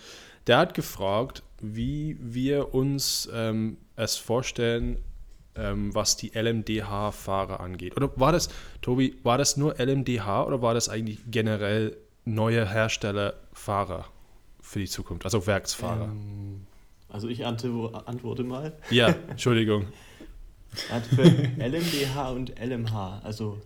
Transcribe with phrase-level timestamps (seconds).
[0.47, 4.99] Der hat gefragt, wie wir uns ähm, es vorstellen,
[5.57, 7.97] ähm, was die LMDH-Fahrer angeht.
[7.97, 8.49] Oder war das,
[8.83, 14.07] Tobi, war das nur LMDH oder war das eigentlich generell neue Hersteller-Fahrer
[14.61, 16.05] für die Zukunft, also Werksfahrer?
[16.05, 16.67] Ähm,
[17.09, 18.73] also ich antworte mal.
[18.91, 19.87] Ja, Entschuldigung.
[21.15, 23.61] für LMDH und LMH, also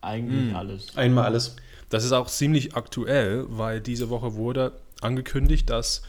[0.00, 0.56] eigentlich hm.
[0.56, 0.96] alles.
[0.96, 1.56] Einmal alles.
[1.90, 6.02] Das ist auch ziemlich aktuell, weil diese Woche wurde angekündigt, dass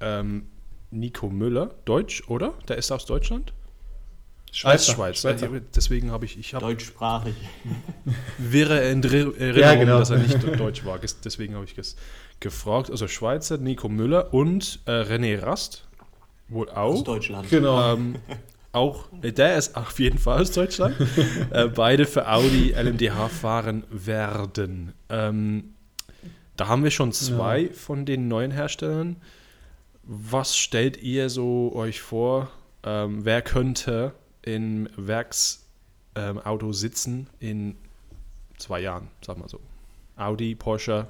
[0.00, 0.46] ähm,
[0.92, 2.54] Nico Müller, Deutsch, oder?
[2.68, 3.52] Der ist aus Deutschland?
[4.52, 5.20] Schweiz, Schweiz.
[5.20, 5.48] Schweizer.
[5.74, 7.34] Deswegen habe ich, ich hab, Deutschsprachig.
[8.38, 9.98] Wäre in Erinnerung, ja, genau.
[9.98, 11.00] dass er nicht Deutsch war.
[11.24, 11.96] Deswegen habe ich es
[12.38, 12.90] gefragt.
[12.90, 15.88] Also Schweizer, Nico Müller und äh, René Rast.
[16.48, 16.96] Wohl auch.
[16.96, 17.48] Aus Deutschland.
[17.48, 17.94] Genau.
[17.94, 18.16] Ähm,
[18.72, 20.96] auch, äh, der ist auf jeden Fall aus Deutschland.
[21.50, 24.92] äh, beide für Audi LMDH fahren werden.
[25.08, 25.74] Ähm,
[26.58, 27.72] da haben wir schon zwei ja.
[27.72, 29.16] von den neuen Herstellern.
[30.14, 32.50] Was stellt ihr so euch vor?
[32.84, 34.12] Ähm, wer könnte
[34.42, 37.76] im Werksauto ähm, sitzen in
[38.58, 39.58] zwei Jahren, sag mal so?
[40.16, 41.06] Audi, Porsche.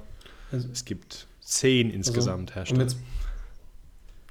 [0.53, 2.79] Also, es gibt zehn also, insgesamt also, Hersteller.
[2.79, 2.97] Um jetzt,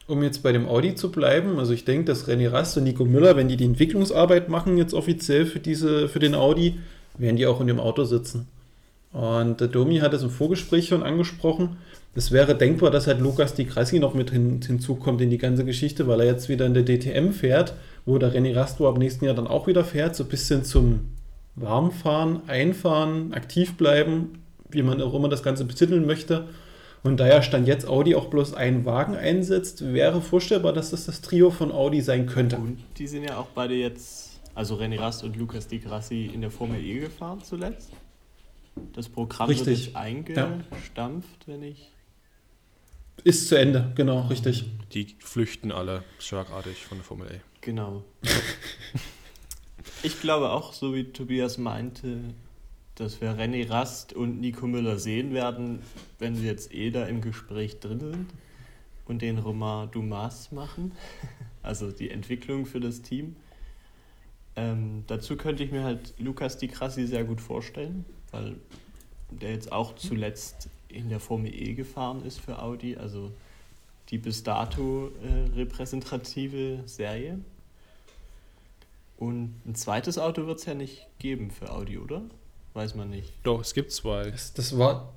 [0.07, 3.05] um jetzt bei dem Audi zu bleiben, also ich denke, dass René Rast und Nico
[3.05, 6.81] Müller, wenn die die Entwicklungsarbeit machen, jetzt offiziell für, diese, für den Audi,
[7.19, 8.49] werden die auch in dem Auto sitzen.
[9.13, 11.77] Und der Domi hat es im Vorgespräch schon angesprochen.
[12.15, 15.65] Es wäre denkbar, dass halt Lukas Di Grassi noch mit hin, hinzukommt in die ganze
[15.65, 17.75] Geschichte, weil er jetzt wieder in der DTM fährt,
[18.05, 21.13] wo der René Rasto ab nächsten Jahr dann auch wieder fährt, so ein bisschen zum
[21.55, 26.49] Warmfahren, Einfahren, aktiv bleiben, wie man auch immer das Ganze betiteln möchte.
[27.03, 31.07] Und da ja Stand jetzt Audi auch bloß einen Wagen einsetzt, wäre vorstellbar, dass das
[31.07, 32.57] das Trio von Audi sein könnte.
[32.57, 36.41] Und die sind ja auch beide jetzt, also René Rast und Lukas Di Grassi, in
[36.41, 37.91] der Formel E gefahren zuletzt.
[38.93, 39.87] Das Programm richtig.
[39.87, 41.53] wird eingestampft, ja.
[41.53, 41.91] wenn ich.
[43.25, 44.65] Ist zu Ende, genau, richtig.
[44.93, 47.41] Die flüchten alle schlagartig von der Formel E.
[47.61, 48.03] Genau.
[50.03, 52.19] ich glaube auch, so wie Tobias meinte,
[52.97, 55.81] dass wir René Rast und Nico Müller sehen werden,
[56.19, 58.27] wenn sie jetzt eh da im Gespräch drin sind
[59.07, 60.93] und den Romain Dumas machen,
[61.63, 63.37] also die Entwicklung für das Team.
[64.57, 68.57] Ähm, dazu könnte ich mir halt Lukas Di Crassi sehr gut vorstellen, weil
[69.31, 73.33] der jetzt auch zuletzt in der Formel E gefahren ist für Audi, also
[74.11, 77.39] die bis dato äh, repräsentative Serie.
[79.17, 82.23] Und ein zweites Auto wird es ja nicht geben für Audi, oder?
[82.75, 83.33] Weiß man nicht.
[83.43, 84.31] Doch, es gibt zwei.
[84.31, 85.13] Das, das war.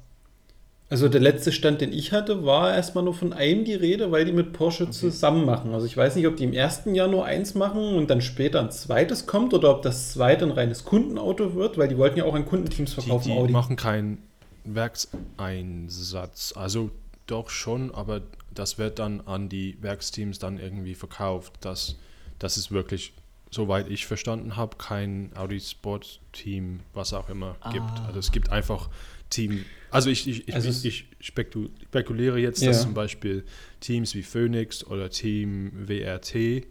[0.88, 4.24] Also der letzte Stand, den ich hatte, war erstmal nur von einem die Rede, weil
[4.24, 4.92] die mit Porsche okay.
[4.92, 5.74] zusammen machen.
[5.74, 8.60] Also ich weiß nicht, ob die im ersten Jahr nur eins machen und dann später
[8.60, 12.26] ein zweites kommt oder ob das zweite ein reines Kundenauto wird, weil die wollten ja
[12.26, 13.24] auch an Kundenteams verkaufen.
[13.24, 13.52] Die, die Audi.
[13.52, 14.20] machen keinen
[14.64, 16.54] Werkseinsatz.
[16.56, 16.92] Also
[17.26, 18.22] doch schon, aber
[18.54, 21.54] das wird dann an die Werksteams dann irgendwie verkauft.
[21.62, 21.96] Das,
[22.38, 23.14] das ist wirklich
[23.56, 27.72] soweit ich verstanden habe, kein Audi Sport Team, was auch immer ah.
[27.72, 28.02] gibt.
[28.06, 28.90] Also es gibt einfach
[29.30, 29.66] Team.
[29.92, 32.70] Also ich, ich, also ich, ich spekuliere jetzt, ja.
[32.70, 33.44] dass zum Beispiel
[33.80, 36.66] Teams wie Phoenix oder Team WRT,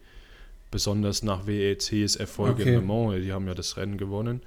[0.70, 2.74] besonders nach WECs Erfolge okay.
[2.74, 4.42] in Le Mans, die haben ja das Rennen gewonnen,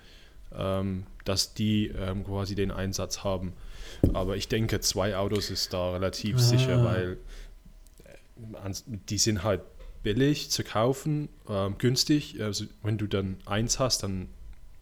[0.53, 3.53] ähm, dass die ähm, quasi den Einsatz haben.
[4.13, 6.39] Aber ich denke, zwei Autos ist da relativ ah.
[6.39, 7.17] sicher, weil
[8.03, 8.73] äh,
[9.09, 9.61] die sind halt
[10.03, 12.41] billig zu kaufen, ähm, günstig.
[12.41, 14.29] Also wenn du dann eins hast, dann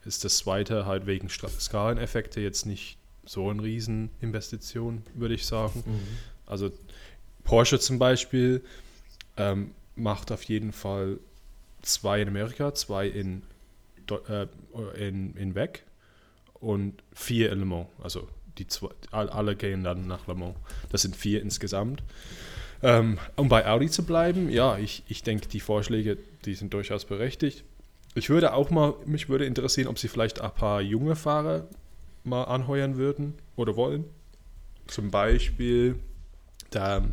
[0.03, 5.83] ist das zweite halt wegen Skaleneffekte jetzt nicht so eine Rieseninvestition, würde ich sagen.
[5.85, 5.99] Mhm.
[6.45, 6.71] Also
[7.43, 8.61] Porsche zum Beispiel
[9.37, 11.17] ähm, macht auf jeden Fall
[11.81, 13.41] zwei in Amerika, zwei in,
[14.29, 14.47] äh,
[15.07, 15.83] in, in Weg
[16.55, 17.87] und vier in Le Mans.
[18.01, 18.27] Also
[18.57, 20.55] die zwei, all- alle gehen dann nach Le Mans.
[20.91, 22.03] Das sind vier insgesamt.
[22.83, 27.05] Ähm, um bei Audi zu bleiben, ja, ich, ich denke, die Vorschläge, die sind durchaus
[27.05, 27.63] berechtigt.
[28.15, 31.67] Ich würde auch mal, mich würde interessieren, ob sie vielleicht ein paar junge Fahrer
[32.25, 34.05] mal anheuern würden oder wollen.
[34.87, 35.99] Zum Beispiel,
[36.69, 37.03] da,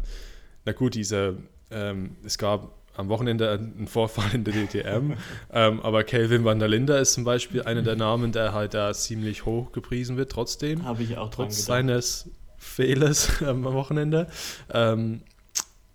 [0.64, 1.38] na gut, diese,
[1.70, 5.14] ähm, es gab am Wochenende einen Vorfall in der DTM,
[5.53, 8.93] ähm, aber Kelvin van der Linde ist zum Beispiel einer der Namen, der halt da
[8.93, 11.67] ziemlich hoch gepriesen wird, trotzdem Habe ich auch dran trotz gedacht.
[11.67, 14.29] seines Fehlers am Wochenende.
[14.73, 15.23] Ähm,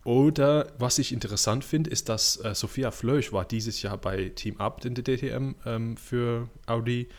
[0.03, 4.55] oder was ich interessant finde, ist, dass äh, Sophia Flösch war dieses Jahr bei Team
[4.57, 7.09] Abt in der DTM ähm, für Audi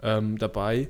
[0.00, 0.88] ähm, dabei.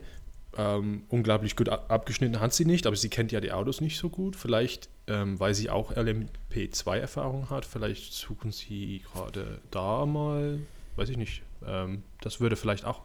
[0.56, 3.98] Ähm, unglaublich gut ab- abgeschnitten hat sie nicht, aber sie kennt ja die Autos nicht
[3.98, 4.36] so gut.
[4.36, 10.60] Vielleicht, ähm, weil sie auch LMP2-Erfahrung hat, vielleicht suchen sie gerade da mal,
[10.96, 11.42] weiß ich nicht.
[11.66, 13.02] Ähm, das würde vielleicht auch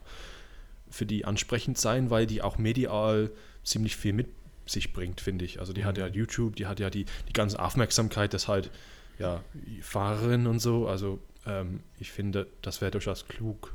[0.90, 3.32] für die ansprechend sein, weil die auch medial
[3.64, 4.28] ziemlich viel mit
[4.66, 5.60] sich bringt, finde ich.
[5.60, 8.70] Also die hat ja YouTube, die hat ja die, die ganze Aufmerksamkeit, das halt,
[9.18, 9.44] ja,
[9.82, 10.88] Fahrerin und so.
[10.88, 13.74] Also ähm, ich finde, das wäre durchaus klug.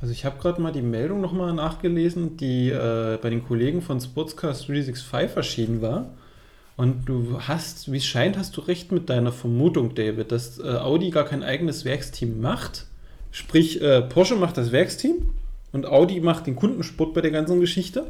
[0.00, 4.00] Also ich habe gerade mal die Meldung nochmal nachgelesen, die äh, bei den Kollegen von
[4.00, 6.06] Sportscast 365 erschienen war.
[6.76, 10.62] Und du hast, wie es scheint, hast du recht mit deiner Vermutung, David, dass äh,
[10.62, 12.86] Audi gar kein eigenes Werksteam macht.
[13.30, 15.30] Sprich, äh, Porsche macht das Werksteam
[15.72, 18.06] und Audi macht den Kundensport bei der ganzen Geschichte.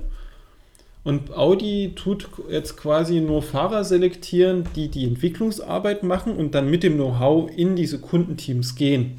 [1.02, 6.84] Und Audi tut jetzt quasi nur Fahrer selektieren, die die Entwicklungsarbeit machen und dann mit
[6.84, 9.18] dem Know-how in diese Kundenteams gehen.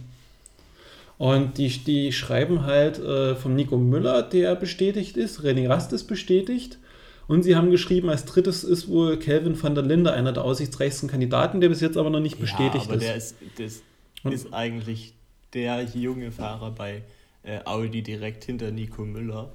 [1.21, 6.05] Und die, die schreiben halt äh, vom Nico Müller, der bestätigt ist, René Rast ist
[6.05, 6.79] bestätigt.
[7.27, 11.07] Und sie haben geschrieben, als drittes ist wohl Kelvin van der Linde, einer der aussichtsreichsten
[11.07, 13.05] Kandidaten, der bis jetzt aber noch nicht bestätigt ja, aber ist.
[13.05, 13.83] der ist, das
[14.23, 15.13] Und- ist eigentlich
[15.53, 17.03] der junge Fahrer bei
[17.43, 19.51] äh, Audi direkt hinter Nico Müller.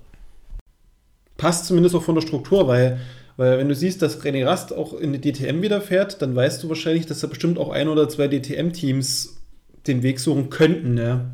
[1.36, 3.00] Passt zumindest auch von der Struktur, weil,
[3.36, 6.62] weil wenn du siehst, dass René Rast auch in die DTM wieder fährt, dann weißt
[6.62, 9.42] du wahrscheinlich, dass da bestimmt auch ein oder zwei DTM-Teams
[9.88, 10.96] den Weg suchen könnten.
[10.96, 11.26] Ja.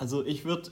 [0.00, 0.70] Also ich würde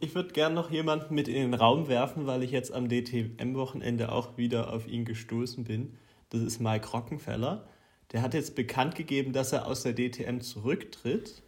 [0.00, 4.10] ich würd gern noch jemanden mit in den Raum werfen, weil ich jetzt am DTM-Wochenende
[4.10, 5.94] auch wieder auf ihn gestoßen bin.
[6.30, 7.64] Das ist Mike Rockenfeller.
[8.10, 11.42] Der hat jetzt bekannt gegeben, dass er aus der DTM zurücktritt.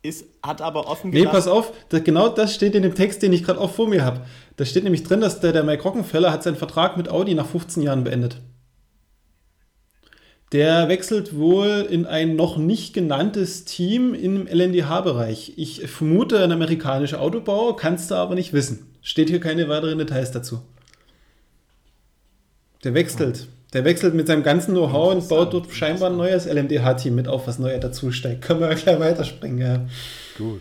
[0.00, 3.34] Ist, hat aber offen Nee, pass auf, das, genau das steht in dem Text, den
[3.34, 4.24] ich gerade auch vor mir habe.
[4.56, 7.46] Da steht nämlich drin, dass der, der Mike Rockenfeller hat seinen Vertrag mit Audi nach
[7.46, 8.40] 15 Jahren beendet.
[10.54, 15.54] Der wechselt wohl in ein noch nicht genanntes Team im LNDH-Bereich.
[15.56, 18.86] Ich vermute ein amerikanischer Autobauer, kannst du aber nicht wissen.
[19.02, 20.62] Steht hier keine weiteren Details dazu.
[22.84, 23.48] Der wechselt.
[23.72, 27.48] Der wechselt mit seinem ganzen Know-how und baut dort scheinbar ein neues LMDH-Team mit auf,
[27.48, 28.42] was neu dazu steigt.
[28.42, 29.84] Können wir gleich weiterspringen, ja.
[30.38, 30.60] Gut.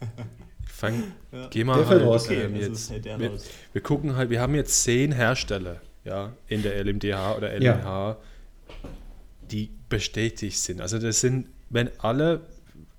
[0.66, 1.02] Fang,
[1.32, 1.48] Ja.
[1.50, 2.26] geh mal Der halt, raus.
[2.26, 2.92] Okay, ähm, jetzt.
[2.92, 3.44] ist der wir, raus.
[3.72, 8.16] wir gucken halt, wir haben jetzt zehn Hersteller ja, in der LMDH oder Ja.
[9.50, 10.80] Die bestätigt sind.
[10.80, 12.40] Also das sind, wenn alle,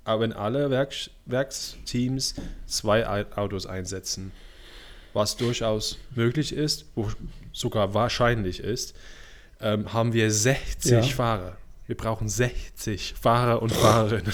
[0.06, 4.32] wenn alle Werks, Werksteams zwei Au- Autos einsetzen,
[5.14, 7.10] was durchaus möglich ist, wo
[7.52, 8.96] sogar wahrscheinlich ist,
[9.60, 11.02] ähm, haben wir 60 Ja.
[11.02, 11.58] Fahrer.
[11.88, 14.34] Wir brauchen 60 Fahrer und Fahrerinnen.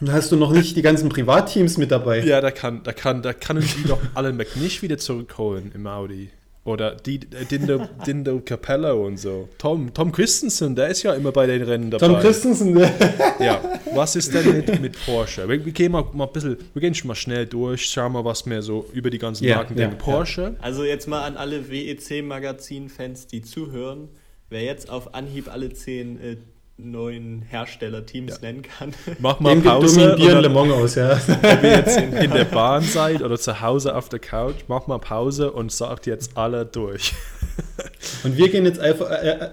[0.00, 2.20] Dann hast du noch nicht die ganzen Privatteams mit dabei.
[2.20, 6.30] Ja, da kann, da kann, da können die doch Alan McNish wieder zurückholen im Audi.
[6.66, 9.48] Oder die, äh, Dindo, Dindo Capello und so.
[9.56, 12.06] Tom, Tom Christensen, der ist ja immer bei den Rennen dabei.
[12.08, 12.92] Tom Christensen, ne?
[13.38, 13.60] Ja,
[13.94, 15.48] was ist denn mit, mit Porsche?
[15.48, 18.24] Wir, wir gehen mal, mal ein bisschen, wir gehen schon mal schnell durch, schauen mal,
[18.24, 19.98] was wir so über die ganzen Ja, Marken ja, denken.
[19.98, 24.08] Porsche, Also jetzt mal an alle WEC-Magazin-Fans, die zuhören.
[24.48, 26.36] Wer jetzt auf Anhieb alle zehn äh,
[26.78, 28.92] neuen Herstellerteams nennen kann.
[29.18, 30.00] mach mal Den Pause.
[30.00, 31.12] und dominieren Le dann, Mans aus, ja.
[31.28, 34.86] ob ihr jetzt in, in der Bahn seid oder zu Hause auf der Couch, mach
[34.86, 37.14] mal Pause und sagt jetzt alle durch.
[38.24, 39.50] Und wir gehen jetzt alpha, äh, äh,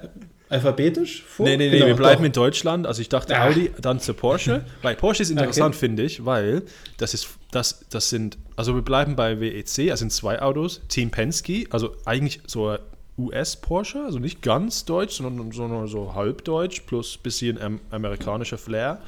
[0.49, 1.45] alphabetisch vor?
[1.45, 2.25] Nee, nee, nee, Genau, wir bleiben doch.
[2.25, 2.85] in Deutschland.
[2.85, 3.47] Also ich dachte Ah.
[3.47, 4.65] Audi, dann zu Porsche.
[4.81, 6.63] Weil Porsche ist interessant, finde ich, weil
[6.97, 11.11] das ist, das, das sind, also wir bleiben bei WEC, also sind zwei Autos, Team
[11.11, 12.79] Penske, also eigentlich so ein
[13.17, 17.59] US-Porsche, also nicht ganz deutsch, sondern, sondern so halb deutsch plus bisschen
[17.91, 19.01] amerikanischer Flair.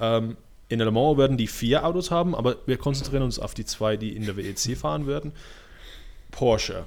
[0.00, 0.36] Ähm,
[0.68, 3.96] in Le Mans werden die vier Autos haben, aber wir konzentrieren uns auf die zwei,
[3.96, 5.32] die in der WEC fahren würden.
[6.32, 6.84] Porsche.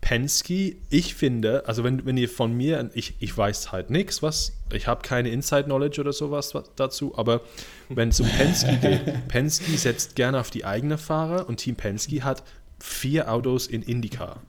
[0.00, 4.52] Penske, ich finde, also wenn, wenn ihr von mir, ich, ich weiß halt nichts, was,
[4.72, 7.40] ich habe keine Inside-Knowledge oder sowas dazu, aber
[7.88, 12.24] wenn es um Penske geht, Penske setzt gerne auf die eigenen Fahrer und Team Penske
[12.24, 12.42] hat
[12.80, 14.42] vier Autos in IndyCar.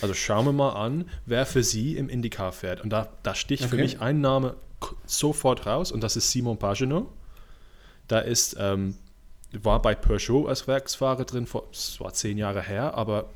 [0.00, 2.80] Also schauen wir mal an, wer für sie im IndyCar fährt.
[2.80, 3.70] Und da, da sticht okay.
[3.70, 4.56] für mich ein Name
[5.06, 7.08] sofort raus und das ist Simon Pagenaud.
[8.06, 8.96] Da ist, ähm,
[9.52, 13.28] war bei Peugeot als Werksfahrer drin, vor, das war zehn Jahre her, aber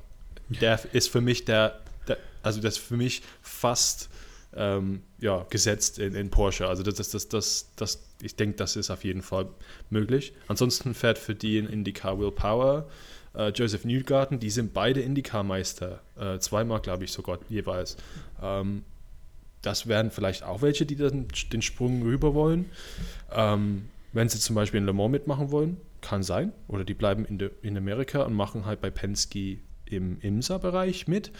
[0.49, 4.09] der ist für mich der, der also das ist für mich fast
[4.54, 6.69] ähm, ja, gesetzt in, in, Porsche.
[6.69, 9.49] Also das, das, das, das, ich denke, das ist auf jeden Fall
[9.90, 10.35] möglich.
[10.49, 12.88] Ansonsten fährt für die in IndyCar Will Power,
[13.34, 16.00] äh, Joseph Newgarden, die sind beide IndyCar-Meister.
[16.18, 17.96] Äh, zweimal, glaube ich, sogar jeweils.
[18.42, 18.84] Ähm,
[19.62, 22.70] das wären vielleicht auch welche, die dann den Sprung rüber wollen.
[23.32, 26.52] Ähm, wenn sie zum Beispiel in Le Mans mitmachen wollen, kann sein.
[26.68, 31.30] Oder die bleiben in, de, in Amerika und machen halt bei Penske im IMSA-Bereich mit.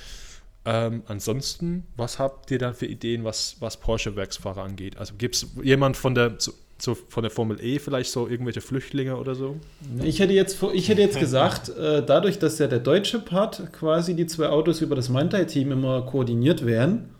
[0.64, 4.96] Ähm, ansonsten, was habt ihr da für Ideen, was, was Porsche-Werksfahrer angeht?
[4.96, 6.38] Also gibt es jemand von der,
[6.83, 9.57] so, von der Formel E vielleicht so irgendwelche Flüchtlinge oder so?
[10.03, 14.15] Ich hätte jetzt, ich hätte jetzt gesagt, äh, dadurch, dass ja der deutsche Part quasi
[14.15, 17.11] die zwei Autos über das Mantai-Team immer koordiniert werden,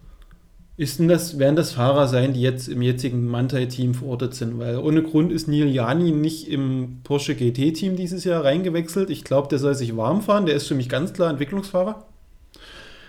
[0.77, 5.05] ist das, werden das Fahrer sein, die jetzt im jetzigen Mantai-Team verortet sind, weil ohne
[5.05, 9.11] Grund ist Neil Jani nicht im Porsche GT-Team dieses Jahr reingewechselt.
[9.11, 12.05] Ich glaube, der soll sich warm fahren, der ist für mich ganz klar Entwicklungsfahrer.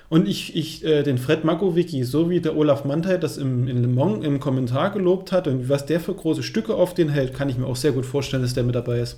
[0.10, 3.82] Und ich, ich äh, den Fred Makowicki, so wie der Olaf Mantai das im, in
[3.82, 7.34] Le Mans im Kommentar gelobt hat und was der für große Stücke auf den hält,
[7.34, 9.18] kann ich mir auch sehr gut vorstellen, dass der mit dabei ist.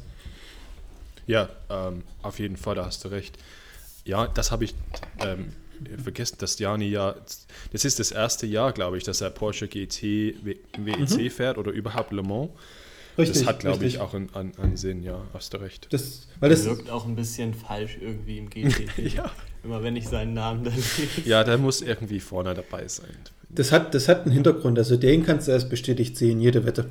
[1.27, 3.37] Ja, ähm, auf jeden Fall, da hast du recht.
[4.05, 4.75] Ja, das habe ich
[5.19, 5.53] ähm,
[6.01, 7.15] vergessen, dass Jani ja,
[7.71, 11.29] das ist das erste Jahr, glaube ich, dass er Porsche GT WEC mhm.
[11.29, 12.51] fährt oder überhaupt Le Mans.
[13.17, 15.87] Richtig, das hat, glaube ich, auch einen, einen, Sinn, ja, hast du recht.
[15.91, 18.97] Das, weil das wirkt auch ein bisschen falsch irgendwie im GT.
[18.97, 19.31] ja.
[19.65, 21.27] Immer wenn ich seinen Namen dann lese.
[21.27, 23.07] Ja, der muss irgendwie vorne dabei sein.
[23.49, 26.85] Das hat, das hat einen Hintergrund, also den kannst du erst bestätigt sehen, jede Wette.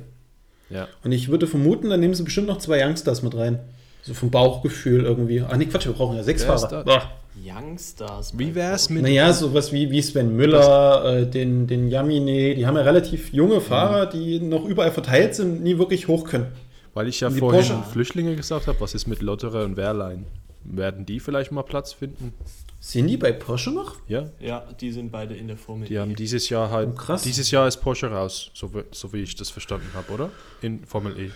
[0.69, 0.87] Ja.
[1.03, 3.59] Und ich würde vermuten, dann nehmen sie bestimmt noch zwei Youngsters mit rein.
[4.01, 5.41] So vom Bauchgefühl irgendwie.
[5.41, 7.11] Ah, nee, Quatsch, wir brauchen ja sechs Fahrer.
[7.43, 8.37] Youngsters.
[8.37, 9.03] Wie wäre es mit.
[9.03, 13.61] Naja, sowas wie, wie Sven Müller, äh, den, den Yamine, die haben ja relativ junge
[13.61, 14.09] Fahrer, mhm.
[14.11, 16.47] die noch überall verteilt sind, nie wirklich hoch können.
[16.93, 20.25] Weil ich ja vorhin Porsche Flüchtlinge gesagt habe, was ist mit Lotterer und Wehrlein?
[20.65, 22.33] Werden die vielleicht mal Platz finden?
[22.79, 23.97] Sind die bei Porsche noch?
[24.07, 24.29] Ja.
[24.39, 25.99] Ja, die sind beide in der Formel Die e.
[25.99, 26.89] haben dieses Jahr halt.
[26.91, 27.23] Oh, krass.
[27.23, 30.29] Dieses Jahr ist Porsche raus, so, so wie ich das verstanden habe, oder?
[30.61, 31.31] In Formel E.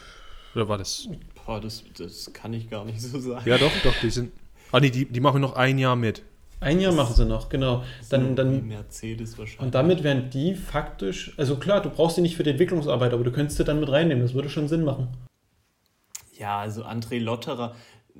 [0.55, 1.07] Oder war das?
[1.45, 3.47] Boah, das, das kann ich gar nicht so sagen.
[3.47, 4.31] Ja, doch, doch, die sind.
[4.71, 6.23] Ah, nee, die, die machen noch ein Jahr mit.
[6.61, 7.83] Ein Jahr machen sie noch, genau.
[8.09, 9.61] Dann, dann, Mercedes wahrscheinlich.
[9.61, 13.23] Und damit wären die faktisch, also klar, du brauchst sie nicht für die Entwicklungsarbeit, aber
[13.23, 15.07] du könntest sie dann mit reinnehmen, das würde schon Sinn machen.
[16.37, 17.75] Ja, also André Lotterer,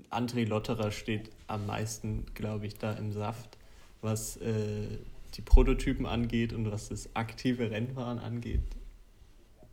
[0.10, 3.58] André Lotterer steht am meisten, glaube ich, da im Saft,
[4.02, 4.88] was äh,
[5.36, 8.64] die Prototypen angeht und was das aktive Rennfahren angeht.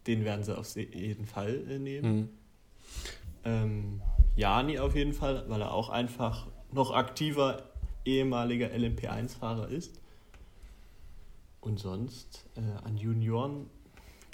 [0.06, 2.16] Den werden sie auf jeden Fall äh, nehmen.
[2.16, 2.28] Mhm.
[3.44, 4.02] Ähm,
[4.36, 7.70] Jani auf jeden Fall, weil er auch einfach noch aktiver
[8.04, 10.00] ehemaliger LMP1-Fahrer ist.
[11.60, 13.68] Und sonst äh, an Junioren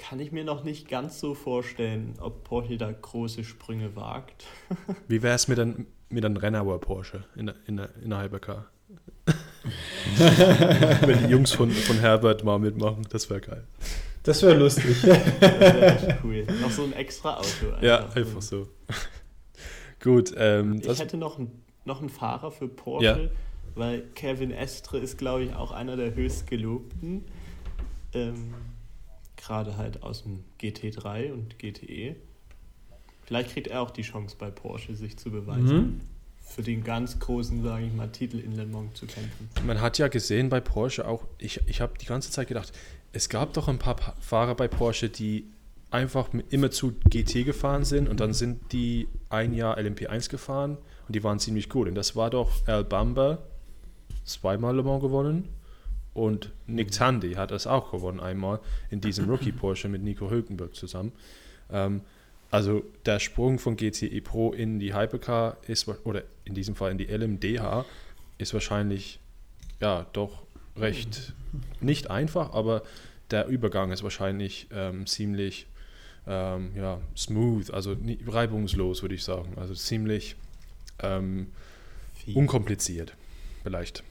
[0.03, 4.45] kann ich mir noch nicht ganz so vorstellen, ob Porsche da große Sprünge wagt.
[5.09, 8.67] Wie wäre es mit einem mit ein Rennauer Porsche in in der, in der Hypercar?
[11.07, 13.65] Wenn die Jungs von, von Herbert mal mitmachen, das wäre geil.
[14.25, 15.01] Das wäre lustig.
[15.03, 16.47] das wäre echt cool.
[16.61, 17.67] Noch so ein extra Auto.
[17.67, 17.83] Einfach.
[17.83, 18.69] Ja, einfach so.
[20.01, 20.35] Gut.
[20.37, 21.51] Ähm, ich hätte noch, ein,
[21.85, 23.05] noch einen Fahrer für Porsche.
[23.05, 23.19] Ja
[23.75, 27.25] weil Kevin Estre ist, glaube ich, auch einer der höchstgelobten.
[28.15, 28.55] Ähm,
[29.53, 32.17] Gerade halt aus dem GT3 und GTE.
[33.21, 35.77] Vielleicht kriegt er auch die Chance bei Porsche, sich zu beweisen.
[35.77, 36.01] Mhm.
[36.41, 39.51] Für den ganz großen, sage ich mal, Titel in Le Mans zu kämpfen.
[39.67, 42.73] Man hat ja gesehen bei Porsche auch, ich, ich habe die ganze Zeit gedacht,
[43.13, 45.45] es gab doch ein paar Fahrer bei Porsche, die
[45.91, 50.79] einfach immer zu GT gefahren sind und dann sind die ein Jahr LMP1 gefahren
[51.09, 51.89] und die waren ziemlich gut.
[51.89, 53.37] Und das war doch Al Bamba,
[54.25, 55.51] zweimal Le Mans gewonnen.
[56.15, 60.75] Und Nick Tandy hat es auch gewonnen, einmal in diesem Rookie Porsche mit Nico Hülkenberg
[60.75, 61.13] zusammen.
[61.71, 62.03] Ähm,
[62.51, 66.99] also der Sprung von GTE Pro in die Hypercar ist, oder in diesem Fall in
[66.99, 67.87] die LMDH,
[68.37, 69.21] ist wahrscheinlich
[69.81, 70.43] ja doch
[70.77, 71.33] recht
[71.81, 72.83] nicht einfach, aber
[73.31, 75.67] der Übergang ist wahrscheinlich ähm, ziemlich
[76.27, 79.55] ähm, ja, smooth, also reibungslos, würde ich sagen.
[79.57, 80.37] Also ziemlich
[81.01, 81.49] ähm,
[82.35, 83.15] unkompliziert,
[83.63, 84.05] vielleicht.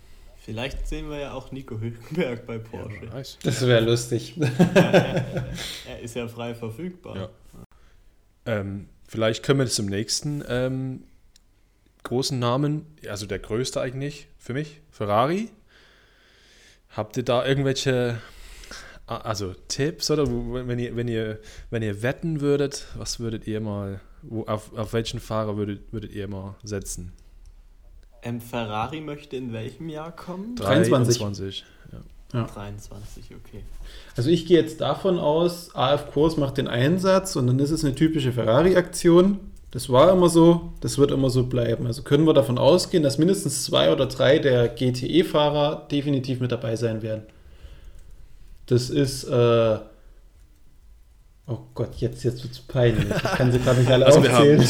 [0.43, 3.05] Vielleicht sehen wir ja auch Nico Hülkenberg bei Porsche.
[3.05, 4.35] Ja, das wäre lustig.
[4.39, 5.45] er,
[5.87, 7.15] er, ist ja frei verfügbar.
[7.15, 7.29] Ja.
[8.45, 11.03] Ähm, vielleicht können wir zum nächsten ähm,
[12.03, 15.49] großen Namen, also der größte eigentlich für mich, Ferrari.
[16.89, 18.19] Habt ihr da irgendwelche
[19.19, 23.99] also Tipps oder wenn ihr, wenn ihr, wenn ihr wetten würdet, was würdet ihr mal,
[24.21, 27.11] wo, auf, auf welchen Fahrer würdet, würdet ihr mal setzen?
[28.23, 30.55] Ähm, Ferrari möchte in welchem Jahr kommen?
[30.55, 31.17] 23.
[31.17, 31.65] 23.
[31.91, 32.39] Ja.
[32.39, 32.47] ja.
[32.47, 33.63] 23, okay.
[34.15, 37.83] Also ich gehe jetzt davon aus, AF Kurs macht den Einsatz und dann ist es
[37.83, 39.39] eine typische Ferrari-Aktion.
[39.71, 41.87] Das war immer so, das wird immer so bleiben.
[41.87, 46.75] Also können wir davon ausgehen, dass mindestens zwei oder drei der GTE-Fahrer definitiv mit dabei
[46.75, 47.23] sein werden.
[48.65, 49.77] Das ist, äh,
[51.47, 53.05] oh Gott, jetzt, jetzt wird es peinlich.
[53.15, 54.59] Ich kann sie gerade nicht alle also aufzählen.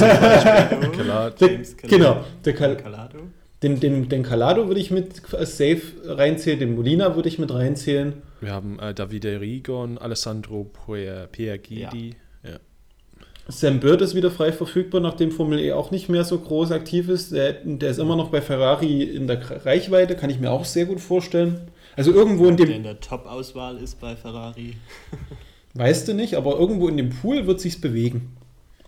[1.39, 3.19] der, genau, der Cal Calado.
[3.63, 8.13] Den, den, den Calado würde ich mit Safe reinzählen, den Molina würde ich mit reinzählen.
[8.39, 10.63] Wir haben äh, Davide Rigon, Alessandro
[11.31, 12.09] Piergidi.
[12.09, 12.15] Ja.
[13.51, 17.09] Sam Bird ist wieder frei verfügbar, nachdem Formel E auch nicht mehr so groß aktiv
[17.09, 17.31] ist.
[17.31, 20.85] Der, der ist immer noch bei Ferrari in der Reichweite, kann ich mir auch sehr
[20.85, 21.59] gut vorstellen.
[21.95, 22.67] Also irgendwo in dem.
[22.67, 24.75] Der in der Top-Auswahl ist bei Ferrari.
[25.73, 28.37] weißt du nicht, aber irgendwo in dem Pool wird sich's bewegen.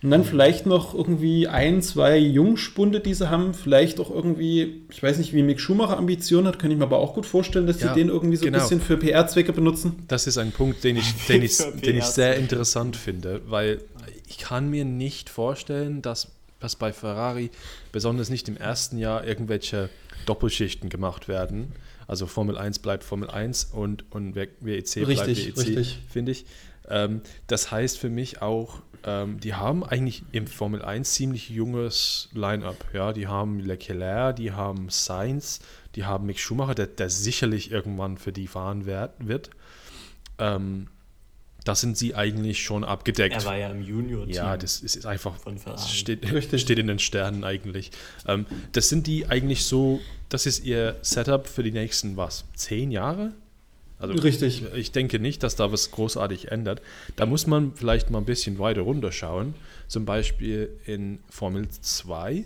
[0.04, 3.54] Und dann vielleicht noch irgendwie ein, zwei Jungspunde, die sie haben.
[3.54, 6.98] Vielleicht auch irgendwie, ich weiß nicht, wie Mick Schumacher Ambitionen hat, kann ich mir aber
[6.98, 8.58] auch gut vorstellen, dass ja, sie den irgendwie so genau.
[8.58, 10.04] ein bisschen für PR-Zwecke benutzen.
[10.06, 13.80] Das ist ein Punkt, den ich, den ich, den ich sehr interessant finde, weil
[14.28, 16.28] ich kann mir nicht vorstellen, dass,
[16.60, 17.50] dass bei Ferrari,
[17.90, 19.88] besonders nicht im ersten Jahr, irgendwelche
[20.26, 21.72] Doppelschichten gemacht werden.
[22.06, 26.44] Also Formel 1 bleibt Formel 1 und, und WEC bleibt WEC, finde ich.
[26.90, 32.28] Ähm, das heißt für mich auch, ähm, die haben eigentlich im Formel 1 ziemlich junges
[32.32, 32.76] Line-up.
[32.92, 33.12] Ja?
[33.12, 35.60] Die haben Leclerc, die haben Sainz,
[35.94, 39.50] die haben Mick Schumacher, der, der sicherlich irgendwann für die fahren wird.
[40.38, 40.88] Ähm,
[41.64, 43.36] da sind sie eigentlich schon abgedeckt.
[43.36, 44.34] Er war ja im Junior-Team.
[44.34, 46.26] Ja, das ist einfach, von das steht,
[46.60, 47.90] steht in den Sternen eigentlich.
[48.26, 52.90] Ähm, das sind die eigentlich so, das ist ihr Setup für die nächsten, was, zehn
[52.90, 53.32] Jahre?
[53.98, 54.64] Also Richtig.
[54.74, 56.82] Ich denke nicht, dass da was großartig ändert.
[57.16, 59.54] Da muss man vielleicht mal ein bisschen weiter runterschauen.
[59.88, 62.44] Zum Beispiel in Formel 2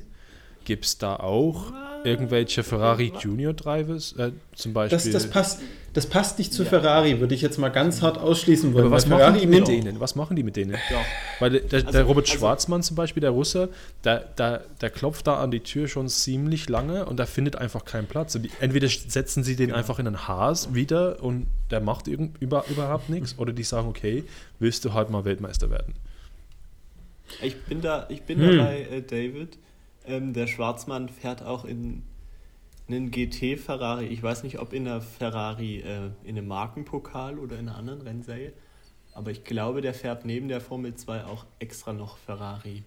[0.68, 1.72] gibt es da auch
[2.04, 4.98] irgendwelche Ferrari Junior Drivers, äh, zum Beispiel.
[4.98, 5.62] Das, das, passt,
[5.94, 6.68] das passt nicht zu ja.
[6.68, 8.84] Ferrari, würde ich jetzt mal ganz hart ausschließen wollen.
[8.84, 9.98] Aber was machen Ferrari die mit denen?
[9.98, 10.72] Was machen die mit denen?
[10.72, 11.00] Ja.
[11.38, 13.70] Weil der, der, also, der Robert also, Schwarzmann zum Beispiel, der Russe,
[14.04, 17.86] der, der, der klopft da an die Tür schon ziemlich lange und der findet einfach
[17.86, 18.34] keinen Platz.
[18.34, 19.74] Und die, entweder setzen sie den ja.
[19.74, 23.88] einfach in ein Haas wieder und der macht irgend, über, überhaupt nichts, oder die sagen,
[23.88, 24.22] okay,
[24.58, 25.94] willst du halt mal Weltmeister werden?
[27.40, 28.58] Ich bin da, ich bin hm.
[28.58, 29.56] dabei, äh, David.
[30.08, 32.02] Ähm, der Schwarzmann fährt auch in
[32.88, 34.06] einen GT Ferrari.
[34.06, 38.00] Ich weiß nicht, ob in der Ferrari äh, in einem Markenpokal oder in einer anderen
[38.00, 38.52] Rennserie.
[39.12, 42.84] Aber ich glaube, der fährt neben der Formel 2 auch extra noch Ferrari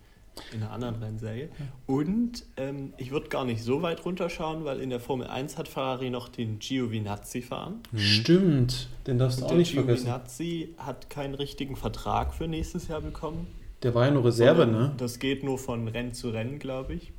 [0.54, 1.50] in einer anderen Rennserie.
[1.86, 5.68] Und ähm, ich würde gar nicht so weit runterschauen, weil in der Formel 1 hat
[5.68, 7.82] Ferrari noch den Giovinazzi fahren.
[7.92, 8.00] Mhm.
[8.00, 10.06] Stimmt, den darfst du auch nicht vergessen.
[10.06, 13.48] Giovinazzi hat keinen richtigen Vertrag für nächstes Jahr bekommen.
[13.84, 14.94] Der war ja nur Reserve, ne?
[14.98, 17.12] Das geht nur von Rennen zu Rennen, glaube ich.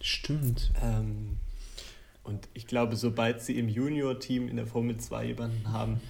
[0.00, 0.72] Stimmt.
[0.82, 1.38] Ähm,
[2.22, 6.00] und ich glaube, sobald sie im Junior-Team in der Formel 2 jemanden haben,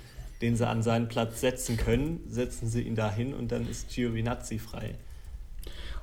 [0.42, 4.58] den sie an seinen Platz setzen können, setzen sie ihn dahin und dann ist Giovinazzi
[4.58, 4.94] frei.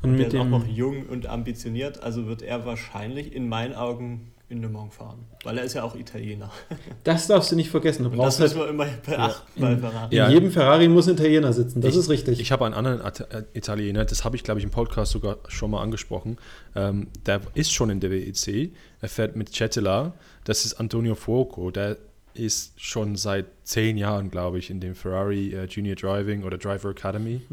[0.01, 3.47] Und, und mit der ist auch noch jung und ambitioniert, also wird er wahrscheinlich in
[3.47, 6.51] meinen Augen in Le Mans fahren, weil er ist ja auch Italiener.
[7.03, 8.03] Das darfst du nicht vergessen.
[8.03, 10.15] Du und brauchst das müssen halt, wir immer beachten ja, bei Ferrari.
[10.15, 12.39] In jedem Ferrari muss ein Italiener sitzen, das ich, ist richtig.
[12.39, 15.71] Ich habe einen anderen äh, Italiener, das habe ich glaube ich im Podcast sogar schon
[15.71, 16.37] mal angesprochen.
[16.75, 20.13] Ähm, der ist schon in der WEC, er fährt mit Cetela,
[20.45, 21.97] das ist Antonio Fuoco, der
[22.33, 26.89] ist schon seit zehn Jahren, glaube ich, in dem Ferrari uh, Junior Driving oder Driver
[26.89, 27.41] Academy.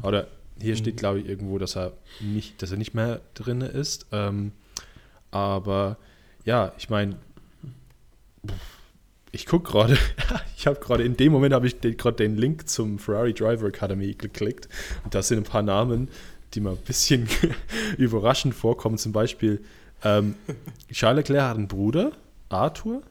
[0.00, 0.28] Oder
[0.60, 0.98] hier steht, mhm.
[0.98, 4.06] glaube ich, irgendwo, dass er nicht, dass er nicht mehr drin ist.
[4.12, 4.52] Ähm,
[5.30, 5.96] aber
[6.44, 7.16] ja, ich meine,
[9.32, 9.98] ich gucke gerade,
[10.56, 14.14] ich habe gerade in dem Moment habe ich gerade den Link zum Ferrari Driver Academy
[14.14, 14.68] geklickt
[15.04, 16.08] und da sind ein paar Namen,
[16.54, 17.28] die mir ein bisschen
[17.98, 18.98] überraschend vorkommen.
[18.98, 19.62] Zum Beispiel
[20.04, 20.34] ähm,
[20.90, 22.12] Charles Leclerc hat einen Bruder,
[22.48, 23.02] Arthur.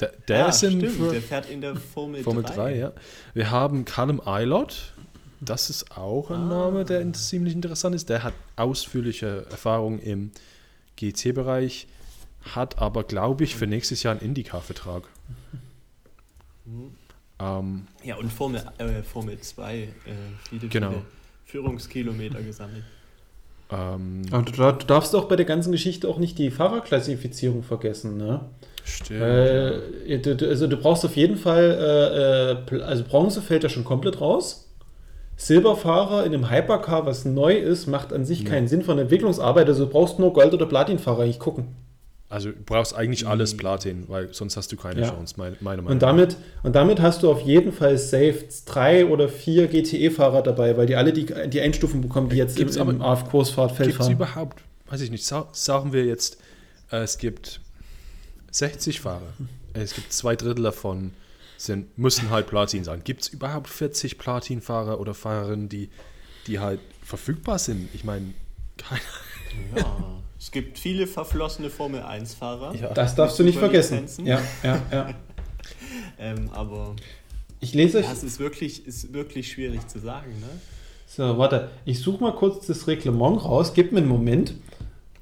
[0.00, 2.54] Der, der ja, ist in stimmt, der fährt in der Formel, Formel 3.
[2.54, 2.92] 3 ja.
[3.34, 4.94] Wir haben Callum Eilot.
[5.40, 6.48] Das ist auch ein ah.
[6.48, 8.08] Name, der ziemlich interessant ist.
[8.08, 10.30] Der hat ausführliche Erfahrung im
[10.96, 11.86] GT-Bereich
[12.42, 15.04] hat aber, glaube ich, für nächstes Jahr einen Indycar-Vertrag.
[16.64, 16.92] Mhm.
[17.40, 19.88] Ähm, ja, und Formel, äh, Formel 2, äh,
[20.48, 20.90] viele, genau.
[20.90, 21.02] viele
[21.44, 22.84] Führungskilometer gesammelt.
[23.70, 28.16] Ähm, aber du, du, darfst auch bei der ganzen Geschichte auch nicht die Fahrerklassifizierung vergessen,
[28.16, 28.40] ne?
[28.84, 29.22] Stimmt.
[29.22, 33.84] Äh, du, also du brauchst auf jeden Fall, äh, äh also Bronze fällt ja schon
[33.84, 34.68] komplett raus.
[35.36, 38.50] Silberfahrer in einem Hypercar, was neu ist, macht an sich ja.
[38.50, 39.66] keinen Sinn von Entwicklungsarbeit.
[39.66, 41.68] Also du brauchst nur Gold- oder Platinfahrer eigentlich gucken.
[42.32, 45.10] Also du brauchst eigentlich alles Platin, weil sonst hast du keine Ja.
[45.10, 45.92] Chance, meine, meine Meinung.
[45.92, 50.76] Und damit, und damit hast du auf jeden Fall safe drei oder vier GTE-Fahrer dabei,
[50.78, 54.06] weil die alle die, die Einstufung bekommen, die jetzt Gibt's im, im AF-Kursfahrtfeld Gibt es
[54.06, 54.16] fahren.
[54.16, 56.38] überhaupt, weiß ich nicht, sa sagen wir jetzt,
[56.90, 57.60] äh, es gibt
[58.50, 59.34] 60 Fahrer.
[59.74, 61.12] Es gibt zwei Drittel davon,
[61.58, 63.02] sind, müssen halt Platin sein.
[63.04, 65.90] Gibt es überhaupt 40 Platin-Fahrer oder Fahrerinnen, die,
[66.46, 67.88] die halt verfügbar sind?
[67.94, 68.32] Ich meine,
[68.78, 69.00] keine
[69.76, 72.74] Ja, es gibt viele verflossene Formel-1-Fahrer.
[72.74, 72.92] Ja.
[72.92, 74.06] Das darfst du nicht vergessen.
[74.24, 75.10] Ja, ja, ja.
[76.18, 76.96] Ähm, aber
[77.60, 78.06] Ich lese euch.
[78.06, 80.30] ja, es ist wirklich, ist wirklich schwierig zu sagen.
[80.40, 80.46] Ne?
[81.06, 81.70] So, warte.
[81.84, 83.72] Ich suche mal kurz das Reglement raus.
[83.74, 84.54] Gib mir einen Moment,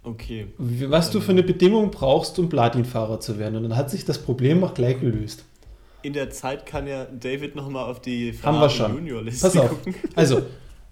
[0.02, 0.46] Okay.
[0.58, 3.56] was du für eine Bedingung brauchst, um Platinfahrer zu werden.
[3.56, 5.44] Und dann hat sich das Problem auch gleich gelöst.
[6.02, 8.94] In der Zeit kann ja David nochmal auf die Haben wir schon.
[8.94, 9.68] Junior-Liste Pass auf.
[9.68, 9.94] gucken.
[10.14, 10.42] Also,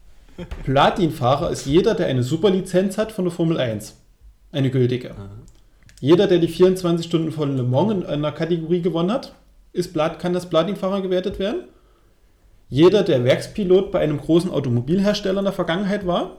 [0.64, 3.94] Platinfahrer ist jeder, der eine Superlizenz hat von der Formel 1.
[4.52, 5.14] Eine gültige.
[6.00, 9.34] Jeder, der die 24 Stunden von Le Mans in einer Kategorie gewonnen hat,
[9.72, 11.64] ist kann das Platinfahrer gewertet werden.
[12.70, 16.36] Jeder, der Werkspilot bei einem großen Automobilhersteller in der Vergangenheit war.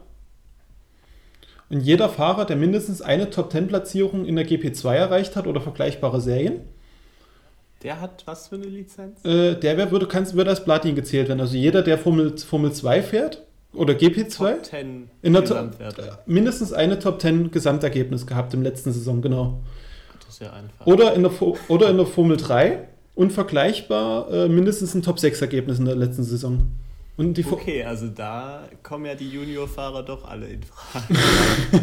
[1.69, 6.61] Und jeder Fahrer, der mindestens eine Top-10-Platzierung in der GP2 erreicht hat oder vergleichbare Serien,
[7.83, 9.23] Der hat was für eine Lizenz?
[9.23, 11.41] äh, der wär, würde, kann's, würde als Platin gezählt werden.
[11.41, 16.99] Also jeder, der Formel, Formel 2 fährt oder GP2, Top 10 in der mindestens eine
[16.99, 19.59] Top 10 Gesamtergebnis gehabt im letzten Saison, genau.
[20.25, 20.85] Das ist ja einfach.
[20.85, 21.31] Oder in der,
[21.69, 25.95] oder in der Formel 3 und vergleichbar äh, mindestens ein Top 6 Ergebnis in der
[25.95, 26.71] letzten Saison.
[27.17, 31.13] Und die Okay, also da kommen ja die Junior-Fahrer doch alle in Frage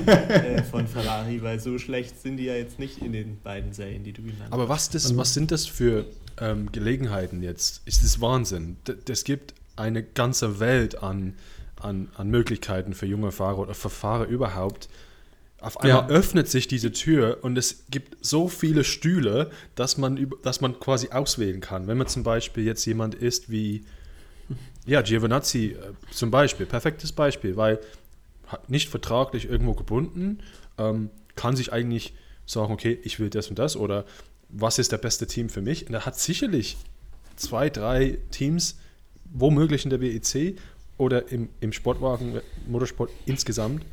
[0.32, 4.02] äh, von Ferrari, weil so schlecht sind die ja jetzt nicht in den beiden Serien,
[4.02, 6.06] die du genannt Aber was, das, was sind das für
[6.40, 7.82] ähm, Gelegenheiten jetzt?
[7.84, 8.78] Ist das Wahnsinn?
[9.04, 11.34] Das gibt eine ganze Welt an,
[11.80, 14.88] an, an Möglichkeiten für junge Fahrer oder für Fahrer überhaupt.
[15.60, 16.08] Auf einmal Ja.
[16.08, 21.08] öffnet sich diese Tür und es gibt so viele Stühle, dass man, dass man quasi
[21.10, 21.86] auswählen kann.
[21.86, 23.84] Wenn man zum Beispiel jetzt jemand ist wie
[24.86, 27.80] ja, Giovinazzi äh, zum Beispiel, perfektes Beispiel, weil
[28.68, 30.38] nicht vertraglich irgendwo gebunden,
[30.78, 32.14] ähm, kann sich eigentlich
[32.46, 34.04] sagen, okay, ich will das und das oder
[34.48, 35.88] was ist der beste Team für mich?
[35.88, 36.76] Und er hat sicherlich
[37.34, 38.76] zwei, drei Teams,
[39.32, 40.56] womöglich in der WEC
[40.98, 43.84] oder im, im Sportwagen, Motorsport insgesamt,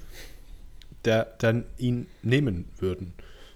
[1.05, 3.13] der dann ihn nehmen würden,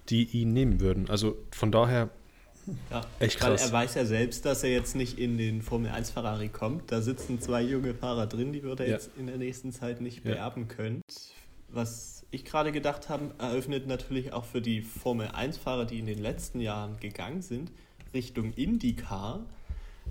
[0.10, 1.10] die ihn nehmen würden.
[1.10, 2.10] Also von daher,
[2.91, 3.62] Ja, Echt weil krass.
[3.67, 6.91] er weiß ja selbst, dass er jetzt nicht in den Formel 1 Ferrari kommt.
[6.91, 8.95] Da sitzen zwei junge Fahrer drin, die würde er Ja.
[8.95, 10.31] jetzt in der nächsten Zeit nicht Ja.
[10.33, 11.01] beerben können.
[11.69, 16.05] Was ich gerade gedacht habe, eröffnet natürlich auch für die Formel 1 Fahrer, die in
[16.05, 17.71] den letzten Jahren gegangen sind,
[18.13, 19.45] Richtung IndyCar,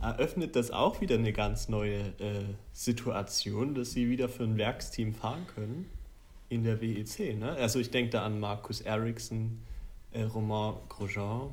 [0.03, 5.15] eröffnet das auch wieder eine ganz neue äh, Situation, dass sie wieder für ein Werksteam
[5.15, 5.87] fahren können
[6.49, 7.39] in der WEC.
[7.39, 7.53] Ne?
[7.53, 9.59] Also ich denke da an Markus Ericsson,
[10.13, 11.51] äh, Romain Grosjean,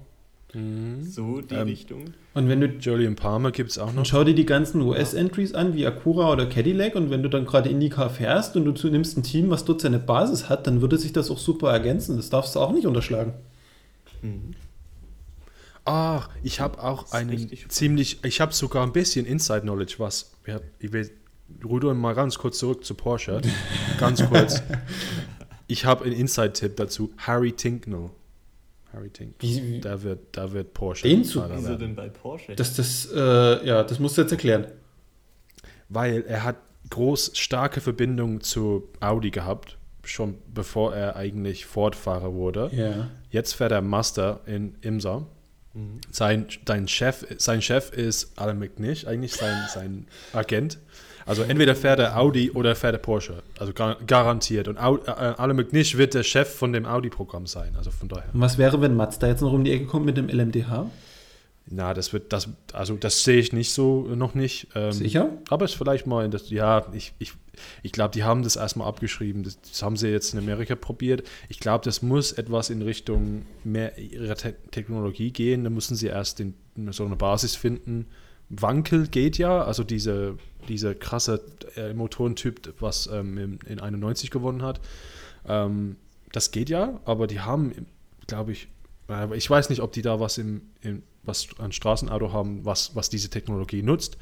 [1.02, 2.04] so die Ähm, Richtung.
[2.36, 4.06] Und wenn du Julian Palmer gibt es auch Und noch.
[4.06, 6.94] schau dir die ganzen US-Entries an, wie Acura oder Cadillac.
[6.94, 9.98] Und wenn du dann gerade IndyCar fährst und du nimmst ein Team, was dort seine
[9.98, 12.18] Basis hat, dann würde sich das auch super ergänzen.
[12.18, 13.34] Das darfst du auch nicht unterschlagen.
[14.22, 14.54] Mhm.
[15.86, 20.60] Ach, ich habe auch einen ziemlich, ich habe sogar ein bisschen Inside Knowledge, was, ja,
[20.80, 21.12] ich will,
[21.64, 23.42] Rudo, mal ganz kurz zurück zu Porsche,
[24.00, 24.62] ganz kurz.
[25.68, 28.10] Ich habe einen Inside-Tipp dazu, Harry Tinknell.
[28.94, 29.52] Harry Tinknell.
[29.52, 31.08] Wie, wie, Da wird, da wird Porsche.
[31.08, 32.56] Den zu- Wieso denn bei Porsche?
[32.56, 34.68] das, das, äh, ja, das musst du jetzt erklären.
[35.90, 36.58] Weil er hat
[36.90, 42.70] groß, starke Verbindung zu Audi gehabt, schon bevor er eigentlich Ford-Fahrer wurde.
[42.74, 43.10] Ja.
[43.30, 45.26] Jetzt fährt er Master in Imsa.
[46.12, 50.78] Sein, dein Chef, sein Chef ist Alan McNish, eigentlich sein, sein Agent.
[51.26, 53.44] Also entweder fährt er Audi oder fährt er Porsche.
[53.58, 54.68] Also gar, garantiert.
[54.68, 57.76] Und Au, äh, Alan McNish wird der Chef von dem Audi-Programm sein.
[57.78, 58.30] Also von daher.
[58.34, 60.90] Und was wäre, wenn Mazda jetzt noch um die Ecke kommt mit dem LMDH?
[61.66, 64.68] Na, das wird, das, also das sehe ich nicht so, äh, noch nicht.
[64.76, 65.30] Ähm, Sicher?
[65.50, 67.34] Aber es vielleicht mal in das, ja, ich, ich,
[67.84, 69.44] ich glaube, die haben das erstmal abgeschrieben.
[69.44, 71.24] Das, das haben sie jetzt in Amerika probiert.
[71.48, 75.64] Ich glaube, das muss etwas in Richtung mehr ihrer Te Technologie gehen.
[75.64, 76.54] Da müssen sie erst den,
[76.92, 78.08] so eine Basis finden.
[78.50, 81.42] Wankel geht ja, also diese, dieser krasse
[81.76, 84.82] äh, Motorentyp, was ähm, in, in 91 gewonnen hat.
[85.48, 85.96] Ähm,
[86.34, 87.88] das geht ja, aber die haben,
[88.28, 88.68] glaube ich,
[89.34, 93.10] ich weiß nicht, ob die da was im, im was an Straßenauto haben, was, was
[93.10, 94.18] diese Technologie nutzt.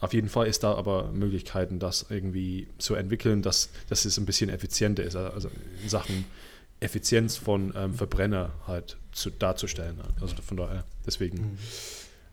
[0.00, 4.26] Auf jeden Fall ist da aber Möglichkeiten, das irgendwie zu entwickeln, dass, dass es ein
[4.26, 5.50] bisschen effizienter ist, also
[5.82, 6.24] in Sachen
[6.80, 9.98] Effizienz von ähm, Verbrenner halt zu, darzustellen.
[10.20, 11.58] Also von daher, deswegen.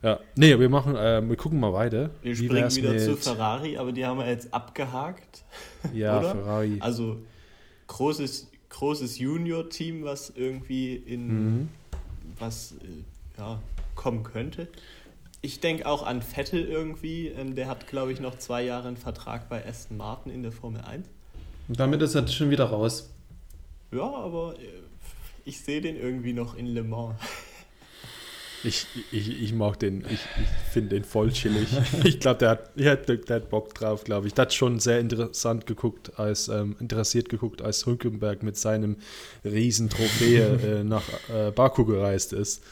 [0.02, 2.10] Ja, nee, wir machen, äh, wir gucken mal weiter.
[2.22, 5.42] Wir Wie springen wieder zu Ferrari, aber die haben wir jetzt abgehakt.
[5.92, 6.30] Ja, oder?
[6.30, 6.76] Ferrari.
[6.78, 7.16] Also
[7.88, 11.68] großes, großes Junior-Team, was irgendwie in Mhm.
[12.38, 13.60] was äh, ja,
[13.94, 14.68] kommen könnte.
[15.42, 17.28] Ich denke auch an Vettel irgendwie.
[17.28, 20.52] Ähm, der hat, glaube ich, noch zwei Jahre einen Vertrag bei Aston Martin in der
[20.52, 21.06] Formel 1.
[21.68, 23.10] Und damit ist er schon wieder raus.
[23.92, 24.66] Ja, aber äh,
[25.44, 27.16] ich sehe den irgendwie noch in Le Mans.
[28.64, 31.68] Ich, ich, ich mag den, ich, ich finde den voll chillig.
[32.04, 34.34] Ich glaube, der hat, der, hat, der hat Bock drauf, glaube ich.
[34.34, 38.96] Der hat schon sehr interessant geguckt, als ähm, interessiert geguckt, als Hülkenberg mit seinem
[39.44, 42.62] riesen Trophäe äh, nach äh, Baku gereist ist.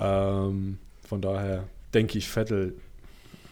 [0.00, 2.74] Ähm, von daher denke ich, Vettel,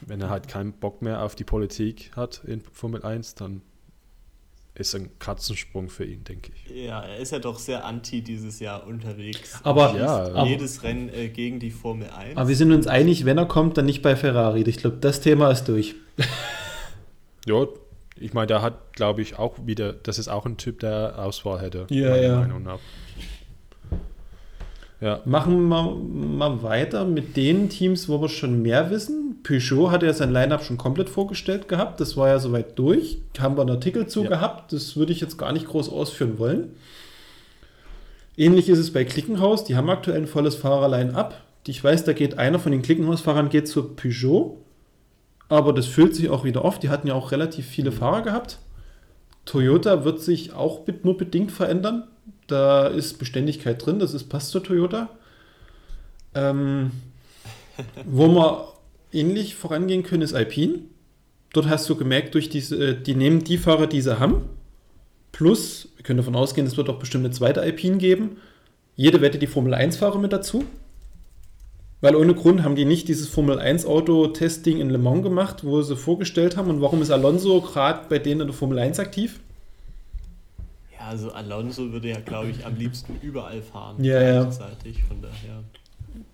[0.01, 3.63] wenn er halt keinen Bock mehr auf die Politik hat in Formel 1, dann
[4.75, 6.85] ist ein Katzensprung für ihn, denke ich.
[6.85, 9.61] Ja, er ist ja doch sehr anti dieses Jahr unterwegs.
[9.63, 12.37] Aber, Ja, aber, jedes Rennen äh, gegen die Formel 1.
[12.37, 14.63] aber wir sind uns einig, wenn er kommt, dann nicht bei Ferrari.
[14.63, 15.95] Ich glaube, das Thema ist durch.
[17.47, 17.67] Ja,
[18.19, 21.61] ich meine, der hat, glaube ich, auch wieder, das ist auch ein Typ, der Auswahl
[21.61, 21.87] hätte.
[21.91, 22.37] Ja, meiner ja.
[22.37, 22.79] Meinung nach.
[25.05, 29.39] Ja, Machen wir mal weiter mit den Teams, wo wir schon mehr wissen.
[29.43, 32.01] Peugeot hatte ja sein Line-Up schon komplett vorgestellt gehabt.
[32.01, 33.19] Das war ja soweit durch.
[33.39, 34.31] Haben wir einen Artikel zu Ja.
[34.31, 34.73] gehabt.
[34.73, 36.71] Das würde ich jetzt gar nicht groß ausführen wollen.
[38.39, 39.65] Ähnlich ist es bei Klickenhaus.
[39.65, 41.39] Die haben aktuell ein volles Fahrer-Line-Up.
[41.67, 44.57] Ich weiß, da geht einer von den Klickenhaus-Fahrern geht zur Peugeot.
[45.51, 46.79] Aber das füllt sich auch wieder auf.
[46.79, 48.59] Die hatten ja auch relativ viele Fahrer gehabt.
[49.45, 52.05] Toyota wird sich auch nur bedingt verändern.
[52.47, 55.09] Da ist Beständigkeit drin, das ist, passt zur Toyota.
[56.35, 56.91] Ähm,
[58.05, 58.75] wo wir
[59.13, 60.81] ähnlich vorangehen können, ist Alpine.
[61.53, 64.49] Dort hast du gemerkt, durch diese, äh, die nehmen die Fahrer, die sie haben.
[65.33, 68.37] Plus, wir können davon ausgehen, es wird auch bestimmt eine zweite Alpine geben.
[68.97, 70.65] Jede Wette die Formel 1-Fahrer mit dazu.
[72.01, 75.97] Weil ohne Grund haben die nicht dieses Formel 1-Auto-Testing in Le Mans gemacht, wo sie
[75.97, 76.69] vorgestellt haben.
[76.69, 79.41] Und warum ist Alonso gerade bei denen in der Formel 1 aktiv?
[81.05, 84.03] Ja, also Alonso würde ja, glaube ich, am liebsten überall fahren.
[84.03, 84.43] Ja, ja.
[84.43, 85.63] gleichzeitig, Von daher.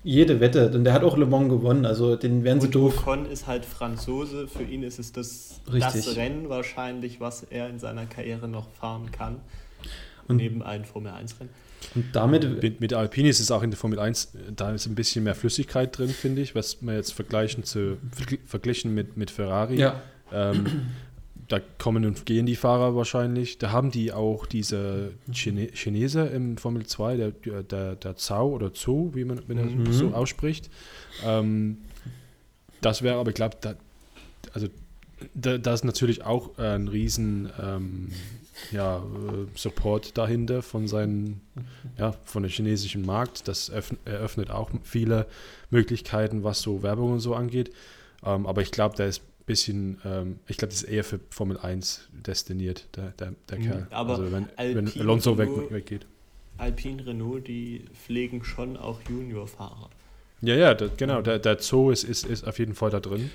[0.04, 2.98] Jede Wette, denn der hat auch Le Mans gewonnen, also den werden sie Und doof.
[2.98, 4.46] Ocon ist halt Franzose.
[4.46, 6.04] Für ihn ist es das, Richtig.
[6.04, 9.36] das Rennen wahrscheinlich, was er in seiner Karriere noch fahren kann.
[10.28, 11.50] Und- neben allen Formel 1-Rennen.
[11.94, 14.94] Und damit, mit, mit Alpine ist es auch in der Formel 1, da ist ein
[14.94, 19.30] bisschen mehr Flüssigkeit drin, finde ich, was man jetzt vergleichen zu, vergl- verglichen mit, mit
[19.30, 19.76] Ferrari.
[19.76, 20.66] ja, Ähm,
[21.50, 23.58] da kommen und gehen die Fahrer wahrscheinlich.
[23.58, 27.30] Da haben die auch diese Chine Chinese im Formel 2, der,
[27.62, 29.92] der, der Zhao oder Zhou, wie man wenn er Mhm.
[29.92, 30.70] so ausspricht.
[31.24, 31.78] Ähm,
[32.80, 33.74] das wäre aber, ich glaube, da,
[34.54, 34.68] also
[35.34, 38.08] da, da ist natürlich auch ein riesen ähm,
[38.72, 39.00] ja, äh,
[39.54, 41.40] Support dahinter von seinen,
[41.98, 43.48] ja, von dem chinesischen Markt.
[43.48, 45.26] Das öffn- eröffnet auch viele
[45.70, 47.70] Möglichkeiten, was so Werbung und so angeht.
[48.24, 51.58] Ähm, aber ich glaube, der ist bisschen, ähm, ich glaube, das ist eher für Formel
[51.58, 53.86] 1 destiniert, der, der, der Mhm, Kerl.
[53.90, 56.06] aber also wenn, wenn Alpine Alonso weg, weggeht.
[56.58, 59.90] Alpine Renault, die pflegen schon auch Juniorfahrer.
[60.42, 63.30] Ja, ja, der, genau, der, der Zoo ist, ist, ist auf jeden Fall da drin.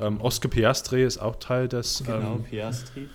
[0.00, 2.02] Ähm, Oscar Piastri ist auch Teil des.
[2.04, 3.08] Genau, Ähm, Piastri.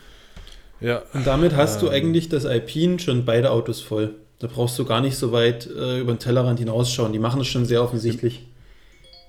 [0.79, 1.93] ja, und damit hast du Ähm.
[1.93, 4.15] eigentlich das Alpine schon beide Autos voll.
[4.39, 7.13] Da brauchst du gar nicht so weit äh, über den Tellerrand hinausschauen.
[7.13, 8.45] Die machen es schon sehr offensichtlich.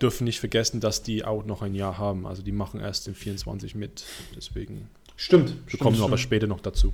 [0.01, 2.27] Dürfen nicht vergessen, dass die auch noch ein Jahr haben.
[2.27, 4.05] Also die machen erst in 24 mit.
[4.37, 5.51] Deswegen Stimmt.
[5.51, 6.93] wir stimmt, kommen aber später noch dazu.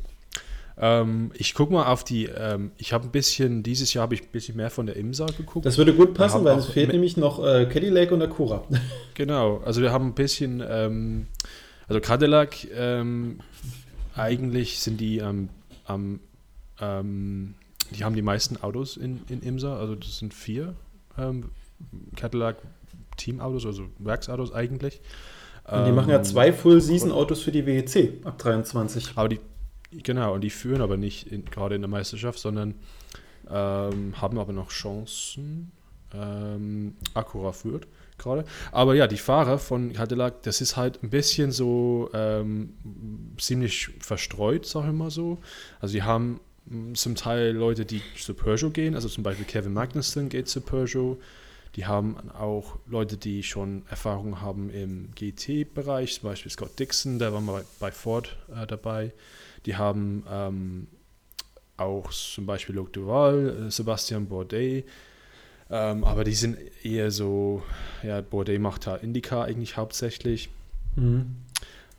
[0.79, 2.27] Ähm, ich gucke mal auf die.
[2.27, 5.27] Ähm, ich habe ein bisschen, dieses Jahr habe ich ein bisschen mehr von der IMSA
[5.27, 5.67] geguckt.
[5.67, 8.65] Das würde gut passen, weil es fehlt nämlich noch äh, Cadillac und Acura.
[9.15, 11.27] Genau, also wir haben ein bisschen, ähm,
[11.87, 13.41] also Cadillac, ähm,
[14.15, 15.51] eigentlich sind die am,
[15.85, 16.21] am
[16.81, 17.55] ähm,
[17.91, 20.75] die haben die meisten Autos in, in IMSA, also das sind vier
[21.19, 21.51] ähm,
[22.17, 22.57] Cadillac
[23.21, 25.01] Teamautos, also Werksautos eigentlich.
[25.71, 29.13] Und die machen ja Ähm, zwei Full-Season-Autos für die WEC ab 23.
[29.15, 29.39] Aber die,
[29.91, 32.75] genau, und die führen aber nicht in, gerade in der Meisterschaft, sondern
[33.49, 35.71] ähm, haben aber noch Chancen.
[36.13, 37.87] Ähm, Acura führt
[38.19, 38.45] gerade.
[38.73, 42.75] Aber ja, die Fahrer von Cadillac, das ist halt ein bisschen so ähm,
[43.39, 45.39] ziemlich verstreut, sag ich mal so.
[45.81, 49.73] Also die haben mm, zum Teil Leute, die zu Peugeot gehen, also zum Beispiel Kevin
[49.73, 51.19] Magnussen geht zu Peugeot.
[51.77, 57.33] Die haben auch Leute, die schon Erfahrung haben im GT-Bereich, zum Beispiel Scott Dixon, der
[57.33, 59.13] war mal bei Ford äh, dabei.
[59.67, 60.89] Die haben ähm,
[61.77, 64.85] auch zum Beispiel Luc Duval, äh, Sebastian Bourdais,
[65.71, 67.63] ähm, aber die sind eher so,
[68.03, 70.51] ja, Bourdais macht da IndyCar eigentlich hauptsächlich.
[70.97, 71.37] Mhm.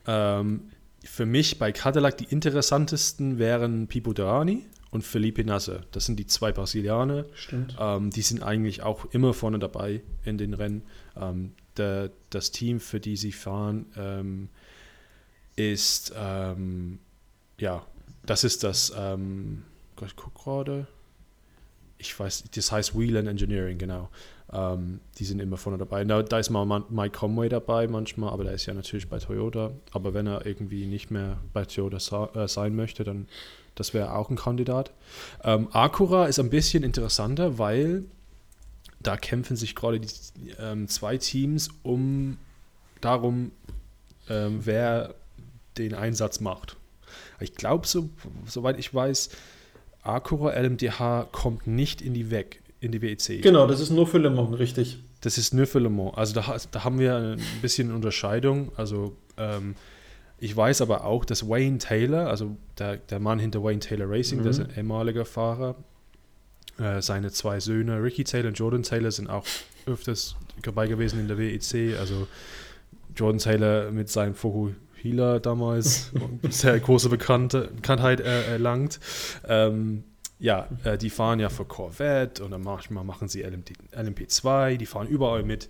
[0.05, 0.61] Ähm,
[1.03, 5.85] für mich bei Cadillac die interessantesten wären Pipo Derani und Felipe Nasser.
[5.91, 7.25] Das sind die zwei Brasilianer.
[7.33, 7.75] Stimmt.
[7.79, 10.83] Ähm, die sind eigentlich auch immer vorne dabei in den Rennen.
[11.15, 14.49] Ähm, der, das Team, für die sie fahren, ähm,
[15.55, 16.99] ist, ähm,
[17.57, 17.85] ja,
[18.25, 19.63] das ist das ähm,
[20.05, 20.87] ich gucke gerade.
[21.97, 24.09] Ich weiß, das heißt Wheeland Engineering, genau.
[24.51, 26.03] Ähm, die sind immer vorne dabei.
[26.03, 29.71] Da, da ist mal Mike Conway dabei manchmal, aber der ist ja natürlich bei Toyota.
[29.91, 33.27] Aber wenn er irgendwie nicht mehr bei Toyota äh, sein möchte, dann
[33.75, 34.91] das wäre auch ein Kandidat.
[35.43, 38.05] Ähm, Acura ist ein bisschen interessanter, weil
[38.99, 40.09] da kämpfen sich gerade die
[40.59, 42.37] ähm, zwei Teams um
[42.99, 43.51] darum,
[44.29, 45.15] ähm, wer
[45.77, 46.77] den Einsatz macht.
[47.39, 48.09] Ich glaube, so,
[48.45, 49.29] soweit ich weiß,
[50.03, 53.41] Acura LMDH kommt nicht in die weg, in die WEC.
[53.41, 54.99] Genau, das ist nur für Le Mans, richtig.
[55.21, 56.15] Das ist nur für Le Mans.
[56.15, 58.71] Also da, da haben wir ein bisschen Unterscheidung.
[58.77, 59.75] Also ähm,
[60.41, 64.39] ich weiß aber auch, dass Wayne Taylor, also der, der Mann hinter Wayne Taylor Racing,
[64.39, 64.43] mhm.
[64.43, 65.75] der ist ein ehemaliger Fahrer,
[66.79, 69.45] äh, seine zwei Söhne, Ricky Taylor und Jordan Taylor, sind auch
[69.85, 71.95] öfters dabei gewesen in der WEC.
[71.99, 72.27] Also
[73.15, 76.11] Jordan Taylor mit seinem Fukuhila damals
[76.49, 78.99] sehr große Bekannte, Bekanntheit äh, erlangt.
[79.47, 80.05] Ähm,
[80.39, 84.87] ja, äh, die fahren ja für Corvette und dann manchmal machen sie LMD, LMP2, die
[84.87, 85.69] fahren überall mit.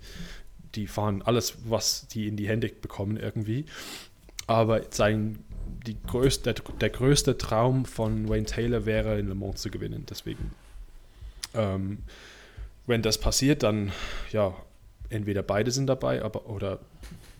[0.76, 3.66] Die fahren alles, was die in die Hände bekommen irgendwie.
[4.52, 5.38] Aber sein,
[5.86, 10.04] die größte, der, der größte Traum von Wayne Taylor wäre, in Le Mans zu gewinnen.
[10.08, 10.52] Deswegen,
[11.54, 11.98] ähm,
[12.86, 13.92] wenn das passiert, dann
[14.30, 14.54] ja,
[15.08, 16.80] entweder beide sind dabei, aber oder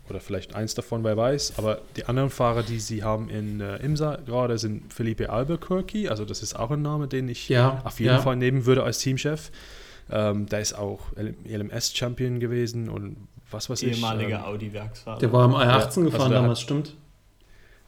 [0.09, 1.57] oder vielleicht eins davon, wer weiß.
[1.57, 6.09] Aber die anderen Fahrer, die sie haben in äh, IMSA gerade, sind Felipe Albuquerque.
[6.09, 8.21] Also das ist auch ein Name, den ich ja, auf jeden ja.
[8.21, 9.51] Fall nehmen würde als Teamchef.
[10.11, 13.15] Ähm, der ist auch LMS-Champion gewesen und
[13.49, 13.97] was weiß ich.
[13.97, 15.19] Ehemaliger ähm, Audi-Werksfahrer.
[15.19, 16.95] Der war am i 18 ja, gefahren also damals, hat, stimmt.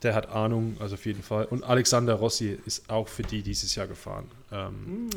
[0.03, 1.45] Der hat Ahnung, also auf jeden Fall.
[1.45, 4.29] Und Alexander Rossi ist auch für die dieses Jahr gefahren.
[4.51, 5.09] Ähm, mm.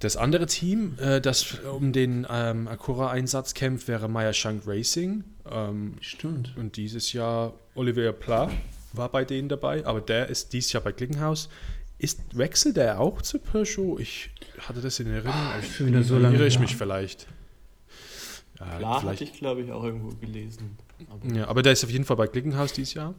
[0.00, 5.24] Das andere Team, äh, das um den ähm, Acura-Einsatz kämpft, wäre Meyer Shank Racing.
[5.50, 6.54] Ähm, Stimmt.
[6.56, 8.50] Und dieses Jahr Olivier Pla
[8.92, 11.48] war bei denen dabei, aber der ist dieses Jahr bei Klickenhaus.
[11.98, 13.98] Ist, wechselt er auch zu Peugeot?
[13.98, 15.32] Ich hatte das in Erinnerung.
[15.32, 17.26] Ah, ich finde so lange irre ich mich vielleicht.
[18.58, 20.76] Ja, Klar, hatte ich glaube ich auch irgendwo gelesen.
[21.08, 23.14] Aber ja, aber der ist auf jeden Fall bei Klickenhaus dieses Jahr.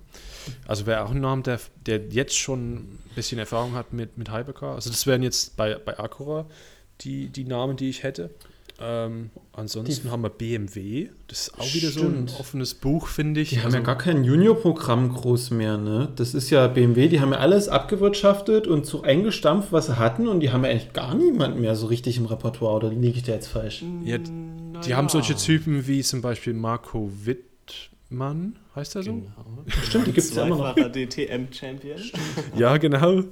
[0.68, 4.32] Also wäre auch ein Name, der, der jetzt schon ein bisschen Erfahrung hat mit, mit
[4.32, 4.76] Hypercar.
[4.76, 6.46] Also das wären jetzt bei, bei Acura
[7.02, 8.32] die, die Namen, die ich hätte.
[8.78, 11.10] Ähm, ansonsten die, haben wir BMW.
[11.28, 12.30] Das ist auch wieder stimmt.
[12.30, 13.50] so ein offenes Buch, finde ich.
[13.50, 15.78] Die also, haben ja gar kein Junior-Programm groß mehr.
[15.78, 16.10] Ne?
[16.16, 20.28] Das ist ja BMW, die haben ja alles abgewirtschaftet und so eingestampft, was sie hatten.
[20.28, 22.76] Und die haben ja eigentlich gar niemanden mehr so richtig im Repertoire.
[22.76, 23.84] Oder liege ich da jetzt falsch?
[24.04, 24.98] Ja, die ja.
[24.98, 27.10] haben solche Typen wie zum Beispiel Marco
[28.16, 29.14] Wittmann, heißt er so?
[29.14, 29.28] Genau.
[29.84, 30.76] Stimmt, die gibt es ja immer noch.
[30.76, 32.00] DTM-Champion.
[32.58, 33.24] ja, genau.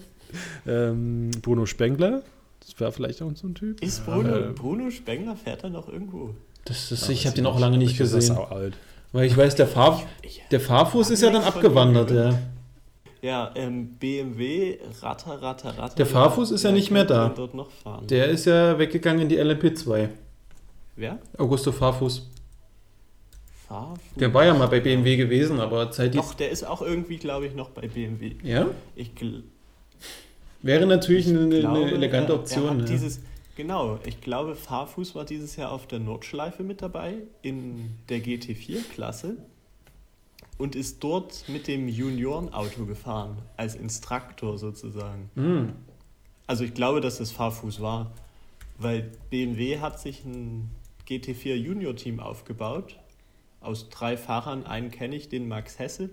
[0.65, 2.23] Ähm, Bruno Spengler
[2.65, 3.81] das wäre vielleicht auch so ein Typ.
[3.81, 6.33] Ist Bruno, äh, Bruno Spengler, fährt er noch irgendwo?
[6.65, 8.19] Das ist, ich habe den auch lange nicht gesehen.
[8.19, 8.75] Ist auch alt.
[9.11, 10.01] Weil ich weiß, der, Fahr,
[10.49, 12.39] der Fahrfuß ist ja dann abgewandert, ja.
[13.21, 15.95] Ja, ähm, BMW, Ratter, Ratter, Ratter.
[15.95, 17.29] Der Fahrfuß ist ja nicht mehr da.
[17.29, 18.07] Dort noch fahren.
[18.07, 20.09] Der ist ja weggegangen in die LMP2.
[20.95, 21.19] Wer?
[21.37, 22.29] Augusto Fahrfuß.
[23.67, 23.99] Fahrfuß?
[24.15, 27.47] Der war ja mal bei BMW gewesen, aber seit Doch, der ist auch irgendwie, glaube
[27.47, 28.35] ich, noch bei BMW.
[28.43, 28.67] Ja?
[28.95, 29.11] Ich
[30.61, 32.79] Wäre natürlich eine, glaube, eine elegante Option.
[32.79, 32.85] Ja.
[32.85, 33.21] Dieses,
[33.55, 39.37] genau, ich glaube, Fahrfuß war dieses Jahr auf der Nordschleife mit dabei, in der GT4-Klasse
[40.57, 45.29] und ist dort mit dem Juniorenauto gefahren, als Instruktor sozusagen.
[45.35, 45.73] Mm.
[46.47, 48.13] Also ich glaube, dass es Fahrfuß war,
[48.77, 50.69] weil BMW hat sich ein
[51.07, 52.97] GT4 Junior-Team aufgebaut,
[53.63, 56.09] aus drei Fahrern, einen kenne ich, den Max Hesse,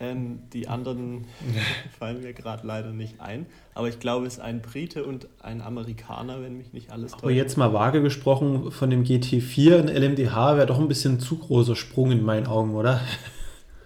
[0.00, 1.24] ähm, die anderen
[1.98, 3.46] fallen mir gerade leider nicht ein.
[3.74, 7.24] Aber ich glaube, es ist ein Brite und ein Amerikaner, wenn mich nicht alles täuscht.
[7.24, 11.38] Aber jetzt mal vage gesprochen, von dem GT4 in LMDH wäre doch ein bisschen zu
[11.38, 13.00] großer Sprung in meinen Augen, oder?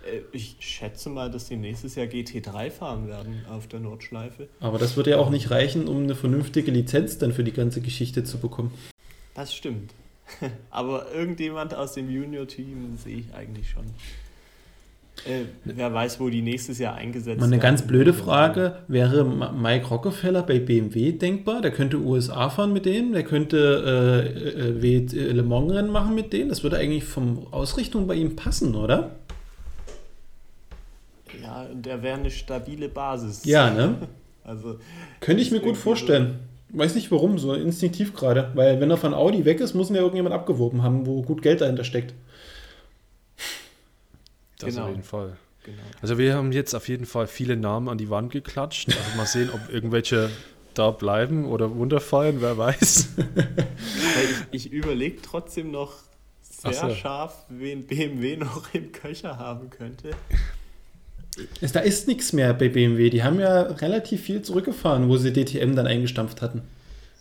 [0.05, 4.48] Äh, ich schätze mal, dass sie nächstes Jahr GT3 fahren werden auf der Nordschleife.
[4.61, 7.81] Aber das würde ja auch nicht reichen, um eine vernünftige Lizenz dann für die ganze
[7.81, 8.72] Geschichte zu bekommen.
[9.35, 9.94] Das stimmt.
[10.71, 13.85] Aber irgendjemand aus dem Junior-Team sehe ich eigentlich schon.
[15.25, 17.53] Äh, wer weiß, wo die nächstes Jahr eingesetzt werden.
[17.53, 21.61] Eine ganz blöde Frage: Wäre Mike Rockefeller bei BMW denkbar?
[21.61, 26.49] Der könnte USA fahren mit denen, der könnte äh, äh, Le Mans-Rennen machen mit denen.
[26.49, 29.11] Das würde eigentlich vom Ausrichtung bei ihm passen, oder?
[31.41, 33.45] Ja, der wäre eine stabile Basis.
[33.45, 33.95] Ja, ne?
[34.45, 34.78] also,
[35.20, 36.41] könnte ich mir gut vorstellen.
[36.73, 38.51] Weiß nicht warum, so instinktiv gerade.
[38.55, 41.43] Weil, wenn er von Audi weg ist, muss ihn ja irgendjemand abgeworben haben, wo gut
[41.43, 42.14] Geld dahinter steckt.
[44.59, 44.85] Das genau.
[44.85, 45.37] auf jeden Fall.
[45.64, 45.83] Genau.
[46.01, 48.89] Also wir haben jetzt auf jeden Fall viele Namen an die Wand geklatscht.
[48.89, 50.31] Also mal sehen, ob irgendwelche
[50.75, 53.11] da bleiben oder runterfallen, wer weiß.
[54.51, 55.95] ich, ich überlege trotzdem noch
[56.41, 56.95] sehr so.
[56.95, 60.11] scharf, wen BMW noch im Köcher haben könnte.
[61.72, 63.09] Da ist nichts mehr bei BMW.
[63.11, 66.62] Die haben ja relativ viel zurückgefahren, wo sie DTM dann eingestampft hatten.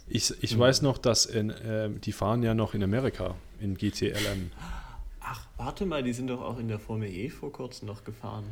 [0.10, 4.52] Ich, ich weiß noch, dass in, ähm, die fahren ja noch in Amerika, in GTLM.
[5.22, 8.44] Ach, warte mal, die sind doch auch in der Formel E vor kurzem noch gefahren.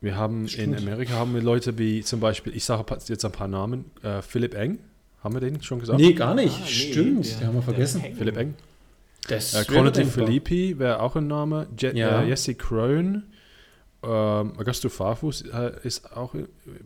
[0.00, 0.78] Wir haben Stimmt.
[0.80, 4.20] in Amerika haben wir Leute wie zum Beispiel, ich sage jetzt ein paar Namen, äh,
[4.22, 4.78] Philipp Eng,
[5.22, 6.00] haben wir den schon gesagt?
[6.00, 6.54] Nee, gar nicht.
[6.56, 8.02] Ah, nee, Stimmt, der- den haben wir vergessen.
[8.02, 8.16] Peng.
[8.16, 8.54] Philipp Eng.
[9.28, 10.04] Das Äh, denkbar.
[10.04, 11.66] Filippi wäre auch ein Name.
[11.80, 12.22] Je Ja.
[12.22, 13.22] äh, Jesse Crone.
[14.06, 16.34] Ähm, Augusto Farfus äh, ist auch,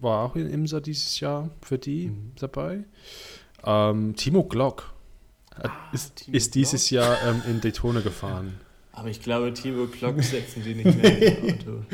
[0.00, 2.32] war auch in Imsa dieses Jahr für die Mhm.
[2.40, 2.84] dabei.
[3.64, 4.94] Ähm, Timo Glock
[5.54, 7.02] Ah, ist, Timo ist dieses Glock.
[7.02, 8.58] Jahr ähm, in Daytona gefahren.
[9.00, 11.84] Aber ich glaube, Timo Glock setzen die nicht mehr ins Auto.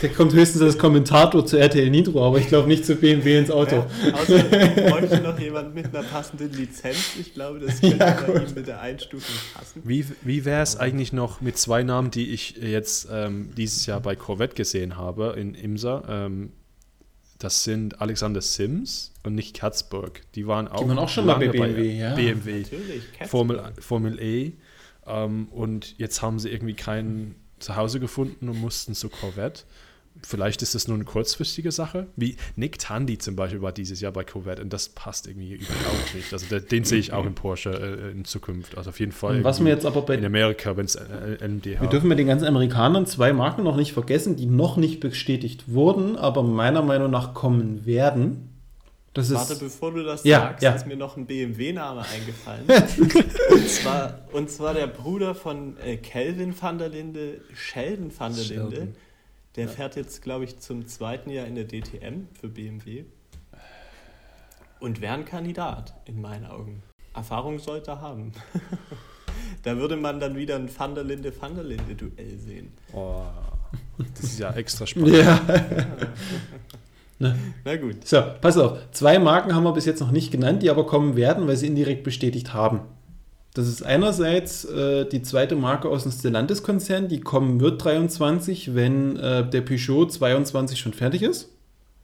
[0.00, 3.50] Der kommt höchstens als Kommentator zu RTL Nitro, aber ich glaube nicht zu BMW ins
[3.50, 3.84] Auto.
[4.06, 7.16] Ja, außer bräuchte noch jemand mit einer passenden Lizenz.
[7.18, 9.82] Ich glaube, das könnte Ja, bei ihm mit der Einstufung passen.
[9.84, 13.98] Wie, wie wäre es eigentlich noch mit zwei Namen, die ich jetzt ähm, dieses Jahr
[13.98, 16.04] bei Corvette gesehen habe in Imsa?
[16.08, 16.52] Ähm,
[17.40, 20.22] das sind Alexander Sims und Nick Katzberg.
[20.36, 22.14] Die waren auch, Die waren auch schon mal bei BMW, ja.
[22.14, 22.62] BMW.
[23.26, 24.52] Formel, Formel E.
[25.08, 29.64] Ähm, und jetzt haben sie irgendwie kein Zuhause gefunden und mussten zu Corvette.
[30.22, 32.08] Vielleicht ist das nur eine kurzfristige Sache.
[32.16, 36.14] Wie Nick Tandy zum Beispiel war dieses Jahr bei Corvette und das passt irgendwie überhaupt
[36.14, 36.32] nicht.
[36.32, 38.76] Also den sehe ich auch in Porsche äh, in Zukunft.
[38.76, 41.04] Also auf jeden Fall was wir jetzt aber bei in Amerika, wenn es äh,
[41.40, 41.82] LMDH.
[41.82, 45.72] Wir dürfen bei den ganzen Amerikanern zwei Marken noch nicht vergessen, die noch nicht bestätigt
[45.72, 48.47] wurden, aber meiner Meinung nach kommen werden.
[49.18, 50.72] Das Warte, ist bevor du das Ja, sagst, ja.
[50.72, 52.64] ist mir noch ein BMW-Name eingefallen.
[53.50, 58.44] und, zwar, und zwar der Bruder von äh, Kelvin van der Linde, Sheldon van der
[58.44, 58.76] Linde.
[58.76, 58.94] Sheldon.
[59.56, 63.04] Der fährt jetzt, glaube ich, zum zweiten Jahr in der DTM für BMW.
[64.78, 66.84] Und wäre ein Kandidat, in meinen Augen.
[67.12, 68.30] Erfahrung sollte er haben.
[69.64, 72.72] da würde man dann wieder ein Van der Linde, Van der Linde Duell sehen.
[72.92, 73.22] oh,
[74.14, 75.16] das ist ja extra spannend.
[75.16, 75.40] ja.
[77.18, 78.06] Na gut.
[78.06, 78.78] So, pass auf.
[78.92, 81.66] Zwei Marken haben wir bis jetzt noch nicht genannt, die aber kommen werden, weil sie
[81.66, 82.80] indirekt bestätigt haben.
[83.54, 89.16] Das ist einerseits äh, die zweite Marke aus dem Stellantis-Konzern, die kommen wird 23, wenn
[89.16, 91.50] äh, der Peugeot 22 schon fertig ist.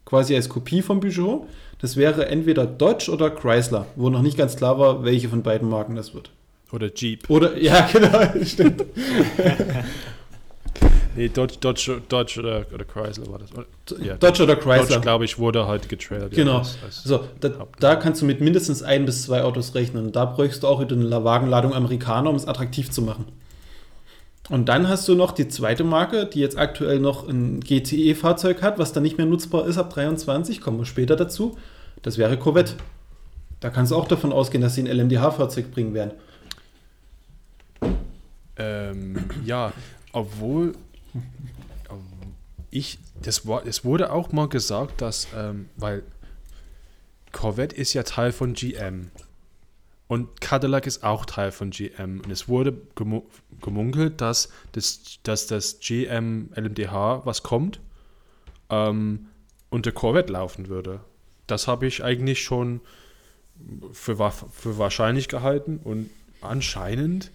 [0.04, 1.46] Quasi als Kopie vom Peugeot.
[1.80, 5.68] Das wäre entweder Dodge oder Chrysler, wo noch nicht ganz klar war, welche von beiden
[5.68, 6.30] Marken das wird.
[6.72, 7.30] Oder Jeep.
[7.30, 8.84] Oder, ja, genau, stimmt.
[11.16, 13.50] Nee, Dodge, Dodge, Dodge oder, oder Chrysler war das.
[14.04, 14.86] Ja, Dodge oder Chrysler.
[14.86, 16.32] Dodge, glaube ich, wurde halt getrailert.
[16.32, 16.58] ja, Genau.
[16.58, 20.10] als- als- So, da, da kannst du mit mindestens ein bis zwei Autos rechnen.
[20.12, 23.26] Da bräuchst du auch wieder eine Wagenladung Amerikaner, um es attraktiv zu machen.
[24.50, 28.78] Und dann hast du noch die zweite Marke, die jetzt aktuell noch ein GTE-Fahrzeug hat,
[28.78, 31.56] was dann nicht mehr nutzbar ist ab 23, kommen wir später dazu.
[32.02, 32.74] Das wäre Corvette.
[33.60, 36.10] Da kannst du auch davon ausgehen, dass sie ein LMDH-Fahrzeug bringen werden.
[38.56, 39.72] Ähm, ja,
[40.12, 40.74] obwohl
[42.70, 46.02] ich, das war, es wurde auch mal gesagt, dass, ähm, weil
[47.32, 49.10] Corvette ist ja Teil von GM
[50.08, 53.22] und Cadillac ist auch Teil von GM und es wurde gemu
[53.60, 57.80] gemunkelt, dass das, dass das GM LMDH, was kommt,
[58.68, 59.26] ähm,
[59.70, 61.00] unter Corvette laufen würde.
[61.46, 62.80] Das habe ich eigentlich schon
[63.92, 66.10] für, für wahrscheinlich gehalten und
[66.40, 67.30] anscheinend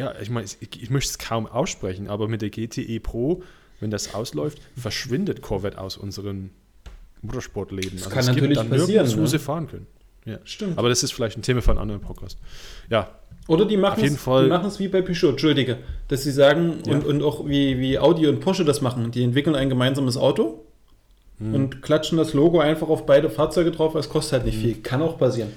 [0.00, 3.42] ja, ich meine, ich, ich möchte es kaum aussprechen, aber mit der GTE Pro,
[3.80, 6.50] wenn das ausläuft, verschwindet Corvette aus unserem
[7.22, 7.92] Motorsportleben.
[7.98, 9.26] Also Das kann es gibt natürlich dann passieren, nirgends, wo ne?
[9.26, 9.86] sie fahren können.
[10.24, 10.38] Ja.
[10.44, 10.78] Stimmt.
[10.78, 12.38] Aber das ist vielleicht ein Thema für einen anderen Podcast.
[12.88, 13.08] Ja,
[13.48, 15.78] Oder die machen es wie bei Peugeot, Entschuldige,
[16.08, 16.92] dass sie sagen, Ja.
[16.94, 20.64] und, und auch wie, wie Audi und Porsche das machen, die entwickeln ein gemeinsames Auto
[21.38, 21.54] Hm.
[21.54, 24.62] und klatschen das Logo einfach auf beide Fahrzeuge drauf, es kostet halt nicht Hm.
[24.62, 24.74] viel.
[24.82, 25.50] Kann auch passieren.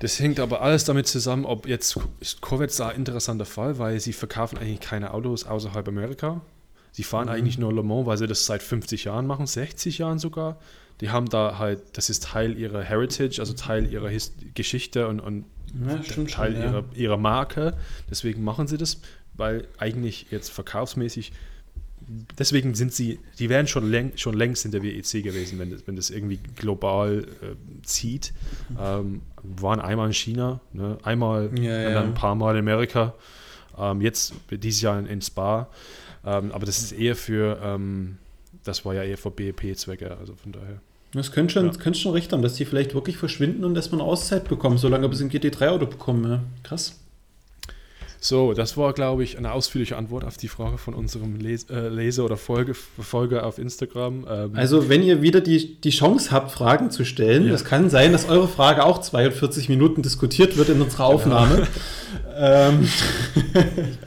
[0.00, 3.98] Das hängt aber alles damit zusammen, ob jetzt ist Corvette da ein interessanter Fall, weil
[4.00, 6.40] sie verkaufen eigentlich keine Autos außerhalb Amerika.
[6.92, 7.06] Sie Mhm.
[7.06, 10.58] fahren eigentlich nur Le Mans, weil sie das seit 50 Jahren machen, 60 Jahren sogar.
[11.00, 15.20] Die haben da halt, das ist Teil ihrer Heritage, also Teil ihrer His Geschichte und,
[15.20, 15.44] und
[15.86, 16.64] Ja, Teil schon, ja.
[16.70, 17.74] ihrer, ihrer Marke.
[18.10, 19.00] Deswegen machen sie das,
[19.34, 21.32] weil eigentlich jetzt verkaufsmäßig,
[22.38, 25.86] deswegen sind sie, die wären schon, läng, schon längst in der WEC gewesen, wenn das,
[25.86, 28.32] wenn das irgendwie global äh, zieht.
[28.80, 30.98] Ähm, waren einmal in China, ne?
[31.02, 31.90] einmal Ja, und ja.
[31.94, 33.14] dann ein paar Mal in Amerika,
[33.78, 35.68] ähm, jetzt dieses Jahr in, in Spa.
[36.24, 38.18] Ähm, aber das ist eher für, ähm,
[38.64, 40.80] das war ja eher für BEP-Zwecke, also von daher.
[41.12, 41.72] Das könnte schon, Ja.
[41.72, 45.08] könnte schon recht haben, dass die vielleicht wirklich verschwinden und dass man Auszeit bekommt, solange
[45.08, 46.30] bis ein GT3-Auto bekommen.
[46.30, 46.42] Ja.
[46.62, 46.98] Krass.
[48.26, 51.88] So, das war, glaube ich, eine ausführliche Antwort auf die Frage von unserem Les äh,
[51.88, 54.26] Leser oder Folge, Folge auf Instagram.
[54.28, 57.54] Ähm, Also, wenn ihr wieder die, die Chance habt, Fragen zu stellen, Ja.
[57.54, 61.68] es kann sein, dass eure Frage auch 42 Minuten diskutiert wird in unserer Aufnahme.
[62.36, 62.88] ähm,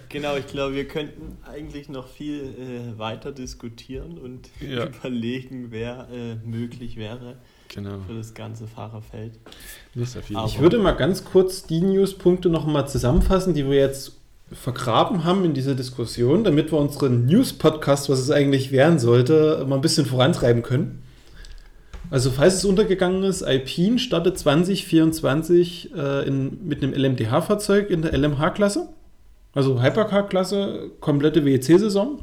[0.10, 4.88] Genau, ich glaube, wir könnten eigentlich noch viel äh, weiter diskutieren und Ja.
[5.00, 7.38] überlegen, wer äh, möglich wäre
[7.74, 7.98] genau.
[8.08, 9.34] für das ganze Fahrerfeld.
[9.96, 13.78] Jeden Aber- Fall- ich würde mal ganz kurz die Newspunkte noch mal zusammenfassen, die wir
[13.78, 14.14] jetzt
[14.52, 19.76] vergraben haben in dieser Diskussion, damit wir unseren News-Podcast, was es eigentlich werden sollte, mal
[19.76, 21.04] ein bisschen vorantreiben können.
[22.12, 28.18] Also falls es untergegangen ist, Alpine startet 2024 äh, in, mit einem LMDH-Fahrzeug in der
[28.18, 28.90] LMH-Klasse.
[29.54, 32.20] Also Hypercar-Klasse, komplette WEC-Saison.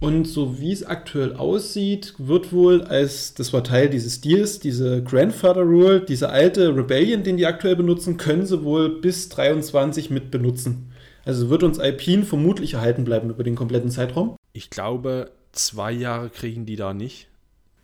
[0.00, 5.02] Und so wie es aktuell aussieht, wird wohl als, das war Teil dieses Deals, diese
[5.04, 10.30] Grandfather Rule, diese alte Rebellion, den die aktuell benutzen, können sie wohl bis 23 mit
[10.30, 10.90] benutzen.
[11.26, 14.36] Also wird uns Alpine vermutlich erhalten bleiben über den kompletten Zeitraum.
[14.54, 17.28] Ich glaube, zwei Jahre kriegen die da nicht.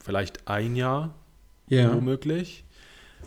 [0.02, 1.14] Vielleicht ein Jahr,
[1.68, 1.94] Ja.
[1.94, 2.64] womöglich.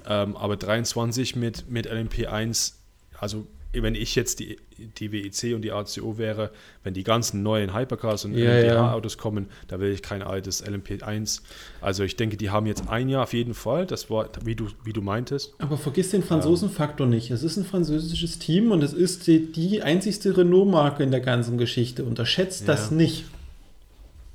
[0.07, 2.73] Ähm, aber 23 mit, mit LMP1,
[3.19, 4.57] also wenn ich jetzt die,
[4.97, 6.51] die WEC und die ACO wäre,
[6.84, 8.61] wenn die ganzen neuen Hypercars und Ja, ja.
[8.74, 11.41] LMDH-Autos kommen, da will ich kein altes LMP1.
[11.82, 13.86] Also ich denke, die haben jetzt ein Jahr auf jeden Fall.
[13.86, 15.53] Das war, wie du, wie du meintest.
[15.59, 17.30] Aber vergiss den Franzosenfaktor nicht.
[17.32, 21.57] Es ist ein französisches Team und es ist die, die einzigste Renault-Marke in der ganzen
[21.57, 22.03] Geschichte.
[22.03, 22.95] Unterschätzt das Ja.
[22.95, 23.26] nicht.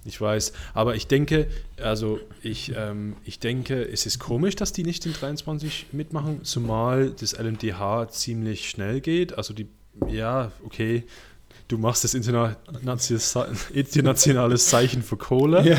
[0.04, 1.46] Ich weiß, aber ich denke,
[1.80, 7.10] also ich, ähm, ich denke, es ist komisch, dass die nicht in 23 mitmachen, zumal
[7.10, 9.38] das LMDH ziemlich schnell geht.
[9.38, 9.68] Also die,
[10.08, 11.04] ja, okay,
[11.68, 15.66] du machst das internationales Zeichen für Kohle.
[15.66, 15.78] Ja.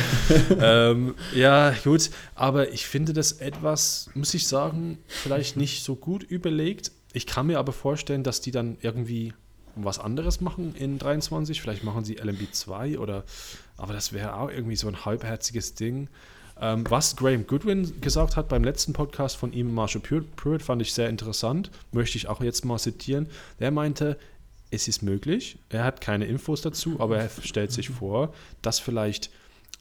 [0.89, 6.23] ähm, ja, gut, aber ich finde das etwas, muss ich sagen, vielleicht nicht so gut
[6.23, 6.91] überlegt.
[7.13, 9.33] Ich kann mir aber vorstellen, dass die dann irgendwie
[9.75, 11.61] was anderes machen in 23.
[11.61, 13.23] Vielleicht machen sie LMB 2 oder,
[13.77, 16.09] aber das wäre auch irgendwie so ein halbherziges Ding.
[16.59, 20.93] Ähm, was Graham Goodwin gesagt hat beim letzten Podcast von ihm, Marshall Pruitt, fand ich
[20.93, 21.69] sehr interessant.
[21.91, 23.27] Möchte ich auch jetzt mal zitieren.
[23.59, 24.17] Der meinte,
[24.71, 29.29] es ist möglich, er hat keine Infos dazu, aber er stellt sich vor, dass vielleicht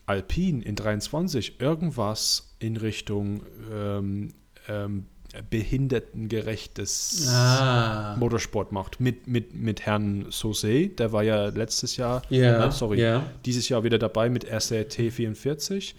[0.07, 3.43] Alpine in 23 irgendwas in Richtung
[3.73, 4.35] ähm,
[4.69, 5.07] ähm,
[5.51, 8.17] behindertengerechtes Ah.
[8.19, 9.01] Motorsport macht.
[9.01, 13.25] Mit, mit, mit Herrn Sauzet, der war ja letztes Jahr, Ja, äh, sorry, ja.
[13.45, 15.95] dieses Jahr wieder dabei mit RCT 44.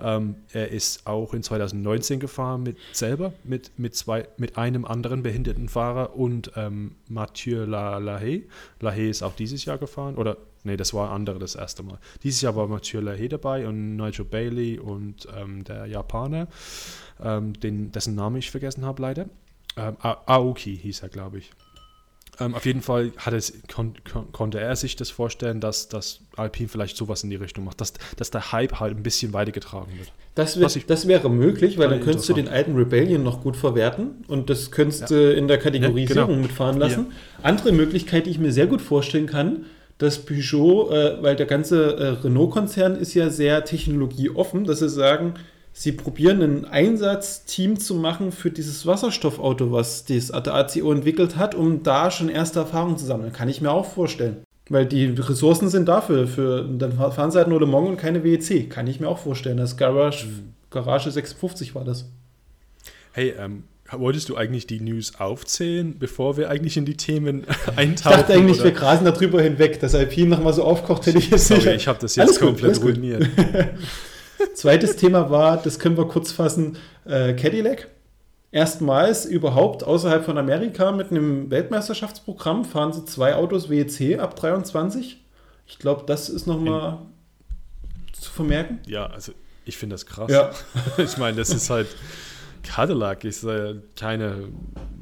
[0.00, 5.22] Ähm, er ist auch in 2019 gefahren mit selber, mit, mit, zwei, mit einem anderen
[5.24, 8.46] behinderten Fahrer und ähm, Mathieu La- Lahey.
[8.80, 11.98] Lahey ist auch dieses Jahr gefahren, oder nee, das war ein anderer das erste Mal.
[12.22, 16.48] Dieses Jahr war Mathieu Lahey dabei und Nigel Bailey und ähm, der Japaner,
[17.22, 19.26] ähm, den, dessen Namen ich vergessen habe leider.
[19.76, 21.50] Ähm, Aoki hieß er, glaube ich.
[22.40, 26.68] Ähm, auf jeden Fall es, kon, kon, konnte er sich das vorstellen, dass, dass Alpine
[26.68, 30.12] vielleicht sowas in die Richtung macht, dass, dass der Hype halt ein bisschen weitergetragen wird.
[30.36, 33.56] Das, wär, ich- das wäre möglich, weil dann könntest du den alten Rebellion noch gut
[33.56, 36.42] verwerten und das könntest du in der Kategorisierung Ja, genau.
[36.42, 37.06] mitfahren lassen.
[37.42, 39.66] Andere Möglichkeit, die ich mir sehr gut vorstellen kann,
[39.98, 45.34] dass Peugeot, äh, weil der ganze äh, Renault-Konzern ist ja sehr technologieoffen, dass sie sagen,
[45.72, 51.82] sie probieren ein Einsatzteam zu machen für dieses Wasserstoffauto, was das ACO entwickelt hat, um
[51.82, 53.32] da schon erste Erfahrungen zu sammeln.
[53.32, 54.38] Kann ich mir auch vorstellen.
[54.70, 56.26] Weil die Ressourcen sind dafür.
[56.26, 58.68] Für, dann fahren sie halt nur Le Mans und keine WEC.
[58.68, 59.56] Kann ich mir auch vorstellen.
[59.56, 60.26] Das Garage,
[60.70, 62.10] Garage 56 war das.
[63.12, 67.78] Hey, ähm, wolltest du eigentlich die News aufzählen, bevor wir eigentlich in die Themen Ich
[67.78, 68.18] eintauchen?
[68.18, 68.64] dachte eigentlich, oder?
[68.64, 69.80] wir grasen darüber hinweg.
[69.80, 72.40] Dass Alpine nochmal so aufkocht, hätte ich jetzt Sorry, nicht- ich habe das Alles jetzt
[72.40, 72.96] gut, komplett alles gut.
[72.96, 73.26] ruiniert.
[74.54, 77.88] Zweites Thema war, das können wir kurz fassen, äh, Cadillac.
[78.50, 85.18] Erstmals überhaupt außerhalb von Amerika mit einem Weltmeisterschaftsprogramm fahren sie zwei Autos WEC ab 23.
[85.66, 86.98] Ich glaube, das ist nochmal
[88.12, 88.78] zu vermerken.
[88.86, 89.32] Ja, also
[89.66, 90.30] ich finde das krass.
[90.30, 90.50] Ja.
[90.98, 91.88] Ich meine, das ist halt
[92.68, 94.50] Cadillac ist äh, keine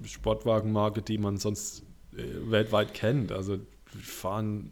[0.05, 1.83] Sportwagenmarke, die man sonst
[2.17, 3.33] äh, weltweit kennt.
[3.33, 3.59] Also
[4.01, 4.71] fahren,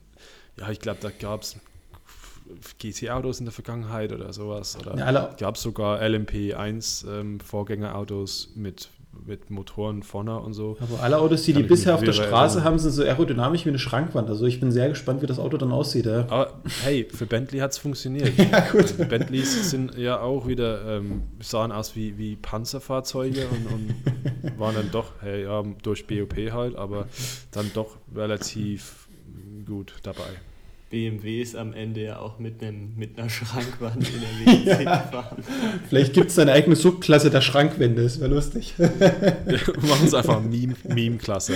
[0.59, 1.57] ja, ich glaube, da gab es
[2.79, 4.79] GT-Autos in der Vergangenheit oder sowas.
[4.79, 7.41] Oder Ja, gab es sogar LMP1 ähm,
[8.55, 8.89] mit,
[9.27, 10.77] mit Motoren vorne und so.
[10.81, 12.65] Aber alle Autos, die die bisher auf der Straße erinnern.
[12.65, 14.29] haben, sind so aerodynamisch wie eine Schrankwand.
[14.29, 16.07] Also ich bin sehr gespannt, wie das Auto dann aussieht.
[16.07, 18.37] Ja, Aber hey, für Bentley hat es funktioniert.
[18.39, 18.83] ja gut.
[18.83, 24.75] Also Bentleys sind ja auch wieder, ähm, sahen aus wie, wie Panzerfahrzeuge und, und waren
[24.75, 27.07] dann doch, hey, ja, durch BOP halt, aber
[27.53, 29.09] dann doch relativ
[29.67, 30.41] gut dabei.
[30.91, 35.43] BMW ist am Ende ja auch mit, einem, mit einer Schrankwand in der WEC gefahren.
[35.89, 38.03] Vielleicht gibt es eine eigene Subklasse der Schrankwände.
[38.03, 38.75] Das wäre lustig.
[38.79, 38.89] Wir
[39.89, 41.53] machen es einfach Meme- Meme-Klasse.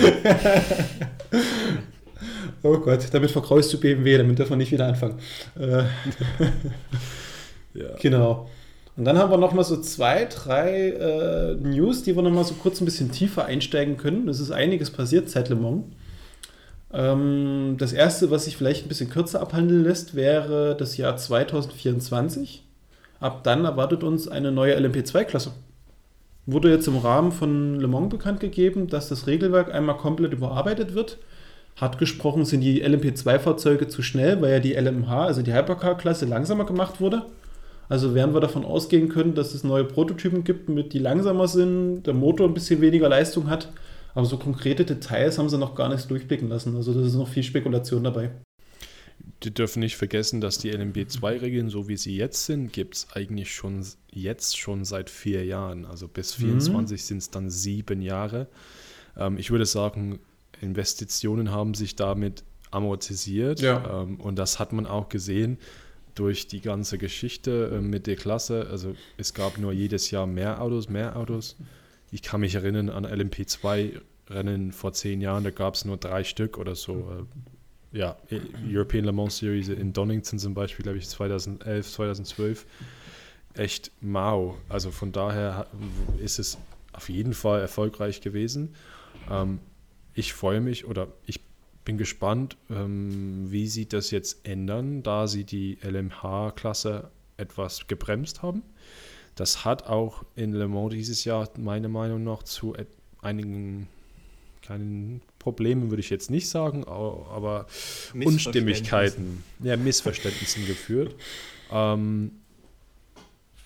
[2.63, 5.19] Oh Gott, damit verkraust du BMW, damit dürfen wir nicht wieder anfangen.
[5.57, 5.83] Äh,
[7.75, 7.95] Ja.
[8.01, 8.49] Genau.
[8.97, 12.43] Und dann haben wir noch mal so zwei, drei äh, News, die wir noch mal
[12.43, 14.27] so kurz ein bisschen tiefer einsteigen können.
[14.27, 15.85] Es ist einiges passiert seit Le Mans.
[16.91, 22.63] Ähm, das erste, was sich vielleicht ein bisschen kürzer abhandeln lässt, wäre das Jahr 2024.
[23.19, 25.51] Ab dann erwartet uns eine neue LMP2-Klasse.
[26.45, 30.95] Wurde jetzt im Rahmen von Le Mans bekannt gegeben, dass das Regelwerk einmal komplett überarbeitet
[30.95, 31.17] wird.
[31.75, 36.65] Hart gesprochen sind die LMP2-Fahrzeuge zu schnell, weil ja die LMH, also die Hypercar-Klasse, langsamer
[36.65, 37.25] gemacht wurde.
[37.87, 42.03] Also werden wir davon ausgehen können, dass es neue Prototypen gibt, mit die langsamer sind,
[42.03, 43.69] der Motor ein bisschen weniger Leistung hat.
[44.13, 46.75] Aber so konkrete Details haben sie noch gar nicht durchblicken lassen.
[46.75, 48.31] Also das ist noch viel Spekulation dabei.
[49.43, 53.53] Die dürfen nicht vergessen, dass die LMB2-Regeln, so wie sie jetzt sind, gibt es eigentlich
[53.53, 55.85] schon jetzt schon seit vier Jahren.
[55.85, 58.47] Also bis 24 sind es dann sieben Jahre.
[59.17, 60.19] Ähm, ich würde sagen,
[60.61, 63.61] Investitionen haben sich damit amortisiert.
[63.61, 64.03] Ja.
[64.03, 65.57] Ähm, und das hat man auch gesehen
[66.15, 68.67] durch die ganze Geschichte äh, mit der Klasse.
[68.69, 71.55] Also es gab nur jedes Jahr mehr Autos, mehr Autos.
[72.11, 76.57] Ich kann mich erinnern an LMP2-Rennen vor zehn Jahren, da gab es nur drei Stück
[76.57, 77.25] oder so.
[77.93, 78.17] Äh, ja,
[78.67, 82.65] European Le Mans Series in Donington zum Beispiel, glaube ich, 2011, 2012.
[83.55, 84.57] Echt mau.
[84.69, 85.67] Also von daher
[86.19, 86.57] ist es
[86.93, 88.75] auf jeden Fall erfolgreich gewesen.
[89.29, 89.59] Ähm,
[90.13, 91.39] ich freue mich oder ich
[91.85, 98.61] bin gespannt, ähm, wie sie das jetzt ändern, da sie die LMH-Klasse etwas gebremst haben.
[99.39, 102.75] Das hat auch in Le Mans dieses Jahr meiner Meinung nach zu
[103.21, 103.87] einigen
[104.61, 107.65] kleinen Problemen, würde ich jetzt nicht sagen, aber
[108.13, 111.15] Unstimmigkeiten, ja, Missverständnissen geführt.
[111.71, 112.31] Ähm,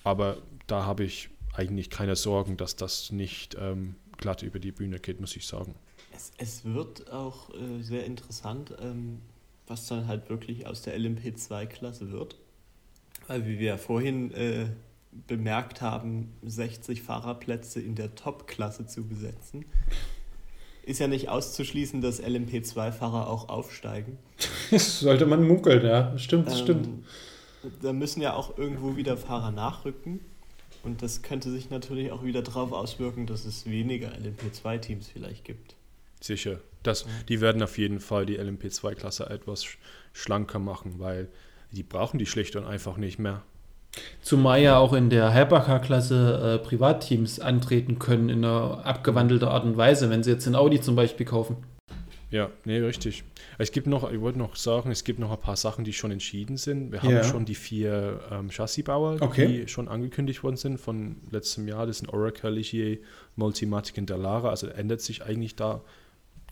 [0.04, 5.00] aber da habe ich eigentlich keine Sorgen, dass das nicht ähm, glatt über die Bühne
[5.00, 5.74] geht, muss ich sagen.
[6.14, 9.20] Es, es wird auch äh, sehr interessant, ähm,
[9.66, 12.36] was dann halt wirklich aus der LMP2-Klasse wird.
[13.26, 14.66] Weil, wie wir ja vorhin äh,
[15.26, 19.64] bemerkt haben, 60 Fahrerplätze in der Top-Klasse zu besetzen.
[20.84, 24.18] Ist ja nicht auszuschließen, dass LMP2-Fahrer auch aufsteigen.
[24.70, 26.16] Das sollte man munkeln, ja.
[26.18, 26.88] Stimmt, Ähm, stimmt.
[27.82, 30.20] Da müssen ja auch irgendwo wieder Fahrer nachrücken.
[30.82, 35.76] Und das könnte sich natürlich auch wieder darauf auswirken, dass es weniger LMP2-Teams vielleicht gibt.
[36.20, 36.60] Sicher.
[36.82, 39.76] Das, die werden auf jeden Fall die LMP2-Klasse etwas sch-
[40.12, 41.28] schlanker machen, weil
[41.72, 43.42] die brauchen die schlicht und einfach nicht mehr.
[44.22, 49.76] Zumal ja auch in der Hypercar-Klasse äh, Privatteams antreten können in einer abgewandelten Art und
[49.76, 51.56] Weise, wenn sie jetzt den Audi zum Beispiel kaufen.
[52.30, 53.22] Ja, nee, richtig.
[53.58, 56.10] Es gibt noch, ich wollte noch sagen, es gibt noch ein paar Sachen, die schon
[56.10, 56.90] entschieden sind.
[56.90, 57.22] Wir haben Ja.
[57.22, 59.46] schon die vier ähm, Chassisbauer, Okay.
[59.46, 61.86] die schon angekündigt worden sind von letztem Jahr.
[61.86, 62.98] Das sind Oracle, Ligier,
[63.36, 64.48] Multimatic und Dallara.
[64.50, 65.82] Also ändert sich eigentlich da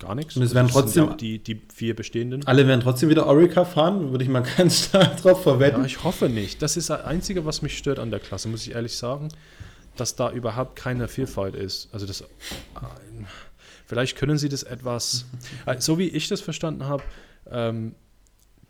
[0.03, 0.36] gar nichts.
[0.36, 2.46] Und es werden Das sind trotzdem- auch die, die vier bestehenden.
[2.46, 5.80] Alle werden trotzdem wieder Orica fahren, würde ich mal ganz stark drauf verwetten.
[5.80, 6.61] Ja, ich hoffe nicht.
[6.62, 9.28] Das ist das Einzige, was mich stört an der Klasse, muss ich ehrlich sagen,
[9.96, 11.88] dass da überhaupt keine Vielfalt ist.
[11.92, 12.24] Also das, äh,
[13.86, 15.26] vielleicht können sie das etwas,
[15.66, 17.03] äh, so wie ich das verstanden habe,
[17.50, 17.94] ähm,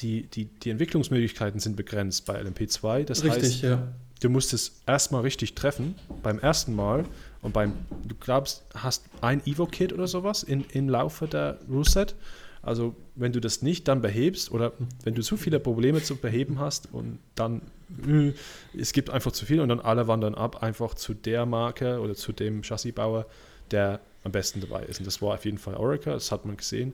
[0.00, 3.04] die, die, die Entwicklungsmöglichkeiten sind begrenzt bei LMP2.
[3.04, 3.88] Das Richtig, heißt, ja.
[4.22, 7.04] Du musst es erstmal richtig treffen, beim ersten Mal
[7.42, 7.74] und beim,
[8.06, 12.14] du glaubst, hast ein Evo-Kit oder sowas in, im Laufe der Rule-Set.
[12.62, 16.60] Also wenn du das nicht dann behebst oder wenn du zu viele Probleme zu beheben
[16.60, 17.62] hast und dann
[18.06, 18.32] äh,
[18.78, 22.14] es gibt einfach zu viel und dann alle wandern ab einfach zu der Marke oder
[22.14, 23.26] zu dem Chassisbauer,
[23.72, 25.00] der am besten dabei ist.
[25.00, 26.92] Und das war auf jeden Fall Orica, das hat man gesehen.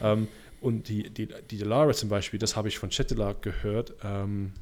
[0.00, 0.28] Ähm,
[0.62, 3.92] und die, die, die Delara zum Beispiel, das habe ich von Chetela gehört.
[4.02, 4.52] Ähm,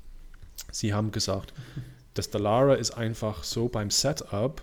[0.73, 1.53] sie haben gesagt,
[2.19, 4.61] das Delara ist einfach so beim Setup,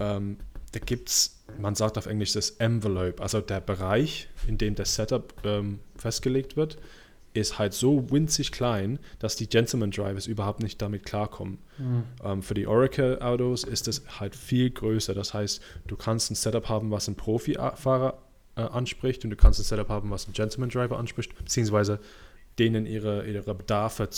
[0.00, 0.38] ähm,
[0.72, 4.94] da gibt es, man sagt auf Englisch das Envelope, also der Bereich, in dem das
[4.94, 6.78] Setup ähm, festgelegt wird,
[7.34, 11.58] ist halt so winzig klein, dass die Gentleman Drivers überhaupt nicht damit klarkommen.
[12.24, 15.14] Ähm, für die Oracle-Autos ist es halt viel größer.
[15.14, 18.18] Das heißt, du kannst ein Setup haben, was ein Profifahrer
[18.56, 22.00] äh, anspricht und du kannst ein Setup haben, was ein Gentleman Driver anspricht, beziehungsweise
[22.58, 24.08] denen ihre, ihre Bedarfe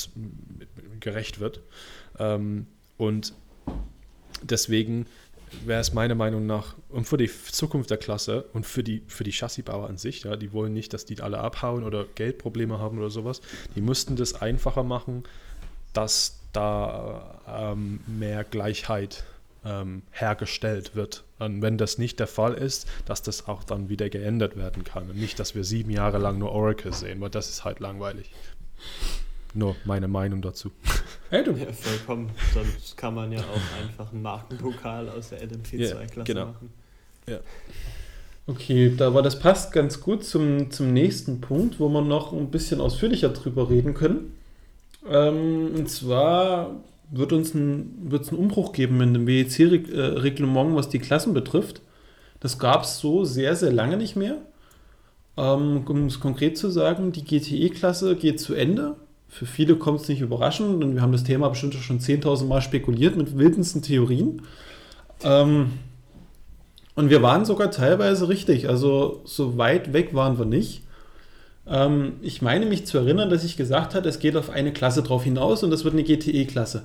[1.00, 1.60] gerecht wird.
[2.18, 2.66] Ähm,
[2.96, 3.34] und
[4.42, 5.06] deswegen
[5.64, 9.24] wäre es meiner Meinung nach, und für die Zukunft der Klasse und für die, für
[9.24, 12.98] die Chassisbauer an sich, ja, die wollen nicht, dass die alle abhauen oder Geldprobleme haben
[12.98, 13.40] oder sowas,
[13.74, 15.24] die müssten das einfacher machen,
[15.92, 17.40] dass da
[17.72, 19.24] ähm, mehr Gleichheit
[19.64, 21.24] ähm, hergestellt wird.
[21.38, 25.10] Und wenn das nicht der Fall ist, dass das auch dann wieder geändert werden kann.
[25.10, 28.30] Und nicht, dass wir sieben Jahre lang nur Oracle sehen, weil das ist halt langweilig.
[29.52, 30.70] Nur meine Meinung dazu.
[31.30, 32.28] Hey, du, Ja, vollkommen.
[32.52, 36.46] Sonst kann man ja auch einfach einen Markenpokal aus der LMP2-Klasse Ja, genau.
[36.46, 36.72] machen.
[38.48, 42.50] Okay, da, aber das passt ganz gut zum, zum nächsten Punkt, wo wir noch ein
[42.50, 44.36] bisschen ausführlicher drüber reden können.
[45.08, 46.74] Ähm, und zwar
[47.10, 51.82] wird uns ein, wird es einen Umbruch geben in dem WEC-Reglement, was die Klassen betrifft.
[52.38, 54.38] Das gab es so sehr, sehr lange nicht mehr.
[55.36, 58.96] Ähm, um es konkret zu sagen, die GTE-Klasse geht zu Ende.
[59.28, 62.60] Für viele kommt es nicht überraschend und wir haben das Thema bestimmt schon 10.000 Mal
[62.62, 64.42] spekuliert mit wildesten Theorien.
[65.22, 65.72] Ähm,
[66.94, 70.82] und wir waren sogar teilweise richtig, also so weit weg waren wir nicht.
[71.66, 75.02] Ähm, ich meine mich zu erinnern, dass ich gesagt habe, es geht auf eine Klasse
[75.02, 76.82] drauf hinaus und das wird eine GTE-Klasse.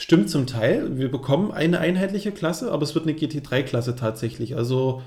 [0.00, 4.56] Stimmt zum Teil, wir bekommen eine einheitliche Klasse, aber es wird eine GT3-Klasse tatsächlich.
[4.56, 5.02] Also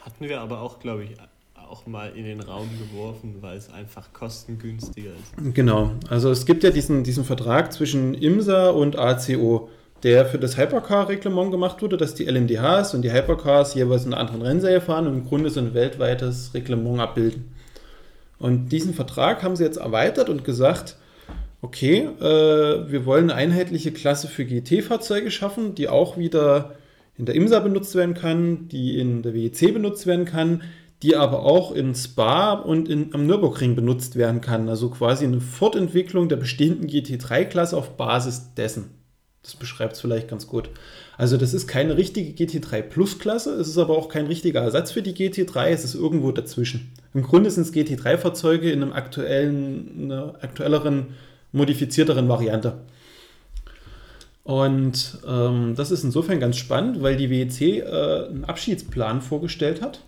[0.00, 1.10] hatten wir aber auch, glaube ich,
[1.54, 5.54] auch mal in den Raum geworfen, weil es einfach kostengünstiger ist.
[5.54, 9.68] Genau, also es gibt ja diesen, diesen Vertrag zwischen IMSA und ACO
[10.02, 14.20] der für das Hypercar-Reglement gemacht wurde, dass die LMDHs und die Hypercars jeweils in einer
[14.20, 17.54] anderen Rennserie fahren und im Grunde so ein weltweites Reglement abbilden.
[18.40, 20.96] Und diesen Vertrag haben sie jetzt erweitert und gesagt,
[21.64, 26.74] okay, äh, wir wollen eine einheitliche Klasse für GT-Fahrzeuge schaffen, die auch wieder
[27.16, 30.62] in der IMSA benutzt werden kann, die in der WEC benutzt werden kann,
[31.02, 34.68] die aber auch in Spa und in, am Nürburgring benutzt werden kann.
[34.68, 38.90] Also quasi eine Fortentwicklung der bestehenden GT3-Klasse auf Basis dessen.
[39.42, 40.68] Das beschreibt es vielleicht ganz gut.
[41.16, 45.02] Also das ist keine richtige GT3 Plus-Klasse, es ist aber auch kein richtiger Ersatz für
[45.02, 46.92] die GT3, es ist irgendwo dazwischen.
[47.14, 51.08] Im Grunde sind es GT3-Fahrzeuge in einem aktuellen, aktuelleren,
[51.54, 52.82] modifizierteren Variante.
[54.42, 60.00] Und ähm, das ist insofern ganz spannend, weil die WEC äh, einen Abschiedsplan vorgestellt hat.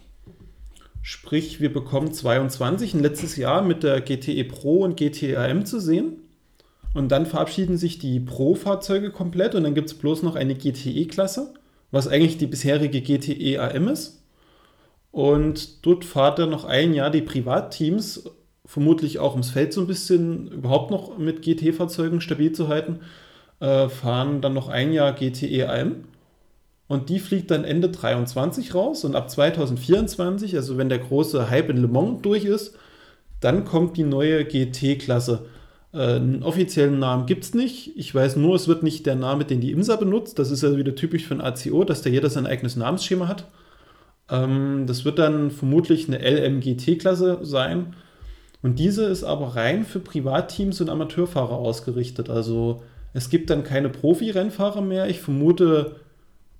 [1.00, 5.80] Sprich, wir bekommen 22 ein letztes Jahr mit der GTE Pro und GTE AM zu
[5.80, 6.16] sehen.
[6.92, 11.54] Und dann verabschieden sich die Pro-Fahrzeuge komplett und dann gibt es bloß noch eine GTE-Klasse,
[11.90, 14.22] was eigentlich die bisherige GTE AM ist.
[15.12, 18.30] Und dort fahrt dann noch ein Jahr die Privatteams,
[18.66, 23.00] vermutlich auch ums Feld so ein bisschen überhaupt noch mit GT-Fahrzeugen stabil zu halten,
[23.60, 26.04] äh, fahren dann noch ein Jahr GTE AM.
[26.88, 31.70] Und die fliegt dann Ende 23 raus und ab 2024, also wenn der große Hype
[31.70, 32.76] in Le Mans durch ist,
[33.40, 35.46] dann kommt die neue GT-Klasse.
[35.92, 37.96] Äh, einen offiziellen Namen gibt es nicht.
[37.96, 40.38] Ich weiß nur, es wird nicht der Name, den die IMSA benutzt.
[40.38, 43.46] Das ist ja wieder typisch für ein ACO, dass da jeder sein eigenes Namensschema hat.
[44.30, 47.94] Ähm, das wird dann vermutlich eine LMGT-Klasse sein.
[48.62, 52.30] Und diese ist aber rein für Privatteams und Amateurfahrer ausgerichtet.
[52.30, 52.82] Also
[53.12, 55.08] es gibt dann keine Profi-Rennfahrer mehr.
[55.08, 55.96] Ich vermute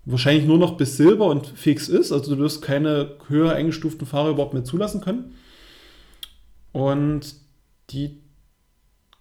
[0.05, 2.13] wahrscheinlich nur noch bis Silber und fix ist.
[2.13, 5.35] Also du wirst keine höher eingestuften Fahrer überhaupt mehr zulassen können.
[6.73, 7.35] Und
[7.91, 8.21] die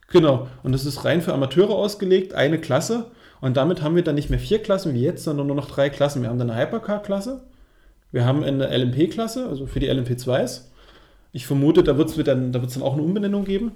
[0.09, 3.07] Genau, und das ist rein für Amateure ausgelegt, eine Klasse.
[3.41, 5.89] Und damit haben wir dann nicht mehr vier Klassen wie jetzt, sondern nur noch drei
[5.89, 6.21] Klassen.
[6.21, 7.43] Wir haben dann eine Hypercar-Klasse,
[8.11, 10.65] wir haben eine LMP-Klasse, also für die LMP2s.
[11.35, 13.73] Ich vermute, da wird es dann, da dann auch eine Umbenennung geben.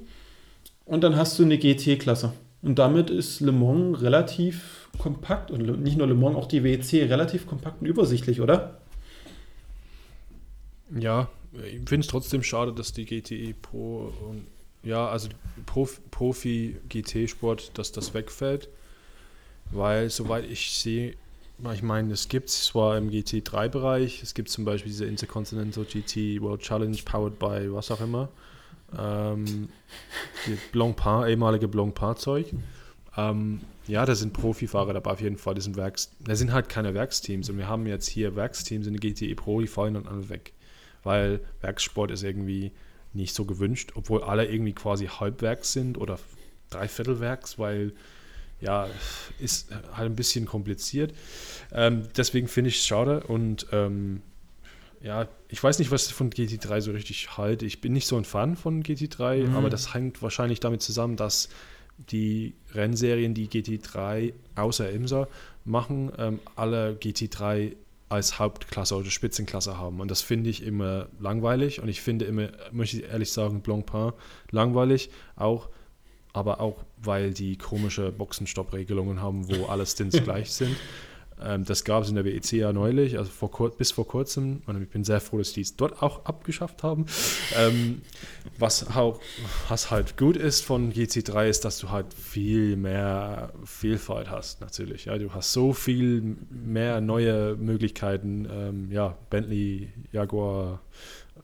[0.85, 2.31] Und dann hast du eine GT-Klasse.
[2.61, 7.09] Und damit ist Le Mans relativ kompakt und nicht nur Le Mans, auch die WEC
[7.09, 8.79] relativ kompakt und übersichtlich, oder?
[10.97, 14.47] Ja, ich finde es trotzdem schade, dass die GTE Pro und
[14.81, 15.27] ja, also
[16.11, 18.69] Profi-GT-Sport, dass das wegfällt,
[19.71, 21.15] weil soweit ich sehe,
[21.73, 26.61] ich meine, es gibt zwar im GT3-Bereich, es gibt zum Beispiel diese Intercontinental GT World
[26.61, 28.29] Challenge powered by was auch immer,
[28.97, 29.69] ähm,
[30.47, 32.53] die Blancpain, ehemalige Blancpain-Zeug.
[33.17, 35.55] Ähm, ja, da sind Profifahrer dabei auf jeden Fall.
[35.55, 38.95] Das sind, Werks, das sind halt keine Werksteams und wir haben jetzt hier Werksteams in
[38.95, 40.53] der GTE Pro, die fallen dann alle weg,
[41.03, 42.71] weil Werkssport ist irgendwie
[43.13, 46.19] nicht so gewünscht, obwohl alle irgendwie quasi Halbwerks sind oder
[46.69, 47.93] Dreiviertelwerks, weil
[48.61, 48.87] ja,
[49.39, 51.13] ist halt ein bisschen kompliziert.
[51.71, 54.21] Ähm, deswegen finde ich es schade und ähm,
[55.01, 57.65] ja, ich weiß nicht, was ich von GT3 so richtig halte.
[57.65, 59.55] Ich bin nicht so ein Fan von GT3, mhm.
[59.55, 61.49] aber das hängt wahrscheinlich damit zusammen, dass
[62.11, 65.27] die Rennserien, die GT3 außer IMSA
[65.65, 67.75] machen, ähm, alle GT3
[68.09, 69.99] als Hauptklasse oder Spitzenklasse haben.
[70.01, 71.81] Und das finde ich immer langweilig.
[71.81, 74.13] Und ich finde immer, möchte ich ehrlich sagen, Blancpain
[74.49, 75.11] langweilig.
[75.35, 75.69] Auch,
[76.33, 80.75] aber auch, weil die komische Boxenstopp-Regelungen haben, wo alle Stints gleich sind.
[81.41, 84.61] Ähm, das gab es in der WEC ja neulich, also vor, bis vor kurzem.
[84.65, 87.05] Und ich bin sehr froh, dass die es dort auch abgeschafft haben.
[87.55, 88.01] Ähm,
[88.57, 89.19] was, auch,
[89.69, 95.05] was halt gut ist von GC3 ist, dass du halt viel mehr Vielfalt hast, natürlich.
[95.05, 98.47] Ja, du hast so viel mehr neue Möglichkeiten.
[98.51, 100.81] Ähm, ja, Bentley, Jaguar,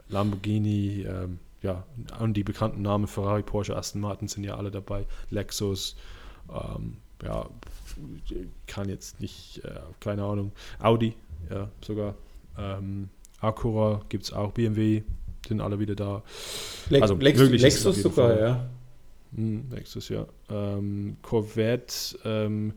[0.10, 1.84] Lamborghini, ähm, ja,
[2.20, 5.95] und die bekannten Namen Ferrari, Porsche, Aston Martin sind ja alle dabei, Lexus,
[6.49, 7.49] ähm, ja,
[8.68, 11.16] kann jetzt nicht, äh, keine Ahnung, Audi,
[11.49, 12.16] ja, sogar.
[12.57, 13.09] Ähm,
[13.41, 15.03] Acura gibt es auch, BMW,
[15.47, 16.24] sind alle wieder da.
[16.89, 18.39] Le Also Lex Lexus sogar, Fall.
[18.39, 18.70] ja.
[19.36, 20.28] Hm, Nächstes Jahr.
[20.49, 22.74] Ähm, Corvette, ähm,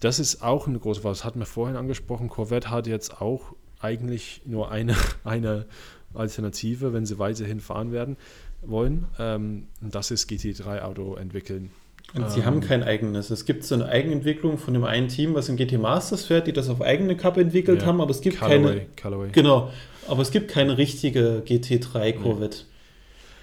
[0.00, 1.14] das ist auch eine große Frage.
[1.14, 2.28] Das hatten wir vorhin angesprochen.
[2.28, 5.66] Corvette hat jetzt auch eigentlich nur eine, eine
[6.14, 8.16] Alternative, wenn sie weiterhin fahren werden
[8.62, 9.06] wollen.
[9.18, 11.70] Ähm, und das ist GT3-Auto entwickeln.
[12.14, 13.30] Und sie Ähm, haben kein eigenes.
[13.30, 16.52] Es gibt so eine Eigenentwicklung von dem einen Team, was im GT Masters fährt, die
[16.52, 18.86] das auf eigene Kappe entwickelt Ja, haben, aber es gibt Callaway, keine.
[18.96, 19.28] Callaway.
[19.32, 19.70] Genau.
[20.06, 22.58] Aber es gibt keine richtige GT3 Corvette.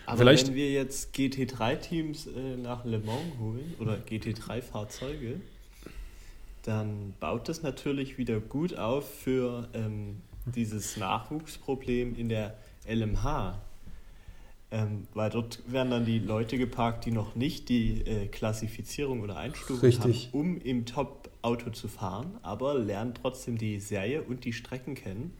[0.06, 5.42] Aber Vielleicht- wenn wir jetzt GT3-Teams äh, nach Le Mans holen oder GT3-Fahrzeuge,
[6.64, 10.18] dann baut das natürlich wieder gut auf für ähm,
[10.52, 12.56] dieses Nachwuchsproblem in der
[12.88, 13.60] LMH.
[14.74, 19.36] Ähm, weil dort werden dann die Leute geparkt, die noch nicht die äh, Klassifizierung oder
[19.36, 20.28] Einstufung Richtig.
[20.28, 25.34] haben, um im Top-Auto zu fahren, aber lernen trotzdem die Serie und die Strecken kennen.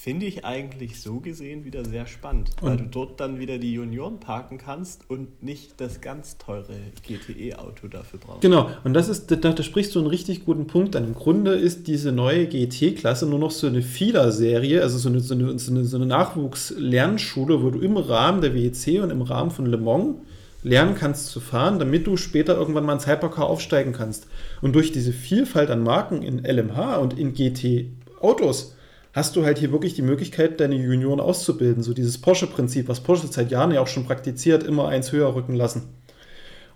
[0.00, 3.72] Finde ich eigentlich so gesehen wieder sehr spannend, weil Und- du dort dann wieder die
[3.72, 8.42] Junioren parken kannst und nicht das ganz teure GTE-Auto dafür brauchst.
[8.42, 11.02] Genau, und das ist, da, da sprichst du einen richtig guten Punkt an.
[11.02, 15.34] Im Grunde ist diese neue GT-Klasse nur noch so eine Feeder-Serie, also so eine, so
[15.34, 19.50] eine, so eine, so eine Nachwuchs-Lernschule, wo du im Rahmen der WEC und im Rahmen
[19.50, 20.14] von Le Mans
[20.62, 24.28] lernen kannst zu fahren, damit du später irgendwann mal ins Hypercar aufsteigen kannst.
[24.62, 28.76] Und durch diese Vielfalt an Marken in LMH und in GT-Autos
[29.12, 31.82] hast du halt hier wirklich die Möglichkeit, deine Junioren auszubilden.
[31.82, 35.54] So dieses Porsche-Prinzip, was Porsche seit Jahren ja auch schon praktiziert, immer eins höher rücken
[35.54, 35.82] lassen.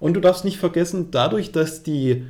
[0.00, 2.24] Und du darfst nicht vergessen, dadurch, dass die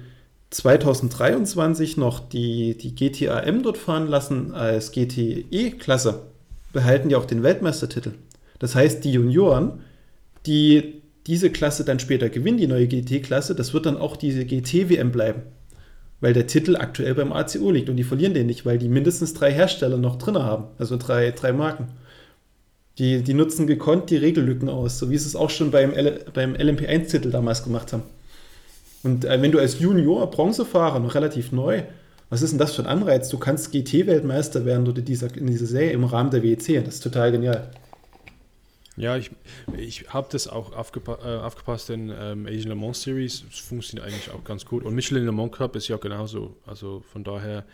[0.50, 6.26] 2023 noch die, die GTAM dort fahren lassen als GTE-Klasse,
[6.72, 8.12] behalten die auch den Weltmeistertitel.
[8.58, 9.80] Das heißt, die Junioren,
[10.46, 15.12] die diese Klasse dann später gewinnen, die neue GT-Klasse, das wird dann auch diese GT-WM
[15.12, 15.42] bleiben.
[16.22, 19.34] Weil der Titel aktuell beim ACO liegt und die verlieren den nicht, weil die mindestens
[19.34, 21.88] drei Hersteller noch drin haben, also drei, drei Marken.
[22.98, 26.24] Die, die nutzen gekonnt die Regellücken aus, so wie sie es auch schon beim, L
[26.32, 28.04] beim LMP1-Titel damals gemacht haben.
[29.02, 31.82] Und äh, wenn du als Junior Bronzefahrer noch relativ neu,
[32.30, 33.28] was ist denn das für ein Anreiz?
[33.28, 36.84] Du kannst GT-Weltmeister werden in dieser, in dieser Serie im Rahmen der WEC.
[36.84, 37.68] Das ist total genial.
[38.96, 39.30] Ja, ich,
[39.76, 43.44] ich habe das auch aufgepa äh, aufgepasst in ähm, Asian Le Mans Series.
[43.50, 44.84] Es funktioniert eigentlich auch ganz gut.
[44.84, 46.56] Und Michelin Le Mans Cup ist ja genauso.
[46.66, 47.64] Also von daher,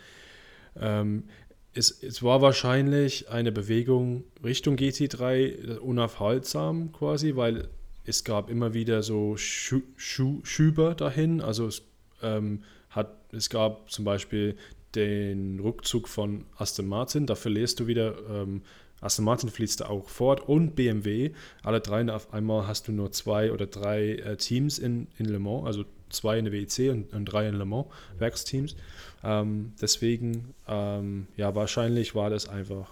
[0.79, 1.25] ähm,
[1.73, 7.67] es, es war wahrscheinlich eine Bewegung Richtung GT3 unaufhaltsam quasi, weil
[8.05, 11.41] es gab immer wieder so Schu Schu Schüber dahin.
[11.41, 11.81] Also es,
[12.23, 14.55] ähm, hat, es gab zum Beispiel
[14.95, 18.63] den Rückzug von Aston Martin, da verlierst du wieder ähm,
[19.01, 21.31] Aston Martin fließt da auch fort und BMW.
[21.63, 25.39] Alle drei auf einmal hast du nur zwei oder drei äh, Teams in, in Le
[25.39, 27.87] Mans, also zwei in der WEC und, und drei in Le Mans,
[28.17, 28.75] Werksteams.
[29.23, 32.89] Ähm, deswegen, ähm, ja, wahrscheinlich war das einfach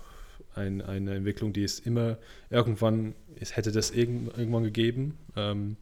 [0.55, 2.17] ein, eine Entwicklung, die es immer
[2.49, 5.17] irgendwann, es hätte das irgend, irgendwann gegeben.
[5.35, 5.77] Ähm,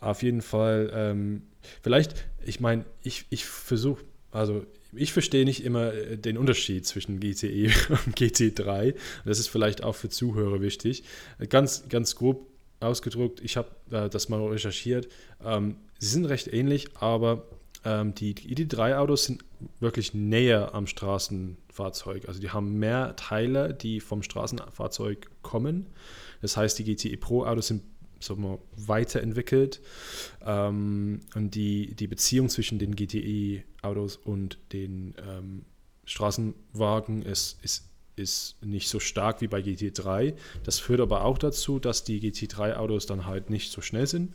[0.00, 1.42] auf jeden Fall, ähm,
[1.82, 7.20] vielleicht, ich meine, ich, ich versuche, also ich verstehe nicht immer äh, den Unterschied zwischen
[7.20, 7.66] GTE
[8.06, 8.94] und GT3.
[9.24, 11.04] Das ist vielleicht auch für Zuhörer wichtig.
[11.48, 12.46] Ganz, ganz grob
[12.80, 15.08] ausgedrückt, ich habe äh, das mal recherchiert.
[15.44, 17.46] Ähm, sie sind recht ähnlich, aber
[17.84, 19.44] ähm, die GT3-Autos sind
[19.80, 22.28] wirklich näher am Straßenfahrzeug.
[22.28, 25.86] Also die haben mehr Teile, die vom Straßenfahrzeug kommen.
[26.42, 27.82] Das heißt, die GTE Pro-Autos sind
[28.20, 29.80] sagen wir, weiterentwickelt.
[30.44, 35.64] Ähm, und die, die Beziehung zwischen den GTE-Autos und den ähm,
[36.04, 40.34] Straßenwagen ist, ist, ist nicht so stark wie bei GT3.
[40.64, 44.34] Das führt aber auch dazu, dass die GT3-Autos dann halt nicht so schnell sind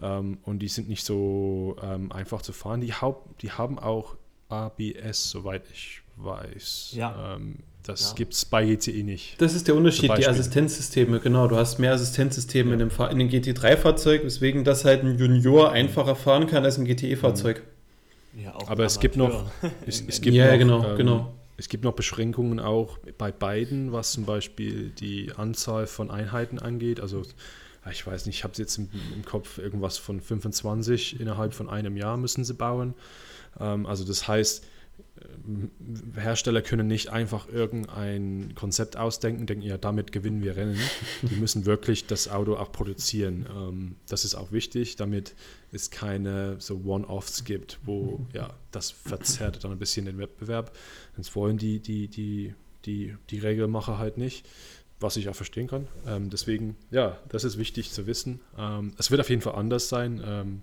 [0.00, 2.80] ähm, und die sind nicht so ähm, einfach zu fahren.
[2.80, 4.16] Die, Haupt, die haben auch
[4.48, 6.92] ABS, soweit ich weiß.
[6.94, 7.36] Ja.
[7.36, 8.14] Ähm, das Ja.
[8.14, 9.40] gibt es bei GTE nicht.
[9.40, 10.26] Das ist der Unterschied, die.
[10.26, 11.48] Assistenzsysteme, genau.
[11.48, 15.72] Du hast mehr Assistenzsysteme in dem, Fahr- in dem GT3-Fahrzeug, weswegen das halt ein Junior
[15.72, 17.62] einfacher fahren kann als ein GTE-Fahrzeug.
[18.42, 19.44] Ja, auch Aber es gibt noch,
[19.86, 21.34] es, es gibt Ja, noch, genau, ähm, genau.
[21.58, 26.98] Es gibt noch Beschränkungen auch bei beiden, was zum Beispiel die Anzahl von Einheiten angeht.
[27.00, 27.22] Also
[27.84, 31.68] ja, ich weiß nicht, ich habe jetzt im, im Kopf irgendwas von 25 innerhalb von
[31.68, 32.94] einem Jahr müssen sie bauen.
[33.60, 34.64] Ähm, also das heißt,
[36.14, 40.78] Hersteller können nicht einfach irgendein Konzept ausdenken, denken, ja, damit gewinnen wir Rennen.
[41.22, 43.46] Die müssen wirklich das Auto auch produzieren.
[43.54, 45.34] Ähm, das ist auch wichtig, damit
[45.70, 50.76] es keine so One-Offs gibt, wo ja, das verzerrt dann ein bisschen den Wettbewerb.
[51.16, 52.54] Das wollen die, die, die,
[52.84, 54.48] die, die Regelmacher halt nicht,
[55.00, 55.88] was ich auch verstehen kann.
[56.06, 58.40] Ähm, deswegen, ja, das ist wichtig zu wissen.
[58.56, 60.62] Ähm, es wird auf jeden Fall anders sein.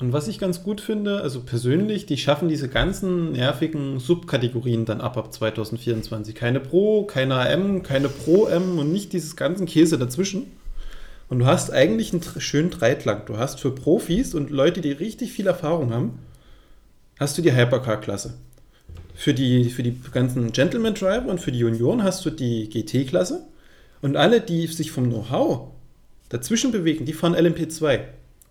[0.00, 5.02] Und was ich ganz gut finde, also persönlich, die schaffen diese ganzen nervigen Subkategorien dann
[5.02, 6.34] ab ab 2024.
[6.34, 10.46] Keine Pro, keine AM, keine Pro-M und nicht dieses ganzen Käse dazwischen.
[11.28, 13.26] Und du hast eigentlich einen schönen Dreiklang.
[13.26, 16.18] Du hast für Profis und Leute, die richtig viel Erfahrung haben,
[17.18, 18.38] hast du die Hypercar-Klasse.
[19.14, 23.46] Für die, für die ganzen Gentleman Driver und für die Junioren hast du die GT-Klasse.
[24.00, 25.68] Und alle, die sich vom Know-how
[26.30, 28.00] dazwischen bewegen, die fahren LMP2.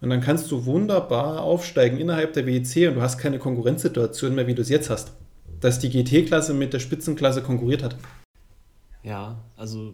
[0.01, 4.47] Und dann kannst du wunderbar aufsteigen innerhalb der WEC und du hast keine Konkurrenzsituation mehr,
[4.47, 5.11] wie du es jetzt hast.
[5.59, 7.97] Dass die GT-Klasse mit der Spitzenklasse konkurriert hat.
[9.03, 9.93] Ja, also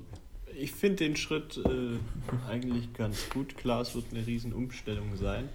[0.60, 3.58] ich finde den Schritt äh, eigentlich ganz gut.
[3.58, 5.50] Klar, es wird eine Riesenumstellung sein.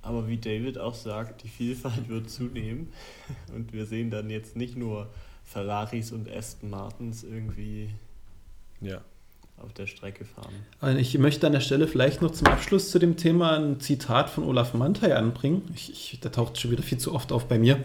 [0.00, 2.88] Aber wie David auch sagt, die Vielfalt wird zunehmen.
[3.54, 5.10] Und wir sehen dann jetzt nicht nur
[5.44, 7.90] Ferraris und Aston Martins irgendwie
[8.80, 9.02] Ja.
[9.64, 10.52] Auf der Strecke fahren.
[10.80, 14.30] Und Ich möchte an der Stelle vielleicht noch zum Abschluss zu dem Thema ein Zitat
[14.30, 15.62] von Olaf Mantei anbringen.
[15.74, 17.78] Ich, ich, der taucht schon wieder viel zu oft auf bei mir.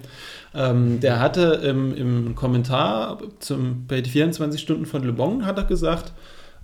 [0.54, 5.58] Ähm, der hatte im, im Kommentar zum, bei die 24 Stunden von Le Bon hat
[5.58, 6.14] er gesagt,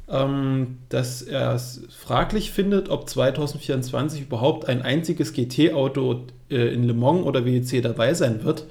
[0.09, 6.93] ähm, dass er es fraglich findet, ob 2024 überhaupt ein einziges GT-Auto äh, in Le
[6.93, 8.65] Mans oder WEC dabei sein wird.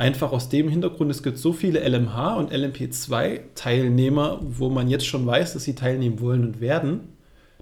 [0.00, 5.26] Einfach aus dem Hintergrund, es gibt so viele LMH und LMP2-Teilnehmer, wo man jetzt schon
[5.26, 7.00] weiß, dass sie teilnehmen wollen und werden,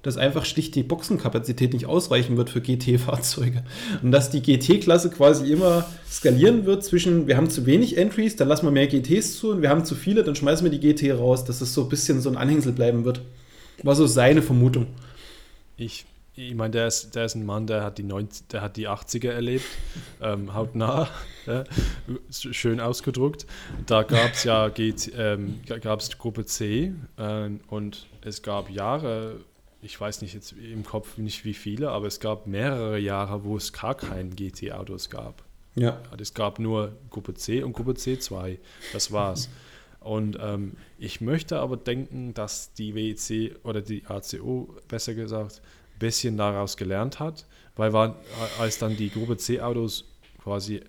[0.03, 3.65] dass einfach schlicht die Boxenkapazität nicht ausreichen wird für GT-Fahrzeuge.
[4.05, 8.47] Und dass die GT-Klasse quasi immer skalieren wird zwischen, wir haben zu wenig Entries, dann
[8.47, 11.19] lassen wir mehr GTs zu und wir haben zu viele, dann schmeißen wir die GT
[11.19, 13.21] raus, dass es so ein bisschen so ein Anhängsel bleiben wird.
[13.83, 14.87] War so seine Vermutung.
[15.77, 16.07] Ich,
[16.39, 18.89] ich meine, der ist, der ist ein Mann, der hat die, 90, der hat die
[18.89, 19.65] 80er erlebt,
[20.23, 21.09] ähm, hautnah,
[21.47, 21.65] ja,
[22.31, 23.47] schön ausgedruckt.
[23.87, 29.41] Da gab es ja GT, ähm, gab's Gruppe C äh, und es gab Jahre,
[29.83, 33.57] ich weiß nicht jetzt im Kopf nicht wie viele, aber es gab mehrere Jahre, wo
[33.57, 35.43] es gar keinen GT-Autos gab.
[35.75, 36.01] Ja.
[36.21, 38.59] Es gab nur Gruppe C und Gruppe C2.
[38.93, 39.49] Das war's.
[40.01, 45.61] Und ähm, ich möchte aber denken, dass die WEC oder die ACO, besser gesagt,
[45.99, 47.47] bisschen daraus gelernt hat,
[47.77, 48.17] weil war,
[48.59, 50.05] als dann die Gruppe C-Autos
[50.43, 50.83] quasi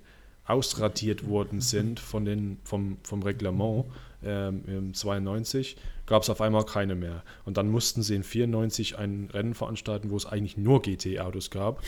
[0.46, 3.86] ausradiert worden sind von den, vom, vom Reglement
[4.24, 7.24] ähm, im 92, gab es auf einmal keine mehr.
[7.46, 11.84] Und dann mussten sie in 94 ein Rennen veranstalten, wo es eigentlich nur GT-Autos gab.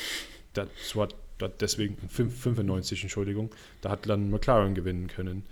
[0.53, 1.07] Das war
[1.59, 3.49] deswegen 95, Entschuldigung,
[3.81, 5.45] da hat dann McLaren gewinnen können.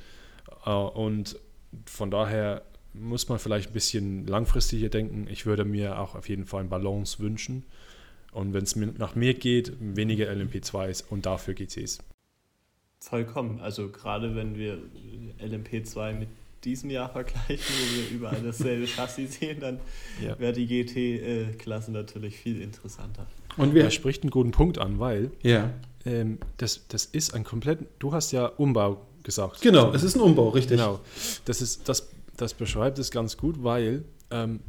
[0.66, 1.38] Äh, und
[1.86, 2.64] von daher
[2.94, 5.28] muss man vielleicht ein bisschen langfristiger denken.
[5.30, 7.64] Ich würde mir auch auf jeden Fall ein Balance wünschen.
[8.32, 12.00] Und wenn es mir nach mir geht, weniger LMP2s und dafür GTs.
[13.00, 13.60] Vollkommen.
[13.62, 14.78] Also gerade wenn wir
[15.42, 16.28] LMP2 mit
[16.66, 19.80] diesem Jahr vergleichen, wo wir überall dasselbe Chassis sehen, dann
[20.22, 20.38] Ja.
[20.40, 23.26] wäre die GT-Klasse natürlich viel interessanter.
[23.58, 23.92] Und Er wir.
[23.92, 25.74] spricht einen guten Punkt an, weil Ja.
[26.06, 27.80] ähm, das, das ist ein komplett.
[28.00, 29.62] Du hast ja Umbau gesagt.
[29.62, 30.78] Genau, es ist ein Umbau, richtig.
[30.78, 31.00] Genau.
[31.46, 32.10] Das, ist, das,
[32.42, 34.62] das beschreibt es ganz gut, weil ähm,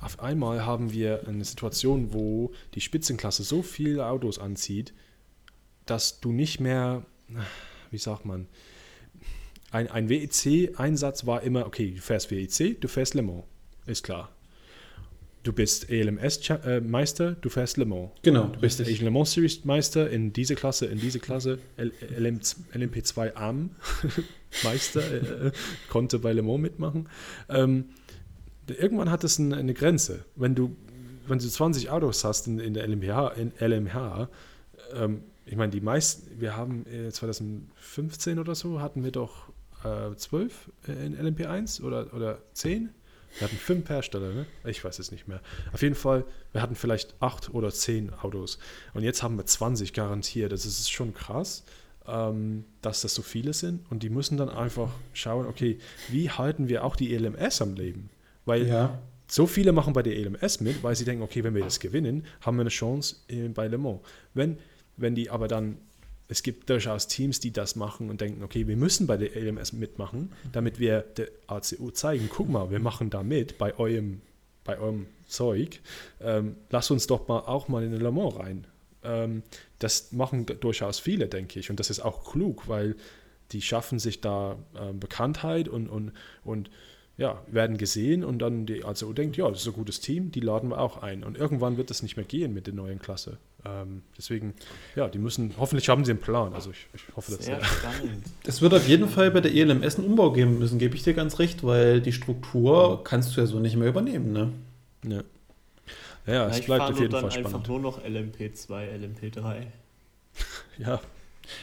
[0.00, 4.92] auf einmal haben wir eine Situation, wo die Spitzenklasse so viele Autos anzieht,
[5.86, 7.04] dass du nicht mehr,
[7.90, 8.46] wie sagt man,
[9.70, 13.44] ein, ein WEC-Einsatz war immer, okay, du fährst WEC, du fährst Le Mans,
[13.86, 14.30] ist klar.
[15.42, 18.10] Du bist ELMS-Meister, du fährst Le Mans.
[18.22, 19.02] Genau, Du bist richtig.
[19.02, 22.40] Le Mans Series Meister in diese Klasse, in diese Klasse, L LM,
[22.72, 23.70] LMP2 Am
[24.62, 25.00] Meister,
[25.46, 25.52] äh,
[25.88, 27.08] konnte bei Le Mans mitmachen.
[27.48, 27.86] Ähm,
[28.66, 30.24] irgendwann hat es eine, eine Grenze.
[30.36, 30.76] Wenn du,
[31.26, 34.28] wenn du 20 Autos hast in, in der LMH, in LMH
[34.94, 39.48] ähm, ich meine, die meisten, wir haben äh, 2015 oder so, hatten wir doch
[39.84, 42.90] äh, 12 in LMP1 oder, oder 10.
[43.38, 44.46] Wir hatten fünf Hersteller, ne?
[44.64, 45.40] Ich weiß es nicht mehr.
[45.72, 48.58] Auf jeden Fall, wir hatten vielleicht acht oder zehn Autos.
[48.94, 50.52] Und jetzt haben wir 20 garantiert.
[50.52, 51.64] Das ist schon krass,
[52.06, 53.80] ähm, dass das so viele sind.
[53.90, 55.78] Und die müssen dann einfach schauen, okay,
[56.08, 58.10] wie halten wir auch die ELMS am Leben?
[58.44, 58.98] Weil Ja.
[59.26, 62.24] so viele machen bei der ELMS mit, weil sie denken, okay, wenn wir das gewinnen,
[62.42, 63.16] haben wir eine Chance
[63.54, 64.00] bei Le Mans.
[64.34, 64.58] Wenn,
[64.96, 65.78] wenn die aber dann,
[66.28, 69.72] es gibt durchaus Teams, die das machen und denken, okay, wir müssen bei der ELMS
[69.72, 74.20] mitmachen, damit wir der ACU zeigen, guck mal, wir machen da mit bei eurem,
[74.64, 75.80] bei eurem Zeug.
[76.20, 78.66] Ähm, lass uns doch mal auch mal in den Le Mans rein.
[79.04, 79.42] Ähm,
[79.78, 81.70] das machen durchaus viele, denke ich.
[81.70, 82.96] Und das ist auch klug, weil
[83.52, 86.12] die schaffen sich da ähm, Bekanntheit und, und,
[86.44, 86.70] und
[87.16, 90.40] ja, werden gesehen und dann die ACO denkt, ja, das ist ein gutes Team, die
[90.40, 91.22] laden wir auch ein.
[91.22, 93.38] Und irgendwann wird das nicht mehr gehen mit der neuen Klasse.
[93.64, 94.54] Ähm, deswegen,
[94.96, 96.52] ja, die müssen, hoffentlich haben sie einen Plan.
[96.54, 98.24] Also ich, ich hoffe, dass Sehr der, spannend.
[98.46, 101.14] Es wird auf jeden Fall bei der ELMS einen Umbau geben müssen, gebe ich dir
[101.14, 104.32] ganz recht, weil die Struktur kannst du ja so nicht mehr übernehmen.
[104.32, 104.52] Ne?
[105.06, 105.22] ja.
[106.26, 107.68] Ja, es ich bleibt auf jeden dann Fall einfach spannend.
[107.68, 109.66] nur noch LMP2, LMP3.
[110.78, 111.00] Ja,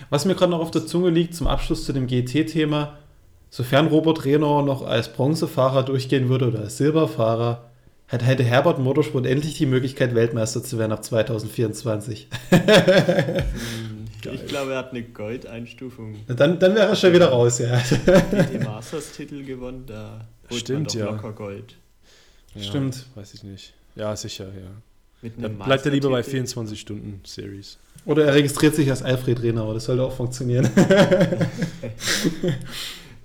[0.10, 2.98] Was mir gerade noch auf der Zunge liegt, zum Abschluss zu dem GT-Thema,
[3.50, 7.70] sofern Robert Rehner noch als Bronzefahrer durchgehen würde oder als Silberfahrer,
[8.08, 12.28] hätte hätte Herbert Motorsport endlich die Möglichkeit, Weltmeister zu werden ab 2024.
[14.32, 16.16] Ich glaube, er hat eine Goldeinstufung.
[16.28, 17.82] Dann, dann wäre er schon wieder raus, ja.
[18.54, 21.16] Die Masters-Titel gewonnen, da holt Stimmt, man doch ja.
[21.16, 21.76] locker Gold.
[22.54, 23.08] ja, Stimmt.
[23.16, 23.74] Weiß ich nicht.
[23.96, 24.72] Ja, sicher, ja.
[25.22, 26.48] Mit Dann bleibt er lieber bei Meistertitel.
[26.48, 27.78] 24 Stunden Series.
[28.06, 30.68] Oder er registriert sich als Alfred Rehner, das sollte auch funktionieren.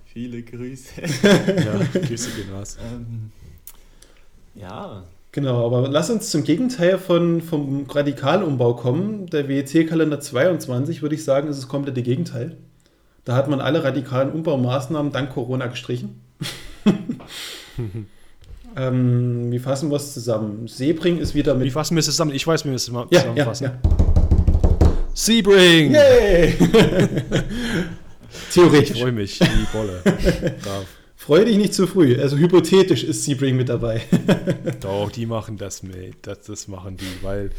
[0.04, 1.00] Viele Grüße.
[1.02, 2.76] Ja, Grüße gehen raus.
[2.82, 3.32] ähm,
[4.54, 5.04] ja,
[5.36, 9.26] Genau, aber lass uns zum Gegenteil von, vom Radikalumbau kommen.
[9.26, 12.56] Der WEC-Kalender 22, würde ich sagen, ist das komplette Gegenteil.
[13.26, 16.22] Da hat man alle radikalen Umbaumaßnahmen dank Corona gestrichen.
[18.76, 20.66] ähm, wie fassen wir es zusammen?
[20.68, 21.72] Sebring ist wieder Wie mit.
[21.72, 22.32] fassen wir es zusammen?
[22.34, 23.64] Ich weiß, wie wir es zusammen- Ja, ja, zusammenfassen.
[23.64, 23.78] ja.
[25.14, 25.92] Sebring!
[25.94, 26.54] Yay!
[28.48, 29.00] Ich Theoretisch.
[29.00, 30.02] freue mich, wie Bolle.
[31.16, 32.20] Freue dich nicht zu früh.
[32.20, 34.02] Also hypothetisch ist Sebring mit dabei.
[34.80, 36.12] Doch, die machen das, mate.
[36.22, 37.50] Das, das machen die, weil.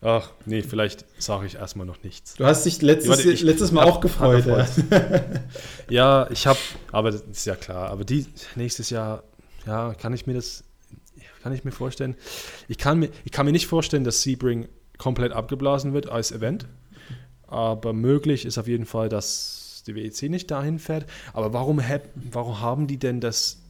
[0.00, 2.34] Ach, nee, vielleicht sage ich erstmal noch nichts.
[2.34, 4.44] Du hast dich letztes, Warte, ich letztes Mal auch gefreut.
[4.46, 4.66] Ja.
[5.88, 6.58] Ja, ich habe,
[6.92, 7.90] aber das ist ja klar.
[7.90, 9.24] Aber die nächstes Jahr,
[9.66, 10.64] ja, kann ich mir das,
[11.42, 12.16] kann ich mir vorstellen.
[12.68, 16.66] Ich kann mir, ich kann mir nicht vorstellen, dass Sebring komplett abgeblasen wird als Event.
[17.46, 21.06] Aber möglich ist auf jeden Fall, dass die WEC nicht dahin fährt.
[21.32, 21.80] Aber warum,
[22.30, 23.60] warum haben die denn das,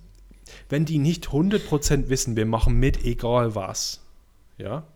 [0.69, 4.01] wenn die nicht 100% wissen, wir machen mit, egal was,
[4.59, 4.87] ja?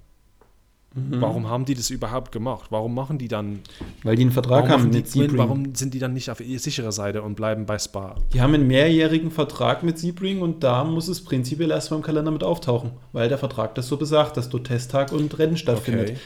[0.95, 1.20] Mhm.
[1.20, 2.66] Warum haben die das überhaupt gemacht?
[2.70, 3.61] Warum machen die dann
[4.03, 5.36] Weil die einen Vertrag Warum, haben mit Sebring.
[5.36, 8.16] warum sind die dann nicht auf ihrer sicherer Seite und bleiben bei Spa?
[8.32, 12.30] Die haben einen mehrjährigen Vertrag mit Sebring und da muss es prinzipiell erstmal im Kalender
[12.30, 16.11] mit auftauchen, weil der Vertrag das so besagt, dass dort Testtag und Rennen stattfindet.
[16.11, 16.18] Okay.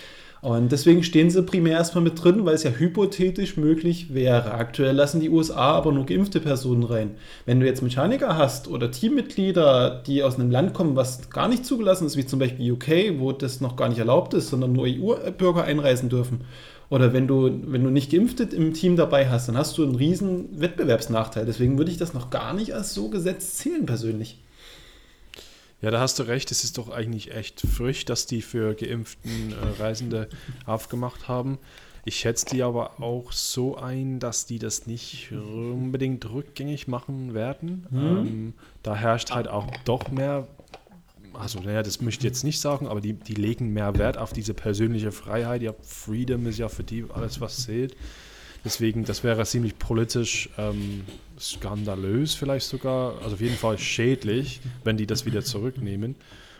[0.42, 4.54] Und deswegen stehen sie primär erstmal mit drin, weil es ja hypothetisch möglich wäre.
[4.54, 7.12] Aktuell lassen die USA aber nur geimpfte Personen rein.
[7.46, 11.64] Wenn du jetzt Mechaniker hast oder Teammitglieder, die aus einem Land kommen, was gar nicht
[11.64, 14.86] zugelassen ist, wie zum Beispiel UK, wo das noch gar nicht erlaubt ist, sondern nur
[14.88, 16.40] EU-Bürger einreisen dürfen,
[16.90, 19.94] oder wenn du, wenn du nicht geimpft im Team dabei hast, dann hast du einen
[19.94, 21.46] riesen Wettbewerbsnachteil.
[21.46, 24.40] Deswegen würde ich das noch gar nicht als so gesetzt zählen persönlich.
[25.82, 26.50] Ja, da hast du recht.
[26.52, 30.28] Es ist doch eigentlich echt frisch, dass die für geimpften äh, Reisende
[30.66, 31.58] aufgemacht haben.
[32.04, 37.86] Ich schätze die aber auch so ein, dass die das nicht unbedingt rückgängig machen werden.
[37.90, 38.00] Mhm.
[38.00, 40.48] Ähm, da herrscht halt auch doch mehr,
[41.32, 44.32] also naja, das möchte ich jetzt nicht sagen, aber die, die legen mehr Wert auf
[44.32, 45.62] diese persönliche Freiheit.
[45.62, 47.96] Ja, Freedom ist ja für die alles, was zählt.
[48.64, 51.04] Deswegen, das wäre ziemlich politisch ähm,
[51.42, 56.14] skandalös vielleicht sogar, also auf jeden Fall schädlich, wenn die das wieder zurücknehmen.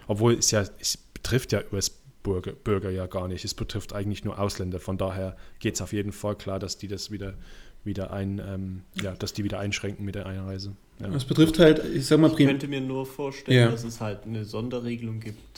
[0.07, 4.39] Obwohl es ja, es betrifft ja US-Bürger Bürger ja gar nicht, es betrifft eigentlich nur
[4.39, 4.81] Ausländer.
[4.81, 7.35] Von daher geht es auf jeden Fall klar, dass die das wieder,
[7.85, 10.73] wieder ein, ähm, ja, dass die wieder einschränken mit der Einreise.
[11.01, 11.09] Ja.
[11.09, 13.71] Das betrifft halt, ich sag mal, ich könnte mir nur vorstellen, Ja.
[13.71, 15.52] dass es halt eine Sonderregelung gibt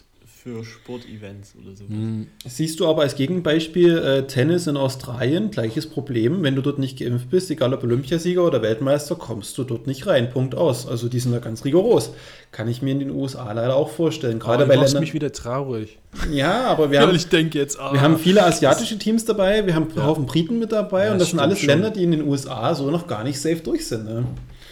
[0.44, 1.84] für Sportevents oder so.
[1.88, 6.42] Hm, Siehst du aber als Gegenbeispiel äh, Tennis in Australien, gleiches Problem.
[6.42, 10.06] Wenn du dort nicht geimpft bist, egal ob Olympiasieger oder Weltmeister, kommst du dort nicht
[10.06, 10.28] rein.
[10.28, 10.86] Punkt aus.
[10.86, 12.10] Also die sind da ganz rigoros.
[12.52, 14.38] Kann ich mir in den USA leider auch vorstellen.
[14.38, 15.00] Gerade Ah, bei Ländern.
[15.00, 15.98] mich wieder traurig.
[16.30, 19.64] Ja, aber wir Ja, haben, ich denke jetzt, ah, wir haben viele asiatische Teams dabei,
[19.66, 20.04] wir haben einen Ja.
[20.04, 21.68] Haufen Briten mit dabei Ja, und das sind alles schon.
[21.68, 24.04] Länder, die in den USA so noch gar nicht safe durch sind.
[24.04, 24.26] Ne?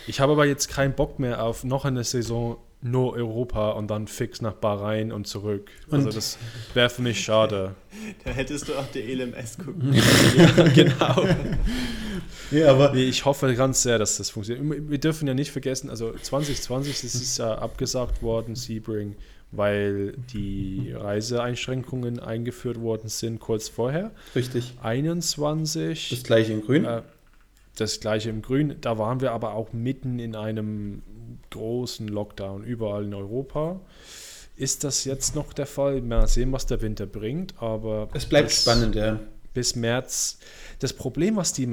[0.07, 4.09] Ich habe aber jetzt keinen Bock mehr auf noch eine Saison nur Europa und dann
[4.09, 5.71] fix nach Bahrain und zurück.
[5.91, 6.37] also Und- das
[6.75, 7.75] wäre für mich schade.
[8.25, 9.95] Da hättest du auch die LMS gucken.
[10.37, 11.27] ja, genau.
[12.51, 14.91] Ja, aber Nee, ich hoffe ganz sehr, dass das funktioniert.
[14.91, 19.17] Wir dürfen ja nicht vergessen, also 2020 das ist ja abgesagt worden, Sebring,
[19.53, 24.11] weil die Reiseeinschränkungen eingeführt worden sind kurz vorher.
[24.37, 24.75] richtig.
[24.83, 26.85] 21 Das gleiche in Grün.
[26.85, 27.03] Äh,
[27.77, 28.75] das gleiche im Grün.
[28.83, 31.03] Da waren wir aber auch mitten in einem
[31.53, 33.81] großen Lockdown überall in Europa.
[34.57, 36.03] Ist das jetzt noch der Fall?
[36.03, 39.19] Mal sehen, was der Winter bringt, aber es bleibt das- spannend, ja.
[39.55, 40.39] bis März.
[40.79, 41.69] Das Problem, was die,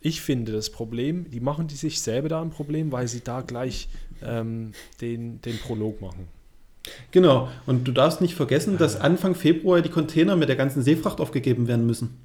[0.00, 3.42] ich finde, das Problem, die machen die sich selber da ein Problem, weil sie da
[3.42, 3.88] gleich
[4.22, 6.28] ähm, den, den Prolog machen.
[7.10, 7.48] Genau.
[7.66, 11.68] Und du darfst nicht vergessen, dass Anfang Februar die Container mit der ganzen Seefracht aufgegeben
[11.68, 12.16] werden müssen.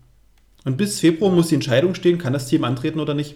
[0.64, 3.35] Und bis Februar muss die Entscheidung stehen, kann das Team antreten oder nicht.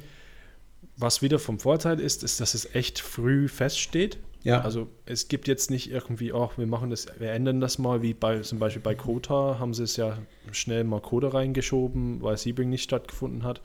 [0.97, 4.17] Was wieder vom Vorteil ist, ist, dass es echt früh feststeht.
[4.43, 4.61] Ja.
[4.61, 8.13] Also es gibt jetzt nicht irgendwie, oh, wir machen das, wir ändern das mal, wie
[8.13, 10.17] bei zum Beispiel bei Kota haben sie es ja
[10.51, 13.61] schnell mal Kota reingeschoben, weil Sebring nicht stattgefunden hat.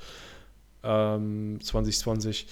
[0.82, 2.48] Ähm, 2020,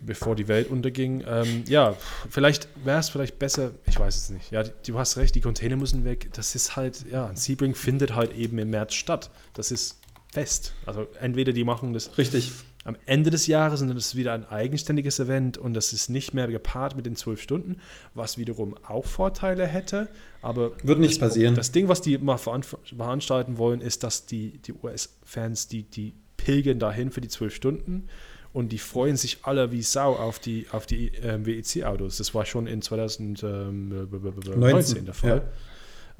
[0.00, 1.24] bevor die Welt unterging.
[1.26, 1.96] Ähm, ja,
[2.30, 4.52] vielleicht wäre es vielleicht besser, ich weiß es nicht.
[4.52, 6.30] Ja, du hast recht, die Container müssen weg.
[6.34, 9.30] Das ist halt, ja, Sebring findet halt eben im März statt.
[9.54, 9.98] Das ist
[10.32, 10.72] fest.
[10.86, 12.52] Also entweder die machen das Richtig.
[12.88, 16.08] Am Ende des Jahres und dann ist es wieder ein eigenständiges Event und das ist
[16.08, 17.76] nicht mehr gepaart mit den zwölf Stunden,
[18.14, 20.08] was wiederum auch Vorteile hätte.
[20.40, 21.54] Aber Wird nicht das, passieren.
[21.54, 26.14] Das Ding, was die mal veran- veranstalten wollen, ist, dass die, die US-Fans, die, die
[26.38, 28.08] pilgern dahin für die zwölf Stunden
[28.54, 32.16] und die freuen sich alle wie Sau auf die, auf die ähm, WEC-Autos.
[32.16, 35.42] Das war schon in 2019 der Fall.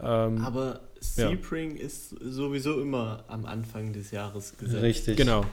[0.01, 0.81] Ähm, Aber
[1.17, 1.29] Ja.
[1.31, 4.83] Sebring ist sowieso immer am Anfang des Jahres gesetzt.
[4.83, 5.17] Richtig.
[5.17, 5.45] genau.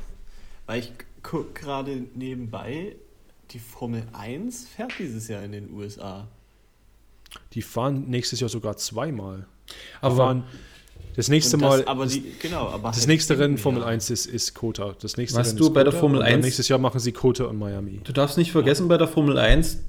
[0.66, 0.92] Weil ich
[1.24, 2.96] gucke gerade nebenbei,
[3.52, 6.28] die Formel 1 fährt dieses Jahr in den USA.
[7.54, 9.46] Die fahren nächstes Jahr sogar zweimal.
[10.02, 10.44] Aber fahren
[11.16, 11.86] das nächste das, Mal.
[11.86, 13.92] aber das, die, genau, aber das halt nächste Rennen Formel Jahr.
[13.92, 14.96] 1 ist, ist Kota.
[15.00, 16.80] Das nächste Was Rennen du ist bei der Kota Formel und dann 1 Nächstes Jahr
[16.80, 18.02] machen sie Kota und Miami.
[18.04, 19.80] Du darfst nicht vergessen, bei der Formel 1,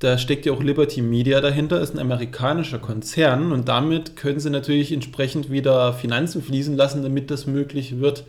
[0.00, 4.50] da steckt ja auch Liberty Media dahinter, ist ein amerikanischer Konzern und damit können sie
[4.50, 8.24] natürlich entsprechend wieder Finanzen fließen lassen, damit das möglich wird.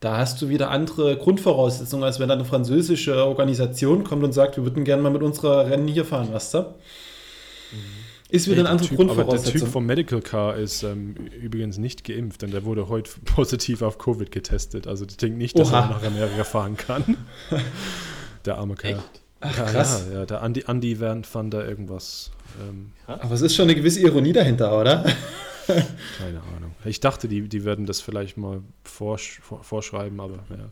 [0.00, 4.56] Da hast du wieder andere Grundvoraussetzungen, als wenn da eine französische Organisation kommt und sagt,
[4.56, 6.74] wir würden gerne mal mit unserer Rennen hier fahren, weißt du?
[8.30, 9.68] Ist wieder Ey, eine der andere typ, aber der Typ Grundvoraussetzung.
[9.70, 14.30] vom Medical Car ist ähm, übrigens nicht geimpft, denn der wurde heute positiv auf Covid
[14.30, 14.86] getestet.
[14.86, 15.80] Also ich denke nicht, dass Oha.
[15.80, 17.16] er nach Amerika fahren kann.
[18.44, 19.02] der arme Kerl.
[19.40, 20.06] Ach, ja, krass.
[20.12, 22.30] Ja, ja, der Andi, Van fand da irgendwas.
[22.60, 25.04] Ähm, Aber es ist schon eine gewisse Ironie dahinter, oder?
[26.18, 26.72] Keine Ahnung.
[26.84, 30.70] Ich dachte, die, die werden das vielleicht mal vorsch vor, vorschreiben, aber ja,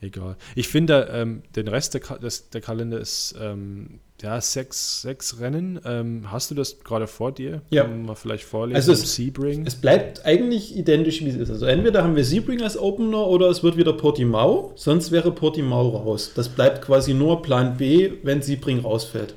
[0.00, 0.36] egal.
[0.54, 5.40] Ich finde, ähm, den Rest der, Ka des, der Kalender ist ähm, ja sechs, sechs
[5.40, 5.80] Rennen.
[5.84, 7.62] Ähm, hast du das gerade vor dir?
[7.70, 7.84] Ja.
[7.84, 8.76] Man mal vielleicht vorlesen.
[8.76, 9.66] Also es- Sebring.
[9.66, 11.50] Es bleibt eigentlich identisch, wie es ist.
[11.50, 15.88] Also entweder haben wir Sebring als Opener oder es wird wieder Portimao, sonst wäre Portimao
[15.90, 16.32] raus.
[16.34, 19.34] Das bleibt quasi nur Plan B, wenn Sebring rausfällt.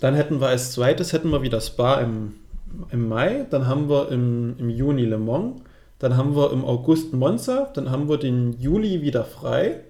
[0.00, 2.34] Dann hätten wir als zweites hätten wir wieder Spa im,
[2.90, 5.60] im Mai, dann haben wir im, im Juni Le Mans,
[5.98, 9.80] dann haben wir im August Monza, dann haben wir den Juli wieder frei.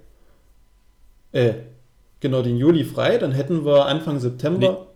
[1.32, 1.54] Äh,
[2.20, 4.86] genau, den Juli frei, dann hätten wir Anfang September.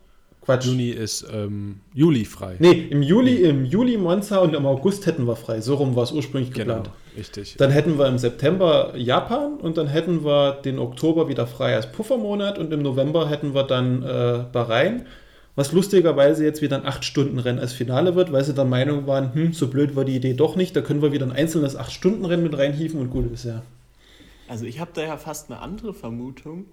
[0.48, 0.65] Quatsch.
[0.65, 2.56] Juni ist ähm, Juli frei.
[2.59, 5.60] Nee, im Juli, im Juli Monza und im August hätten wir frei.
[5.60, 6.97] So rum war es ursprünglich genau, geplant.
[7.19, 7.56] richtig.
[7.59, 11.93] Dann hätten wir im September Japan und dann hätten wir den Oktober wieder frei als
[11.93, 15.05] Puffermonat und im November hätten wir dann äh, Bahrain,
[15.59, 19.53] was lustigerweise jetzt wieder ein 8-Stunden-Rennen als Finale wird, weil sie der Meinung waren, hm,
[19.53, 22.57] so blöd war die Idee doch nicht, da können wir wieder ein einzelnes 8-Stunden-Rennen mit
[22.57, 23.63] reinhieven und gut ist ja.
[24.47, 26.67] Also ich habe da ja fast eine andere Vermutung.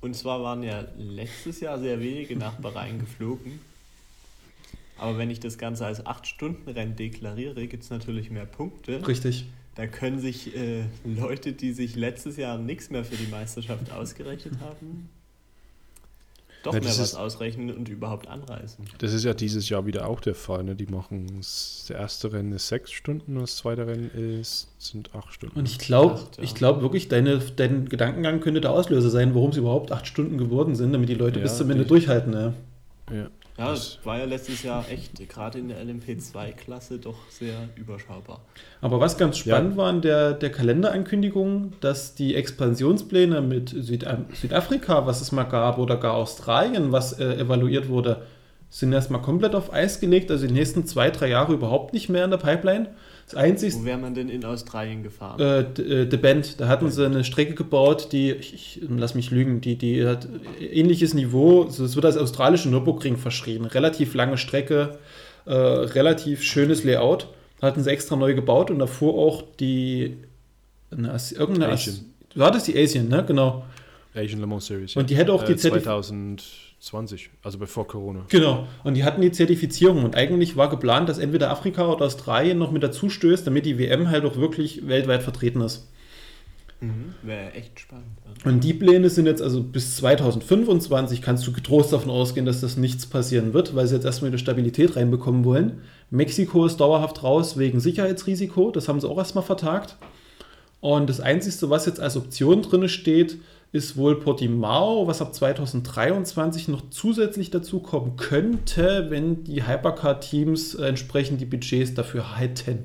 [0.00, 3.60] Und zwar waren ja letztes Jahr sehr wenige nach Bahrain geflogen.
[4.98, 9.06] Aber wenn ich das Ganze als 8-Stunden-Rennen deklariere, gibt es natürlich mehr Punkte.
[9.06, 9.46] Richtig.
[9.76, 14.54] Da können sich äh, Leute, die sich letztes Jahr nichts mehr für die Meisterschaft ausgerechnet
[14.58, 15.08] haben,
[16.62, 18.84] doch Ja, mehr das was ist- ausrechnen und überhaupt anreisen.
[18.98, 20.62] Das ist ja dieses Jahr wieder auch der Fall.
[20.64, 20.74] Ne?
[20.76, 24.10] Die machen das erste Rennen ist sechs Stunden und das zweite Rennen
[24.40, 25.58] ist, sind acht Stunden.
[25.58, 26.42] Und ich glaube Acht, ja.
[26.44, 30.38] ich glaub wirklich, deine, dein Gedankengang könnte der Auslöser sein, warum es überhaupt 8 Stunden
[30.38, 32.32] geworden sind, damit die Leute Ja, bis zum Ende durchhalten.
[32.32, 32.52] Ja.
[33.12, 33.28] ja.
[33.60, 38.40] Ja, Das- war ja letztes Jahr echt, gerade in der LMP2-Klasse, doch sehr überschaubar.
[38.80, 45.06] Aber was ganz spannend war an der, der Kalenderankündigung, dass die Expansionspläne mit Süda Südafrika,
[45.06, 48.22] was es mal gab, oder gar Australien, was äh, evaluiert wurde,
[48.70, 50.30] sind erstmal komplett auf Eis gelegt.
[50.30, 52.88] Also die nächsten zwei, drei Jahre überhaupt nicht mehr in der Pipeline.
[53.30, 55.38] Das Einzige, Wo wäre man denn in Australien gefahren?
[55.40, 59.30] äh, äh, The Bend, da hatten sie eine Strecke gebaut, die, ich, ich lass mich
[59.30, 60.26] lügen, die, die hat
[60.60, 63.64] ähnliches Niveau, also es wird als australische Nürburgring verschrien.
[63.66, 64.98] Relativ lange Strecke,
[65.46, 67.28] äh, relativ schönes Layout.
[67.62, 70.16] Hatten sie extra neu gebaut und davor auch die
[70.90, 72.04] eine, irgendeine Asi- Asian.
[72.34, 73.24] War das die Asian, ne?
[73.26, 73.64] Genau.
[74.14, 74.96] Asian Le Mans Series.
[74.96, 75.56] Und die hätte auch die äh,
[76.80, 78.24] Zertif 2020, also bevor Corona.
[78.30, 78.66] Genau.
[78.84, 82.72] Und die hatten die Zertifizierung und eigentlich war geplant, dass entweder Afrika oder Australien noch
[82.72, 85.88] mit dazu stößt, damit die WM halt auch wirklich weltweit vertreten ist.
[86.80, 87.14] Mhm.
[87.22, 88.06] Wäre echt spannend.
[88.44, 92.78] Und die Pläne sind jetzt also bis 2025 kannst du getrost davon ausgehen, dass das
[92.78, 95.82] nichts passieren wird, weil sie jetzt erstmal wieder Stabilität reinbekommen wollen.
[96.08, 99.98] Mexiko ist dauerhaft raus wegen Sicherheitsrisiko, das haben sie auch erstmal vertagt.
[100.80, 103.36] Und das Einzige, was jetzt als Option drin steht,
[103.72, 110.86] ist wohl Portimao, was ab 2023 noch zusätzlich dazu kommen könnte, wenn die Hypercar-Teams äh,
[110.86, 112.84] entsprechend die Budgets dafür hätten.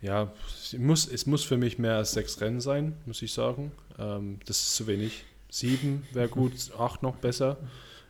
[0.00, 3.72] Ja, es muss, es muss für mich mehr als sechs Rennen sein, muss ich sagen.
[3.98, 5.24] Ähm, das ist zu wenig.
[5.50, 7.58] Sieben wäre gut, acht noch besser.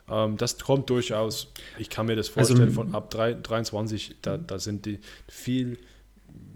[0.09, 1.53] Ähm, das kommt durchaus.
[1.79, 5.79] Ich kann mir das Also, vorstellen, von ab drei, 23, da, da sind die viel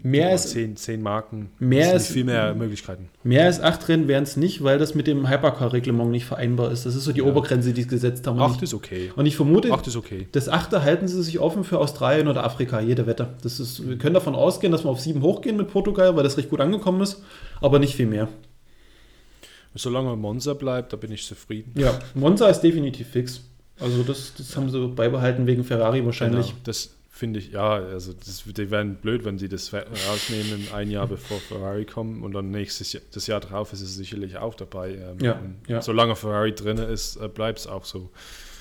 [0.01, 1.49] Mehr als, zehn, zehn Marken.
[1.59, 3.09] Mehr ist- viel mehr Möglichkeiten.
[3.23, 6.85] mehr als acht Rennen wären es nicht, weil das mit dem Hypercar-Reglement nicht vereinbar ist.
[6.85, 7.25] Das ist so die Ja.
[7.25, 8.39] Obergrenze, die sie gesetzt haben.
[8.39, 9.11] Acht ist okay.
[9.17, 10.27] und ich vermute, Acht ist okay.
[10.31, 13.27] das achte halten sie sich offen für Australien oder Afrika, jede Wette.
[13.43, 16.37] Das ist, wir können davon ausgehen, dass wir auf sieben hochgehen mit Portugal, weil das
[16.37, 17.21] recht gut angekommen ist,
[17.59, 18.29] aber nicht viel mehr.
[19.75, 21.73] Solange Monza bleibt, da bin ich zufrieden.
[21.77, 23.41] Ja, Monza ist definitiv fix.
[23.79, 26.47] Also das, das haben sie beibehalten wegen Ferrari wahrscheinlich.
[26.47, 30.89] Genau, das finde ich, ja, also das, die wären blöd, wenn sie das rausnehmen ein
[30.89, 34.55] Jahr bevor Ferrari kommen und dann nächstes Jahr, das Jahr drauf ist es sicherlich auch
[34.55, 34.93] dabei.
[34.95, 35.81] Ähm, Ja, ja.
[35.81, 38.09] Solange Ferrari drin ist, äh, bleibt es auch so.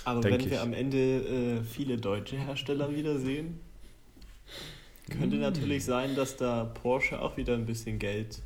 [0.05, 0.59] Aber wenn wir ich.
[0.59, 3.61] am Ende äh, viele deutsche Hersteller wiedersehen,
[5.09, 5.41] könnte Mm.
[5.41, 8.41] natürlich sein, dass da Porsche auch wieder ein bisschen Geld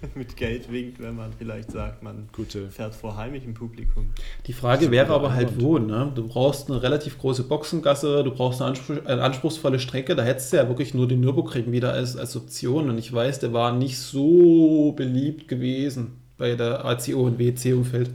[0.14, 2.70] mit Geld winkt, wenn man vielleicht sagt, man Gute.
[2.70, 4.10] fährt vor heimischem Publikum.
[4.46, 6.12] Die Frage wäre aber halt wo, ne?
[6.14, 10.52] Du brauchst eine relativ große Boxengasse, du brauchst eine, anspruch, eine anspruchsvolle Strecke, da hättest
[10.52, 13.72] du ja wirklich nur den Nürburgring wieder als, als Option und ich weiß, der war
[13.72, 18.10] nicht so beliebt gewesen bei der ACO und WC-Umfeld.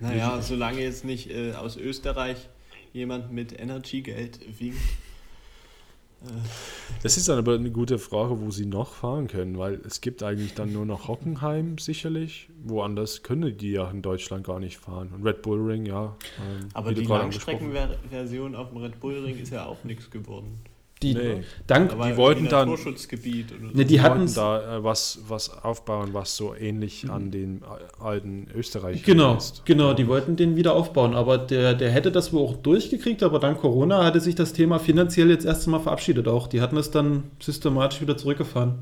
[0.00, 2.48] Naja, solange jetzt nicht äh, aus Österreich
[2.92, 4.80] jemand mit Energy-Geld winkt.
[7.02, 10.22] Das ist dann aber eine gute Frage, wo sie noch fahren können, weil es gibt
[10.22, 12.48] eigentlich dann nur noch Hockenheim sicherlich.
[12.62, 15.10] Woanders können die ja in Deutschland gar nicht fahren.
[15.14, 16.16] Und Red Bull Ring, ja.
[16.38, 20.60] ähm, Aber die Langstreckenversion auf dem Red Bull Ring ist ja auch nichts geworden.
[21.02, 21.42] Die, Nee.
[21.66, 23.66] dank, Die wollten dann- Naturschutzgebiet oder so.
[23.66, 27.62] Ne, die Die hatten wollten da äh, was, was aufbauen, was so ähnlich an den
[27.98, 29.64] alten Österreich Genau, ist.
[29.64, 33.38] genau, die wollten den wieder aufbauen, aber der, der hätte das wohl auch durchgekriegt, aber
[33.40, 36.46] dank Corona hatte sich das Thema finanziell jetzt erst einmal verabschiedet auch.
[36.46, 38.80] Die hatten es dann systematisch wieder zurückgefahren.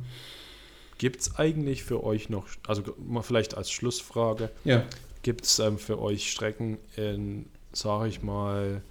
[0.98, 4.82] Gibt es eigentlich für euch noch, also mal vielleicht als Schlussfrage, Ja.
[5.22, 8.82] gibt es ähm, für euch Strecken in, sage ich mal,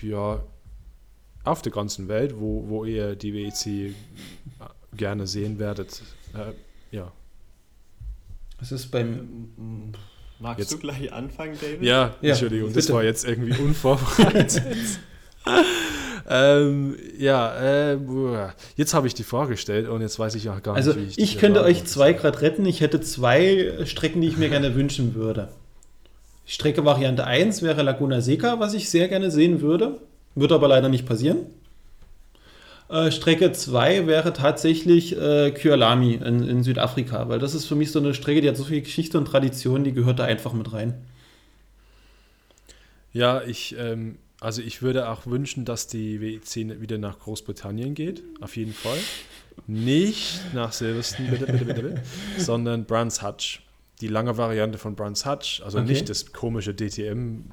[0.00, 0.40] ja,
[1.44, 3.94] auf der ganzen Welt, wo, wo ihr die WEC
[4.96, 6.02] gerne sehen werdet?
[6.34, 6.52] Äh,
[6.96, 7.12] ja.
[8.60, 9.92] Es ist beim
[10.40, 11.82] Magst Jetzt- du gleich anfangen, David?
[11.82, 12.94] Ja, Ja, Entschuldigung, das bitte.
[12.94, 14.62] war jetzt irgendwie unvorbereitet.
[16.28, 17.98] ähm, ja, äh,
[18.76, 21.22] jetzt habe ich die Frage gestellt und jetzt weiß ich auch gar Also nicht, wie
[21.22, 22.64] ich, die könnte euch zwei gerade retten.
[22.66, 25.48] Ich hätte zwei Strecken, die ich mir gerne wünschen würde.
[26.46, 29.98] Strecke Variante 1 wäre Laguna Seca, was ich sehr gerne sehen würde.
[30.34, 31.46] Würde aber leider nicht passieren.
[32.88, 37.90] Äh, Strecke 2 wäre tatsächlich äh, Kyalami in, in Südafrika, weil das ist für mich
[37.90, 40.72] so eine Strecke, die hat so viel Geschichte und Tradition, die gehört da einfach mit
[40.72, 40.94] rein.
[43.12, 48.22] Ja, ich, ähm, also ich würde auch wünschen, dass die WEC wieder nach Großbritannien geht,
[48.40, 48.98] auf jeden Fall.
[49.66, 52.02] Nicht nach Silverstone, bitte, bitte, bitte, bitte,
[52.38, 53.62] sondern Brands Hatch.
[54.00, 55.88] Die lange Variante von Brands Hatch, also Okay.
[55.88, 57.44] nicht das komische DTM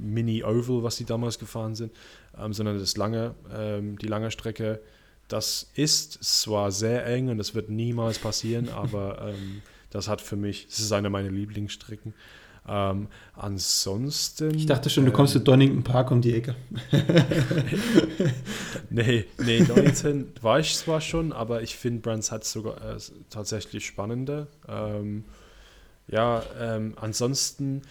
[0.00, 1.92] Mini Oval, was die damals gefahren sind,
[2.38, 4.80] ähm, sondern das lange, ähm, die lange Strecke.
[5.28, 10.36] Das ist zwar sehr eng und das wird niemals passieren, aber ähm, das hat für
[10.36, 12.14] mich, das ist eine meiner Lieblingsstrecken.
[12.68, 14.54] Ähm, ansonsten.
[14.54, 16.54] Ich dachte schon, du kommst ähm, zu Donington Park um die Ecke.
[18.92, 22.98] Nee, nee, Donington war ich zwar schon, aber ich finde Brands hat sogar äh,
[23.30, 24.48] tatsächlich spannender.
[24.68, 25.24] Ähm,
[26.08, 27.82] ja, ähm, ansonsten,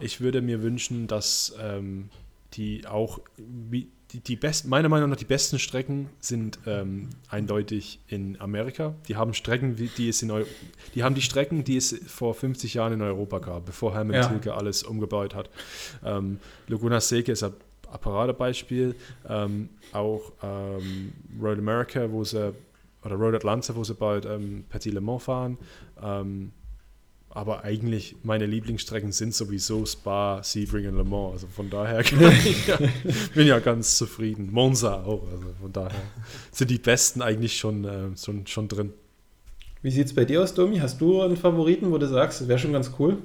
[0.00, 2.08] ich würde mir wünschen, dass ähm,
[2.54, 3.88] die auch, die,
[4.20, 8.94] die besten, meiner Meinung nach, die besten Strecken sind ähm, eindeutig in Amerika.
[9.08, 10.44] Die haben Strecken, die es in Eu
[10.94, 14.28] die haben die Strecken, die es vor 50 Jahren in Europa gab, bevor Hermann Ja.
[14.28, 15.50] Tilke alles umgebaut hat.
[16.04, 16.38] Ähm,
[16.68, 17.52] Laguna Seca ist ein
[18.00, 18.94] Paradebeispiel.
[19.28, 22.54] Ähm, auch ähm, Road America, wo sie,
[23.04, 25.58] oder Road Atlanta, wo sie bald ähm, Petit Le Mans fahren.
[26.02, 26.52] Ähm,
[27.36, 31.34] aber eigentlich meine Lieblingsstrecken sind sowieso Spa, Sebring und Le Mans.
[31.34, 32.78] Also von daher ich ja,
[33.34, 34.48] bin ja ganz zufrieden.
[34.50, 35.28] Monza auch.
[35.30, 36.00] Also von daher
[36.50, 38.94] sind die besten eigentlich schon, äh, schon, schon drin.
[39.82, 40.78] Wie sieht es bei dir aus, Domi?
[40.78, 43.18] Hast du einen Favoriten, wo du sagst, das wäre schon ganz cool?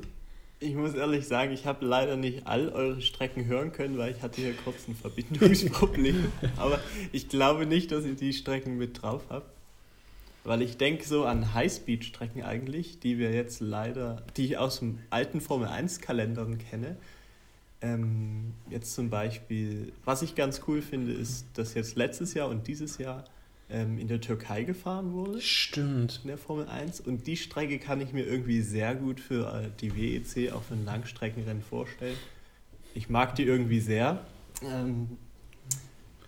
[0.59, 4.21] Ich muss ehrlich sagen, ich habe leider nicht all eure Strecken hören können, weil ich
[4.21, 6.25] hatte hier kurz ein Verbindungsproblem.
[6.57, 6.79] Aber
[7.13, 9.60] ich glaube nicht, dass ihr die Strecken mit drauf habt.
[10.43, 14.99] Weil ich denke so an Highspeed-Strecken eigentlich, die wir jetzt leider, die ich aus dem
[15.09, 16.97] alten Formel 1-Kalendern kenne.
[17.81, 22.67] Ähm, jetzt zum Beispiel, was ich ganz cool finde, ist, dass jetzt letztes Jahr und
[22.67, 23.23] dieses Jahr
[23.71, 26.19] ähm, in der Türkei gefahren wurde Stimmt.
[26.23, 29.69] in der Formel 1 und die Strecke kann ich mir irgendwie sehr gut für äh,
[29.79, 32.17] die WEC auf ein Langstreckenrennen vorstellen.
[32.93, 34.25] Ich mag die irgendwie sehr.
[34.63, 35.17] Ähm,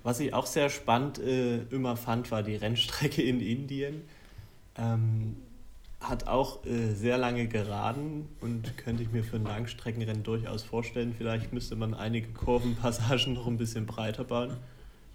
[0.03, 4.01] was ich auch sehr spannend äh, immer fand, war die Rennstrecke in Indien.
[4.77, 5.37] Ähm,
[6.03, 11.15] hat auch äh, sehr lange geraden und könnte ich mir für ein Langstreckenrennen durchaus vorstellen.
[11.17, 14.57] Vielleicht müsste man einige Kurvenpassagen noch ein bisschen breiter bauen.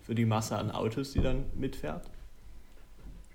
[0.02, 2.09] für die Masse an Autos, die dann mitfährt.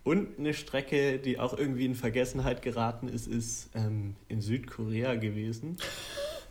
[0.04, 5.78] Und eine Strecke, die auch irgendwie in Vergessenheit geraten ist, ist ähm, in Südkorea gewesen.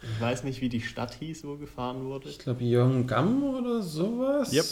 [0.03, 2.29] Ich weiß nicht, wie die Stadt hieß, wo gefahren wurde.
[2.29, 4.53] Ich glaube, Yonggam oder sowas.
[4.53, 4.65] Yep,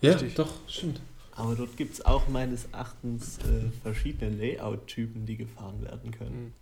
[0.00, 0.34] Ja, richtig.
[0.34, 1.00] doch, stimmt.
[1.32, 6.52] Aber dort gibt es auch meines Erachtens äh, verschiedene Layout-Typen, die gefahren werden können.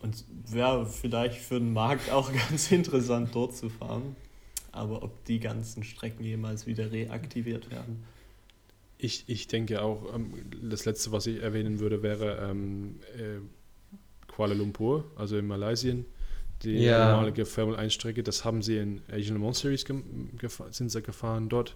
[0.00, 4.16] Und wäre vielleicht für den Markt auch ganz interessant, dort zu fahren.
[4.72, 8.04] Aber ob die ganzen Strecken jemals wieder reaktiviert werden.
[8.98, 10.34] Ich, ich denke auch, ähm,
[10.68, 13.38] das letzte, was ich erwähnen würde, wäre ähm, äh,
[14.30, 15.94] Kuala Lumpur, also in Malaysia.
[16.62, 17.10] Die Ja.
[17.12, 19.84] normalige Formel 1 Strecke, das haben sie in Asian Le Mans Series
[20.70, 21.74] sind sie gefahren dort.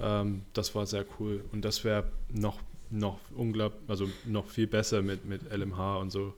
[0.00, 2.58] Ähm, das war sehr cool und das wäre noch,
[2.90, 6.34] noch unglaublich, also noch viel besser mit, mit LMH und so.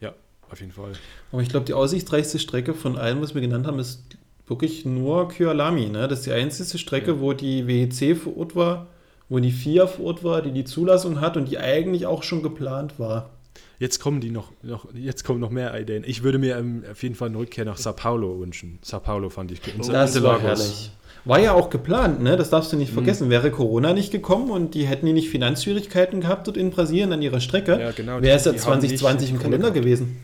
[0.00, 0.12] Ja,
[0.50, 0.92] auf jeden Fall.
[1.30, 4.02] Aber ich glaube, die aussichtsreichste Strecke von allen, was wir genannt haben, ist
[4.46, 5.88] wirklich nur Kyalami.
[5.88, 6.08] Ne?
[6.08, 7.20] Das ist die einzige Strecke, Ja.
[7.20, 8.88] wo die WEC vor Ort war,
[9.30, 12.42] wo die FIA vor Ort war, die die Zulassung hat und die eigentlich auch schon
[12.42, 13.30] geplant war.
[13.82, 16.04] Jetzt kommen die noch, noch jetzt kommen noch mehr Ideen.
[16.06, 18.78] Ich würde mir ähm, auf jeden Fall eine Rückkehr nach Sao Paulo wünschen.
[18.82, 20.92] Sao Paulo fand ich Sa- Das war herrlich.
[21.24, 22.36] War ja auch geplant, ne?
[22.36, 22.94] das darfst du nicht Mhm.
[22.94, 23.28] vergessen.
[23.28, 27.22] Wäre Corona nicht gekommen und die hätten die nicht Finanzschwierigkeiten gehabt dort in Brasilien an
[27.22, 28.22] ihrer Strecke, Ja, genau.
[28.22, 30.16] wäre es ja Die- die haben nicht 2020 im Kalender Kohle gewesen.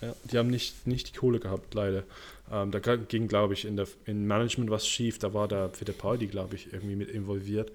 [0.00, 2.02] Ja, die haben nicht, nicht die Kohle gehabt, leider.
[2.52, 5.20] Ähm, da ging, glaube ich, in der in Management was schief.
[5.20, 7.70] Da war der Fittipaldi, glaube ich, irgendwie mit involviert.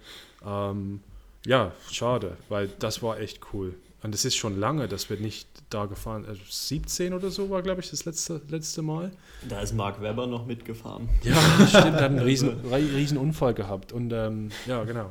[0.45, 0.99] Ähm,
[1.45, 3.73] ja, schade, weil das war echt cool.
[4.01, 7.61] Und es ist schon lange, dass wir nicht da gefahren also 17 oder so war,
[7.61, 9.11] glaube ich, das letzte, letzte Mal.
[9.49, 11.09] Da ist Mark Webber noch mitgefahren.
[11.23, 11.35] Ja,
[11.67, 13.91] stimmt, hat einen riesen, riesen Unfall gehabt.
[13.91, 15.09] Und ähm, ja, genau.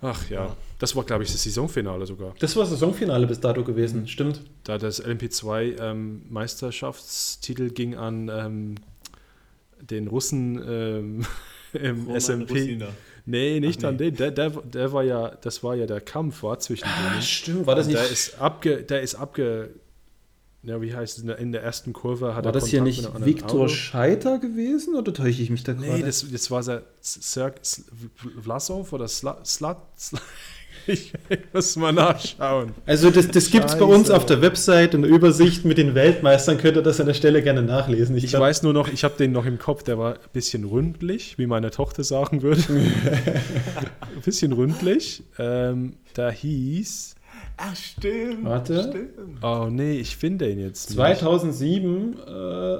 [0.00, 0.56] Ach ja, Ja.
[0.78, 2.34] das war, glaube ich, das Saisonfinale sogar.
[2.40, 4.40] Das war Saisonfinale bis dato gewesen, stimmt.
[4.64, 8.74] Da das LMP2 ähm, Meisterschaftstitel ging an ähm,
[9.80, 11.26] den Russen ähm,
[11.72, 12.50] im Roman SMP.
[12.52, 12.88] Russiner.
[13.24, 14.10] Nee, nicht Ach, an nee.
[14.10, 14.16] den.
[14.16, 17.22] Der, der, der war ja, das war ja der Kampf war zwischen denen.
[17.22, 17.66] stimmt.
[17.66, 19.70] War das nicht, Der ist abge, der ist abge,
[20.64, 23.06] ja, wie heißt es, in der- ersten Kurve hat war er das hier Kontakt nicht
[23.06, 23.68] einem anderen Viktor.
[23.68, 25.86] Scheiter gewesen oder täusche ich mich da gerade?
[25.88, 26.82] Nee, das, das war der
[28.42, 29.46] Vlasov oder Slat.
[29.46, 29.78] Slat
[30.86, 31.12] ich
[31.52, 32.72] muss mal nachschauen.
[32.86, 35.94] Also das, das gibt es bei uns auf der Website in der Übersicht mit den
[35.94, 38.16] Weltmeistern, könnt ihr das an der Stelle gerne nachlesen.
[38.16, 40.64] Ich glaub- weiß nur noch, ich habe den noch im Kopf, der war ein bisschen
[40.64, 42.62] ründlich, wie meine Tochter sagen würde.
[42.70, 45.22] ein bisschen ründlich.
[45.38, 47.14] Ähm, da hieß.
[47.56, 48.44] Ach, stimmt.
[48.44, 48.82] Warte.
[48.88, 49.42] Stimmt.
[49.42, 50.90] Oh nee, ich finde ihn jetzt.
[50.90, 50.96] nicht.
[50.96, 52.76] 2007, äh,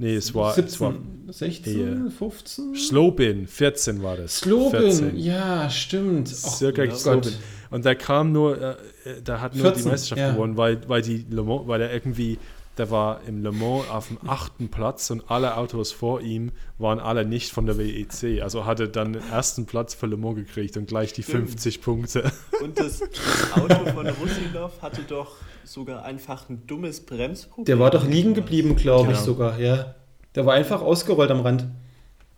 [0.00, 0.56] Nee, es war.
[0.56, 2.74] Es war 17, 16, 15?
[2.74, 4.38] Slobin, 14 war das.
[4.38, 5.16] Slobin, 14.
[5.18, 6.28] ja, stimmt.
[6.28, 7.34] Circa ja, Slobin.
[7.68, 8.70] Und der kam nur, äh,
[9.04, 10.32] äh, der hat nur 14, die Meisterschaft ja.
[10.32, 12.38] gewonnen, weil, weil die weil er irgendwie,
[12.80, 16.98] der war im Le Mans auf dem achten Platz und alle Autos vor ihm waren
[16.98, 18.40] alle nicht von der WEC.
[18.40, 21.50] Also hatte dann den ersten Platz für Le Mans gekriegt und gleich die Stimmt.
[21.50, 22.32] 50 Punkte.
[22.62, 25.32] Und das, das Auto von Russinov hatte doch
[25.62, 27.66] sogar einfach ein dummes Bremsproblem.
[27.66, 29.26] Der war doch liegen geblieben, glaube ich Genau.
[29.26, 29.94] sogar, ja.
[30.34, 31.66] Der war einfach ausgerollt am Rand.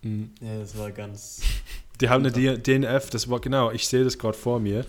[0.03, 1.41] Ja, das war ganz.
[2.01, 4.85] Die haben eine DNF, das war genau, ich sehe das gerade vor mir.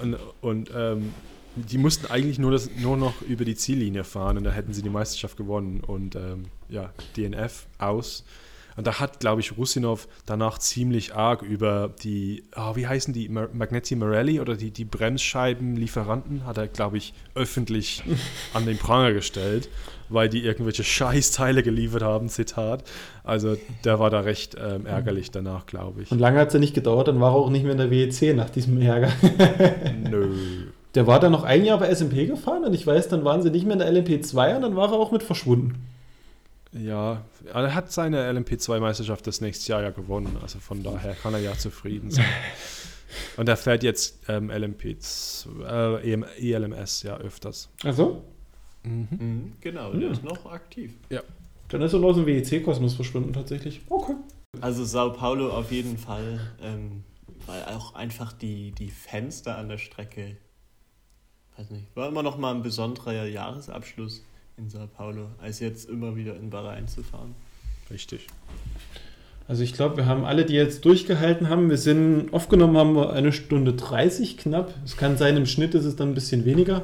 [0.00, 1.12] Und, und ähm,
[1.56, 4.82] die mussten eigentlich nur, das, nur noch über die Ziellinie fahren und da hätten sie
[4.82, 5.80] die Meisterschaft gewonnen.
[5.80, 8.24] Und ähm, ja, DNF aus.
[8.76, 13.28] Und da hat, glaube ich, Russinov danach ziemlich arg über die, ah, wie heißen die,
[13.28, 18.04] Magneti Marelli oder die, die Bremsscheibenlieferanten, hat er, glaube ich, öffentlich
[18.54, 19.70] an den Pranger gestellt,
[20.10, 22.84] weil die irgendwelche Scheißteile geliefert haben, Zitat.
[23.24, 26.12] Also der war da recht ähm, ärgerlich danach, glaube ich.
[26.12, 27.90] Und lange hat es ja nicht gedauert, dann war er auch nicht mehr in der
[27.90, 29.10] WEC nach diesem Ärger.
[30.10, 30.66] Nö.
[30.96, 33.50] Der war dann noch ein Jahr bei SMP gefahren und ich weiß, dann waren sie
[33.50, 35.86] nicht mehr in der LMP2 und dann war er auch mit verschwunden.
[36.72, 41.40] Ja, er hat seine LMP2-Meisterschaft das nächste Jahr ja gewonnen, also von daher kann er
[41.40, 42.24] ja zufrieden sein.
[43.36, 47.68] Und er fährt jetzt ähm, LMP, äh, EM, ELMS ja öfters.
[47.84, 48.22] Also,
[48.86, 49.08] Mhm.
[49.10, 50.92] Mhm, genau, der ist noch aktiv.
[51.68, 53.80] dann ist er aus dem WEC-Kosmos verschwunden tatsächlich.
[53.88, 54.14] Okay.
[54.60, 57.02] Also Sao Paulo auf jeden Fall, ähm,
[57.46, 58.92] weil auch einfach die, die
[59.42, 60.36] da an der Strecke,
[61.56, 64.22] weiß nicht, war immer noch mal ein besonderer Jahresabschluss
[64.56, 67.34] in Sao Paulo, als jetzt immer wieder in Bahrain zu fahren.
[67.90, 68.26] Richtig.
[69.48, 73.12] Also ich glaube, wir haben alle, die jetzt durchgehalten haben, wir sind, aufgenommen haben wir
[73.12, 74.74] eine Stunde 30 knapp.
[74.84, 76.82] Es kann sein, im Schnitt ist es dann ein bisschen weniger.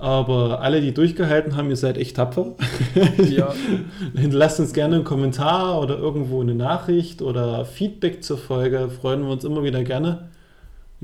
[0.00, 2.54] Aber alle, die durchgehalten haben, ihr seid echt tapfer.
[3.28, 3.54] Ja,
[4.14, 8.88] Hinterlasst uns gerne einen Kommentar oder irgendwo eine Nachricht oder Feedback zur Folge.
[8.88, 10.30] Freuen wir uns immer wieder gerne.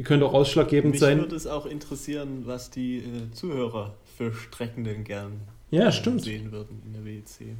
[0.00, 1.18] Ihr könnt auch ausschlaggebend Mich sein.
[1.18, 6.22] würde es auch interessieren, was die äh, Zuhörer für Strecken denn gern Ja, stimmt.
[6.22, 7.54] sehen würden in der WEC.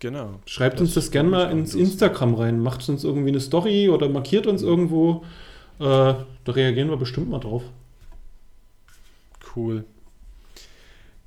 [0.00, 0.40] Genau.
[0.46, 1.74] Schreibt Das uns das gerne mal mich ins.
[1.76, 2.58] Instagram rein.
[2.58, 6.24] Macht uns irgendwie eine Story oder markiert uns irgendwie eine Story oder markiert uns irgendwo.
[6.44, 7.62] Da reagieren wir bestimmt mal drauf.
[7.62, 7.78] Äh, da reagieren
[8.10, 9.52] wir bestimmt mal drauf.
[9.54, 9.84] Cool.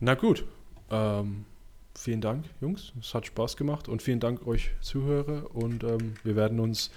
[0.01, 0.43] Na gut.
[0.91, 1.45] Ähm,
[1.95, 2.91] vielen Dank, Jungs.
[2.99, 5.55] Es hat Spaß gemacht und vielen Dank euch Zuhörer.
[5.55, 6.91] Und ähm, wir werden uns,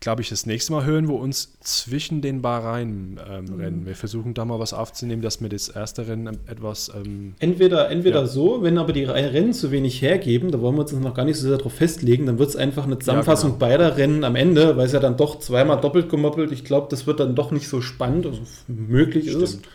[0.00, 3.60] glaube ich, das nächste Mal hören, wo uns zwischen den Bahrain ähm, Mhm.
[3.60, 3.86] rennen.
[3.86, 6.90] Wir versuchen da mal was aufzunehmen, dass wir das erste Rennen etwas.
[6.94, 8.26] Ähm, Entweder, entweder Ja.
[8.26, 11.36] so, wenn aber die Rennen zu wenig hergeben, da wollen wir uns noch gar nicht
[11.36, 13.58] so sehr darauf festlegen, dann wird es einfach eine Zusammenfassung genau.
[13.58, 16.50] beider Rennen am Ende, weil es ja dann doch zweimal doppelt gemoppelt.
[16.50, 19.50] Ich glaube, das wird dann doch nicht so spannend, also möglich ist es.
[19.50, 19.68] Stimmt.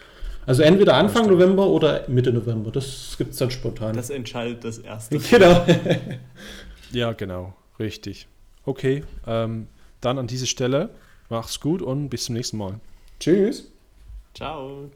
[0.48, 1.28] Also entweder Anfang.
[1.28, 2.72] November oder Mitte November.
[2.72, 3.96] Das gibt es dann spontan.
[3.96, 5.18] Das entscheidet das erste.
[5.30, 5.66] genau.
[6.92, 7.54] Ja, genau.
[7.80, 8.28] Richtig.
[8.64, 9.04] Okay.
[9.28, 9.68] Ähm,
[10.06, 10.90] dann an dieser Stelle.
[11.30, 12.80] Mach's gut und bis zum nächsten Mal.
[13.20, 13.72] Tschüss.
[14.34, 14.90] Ciao.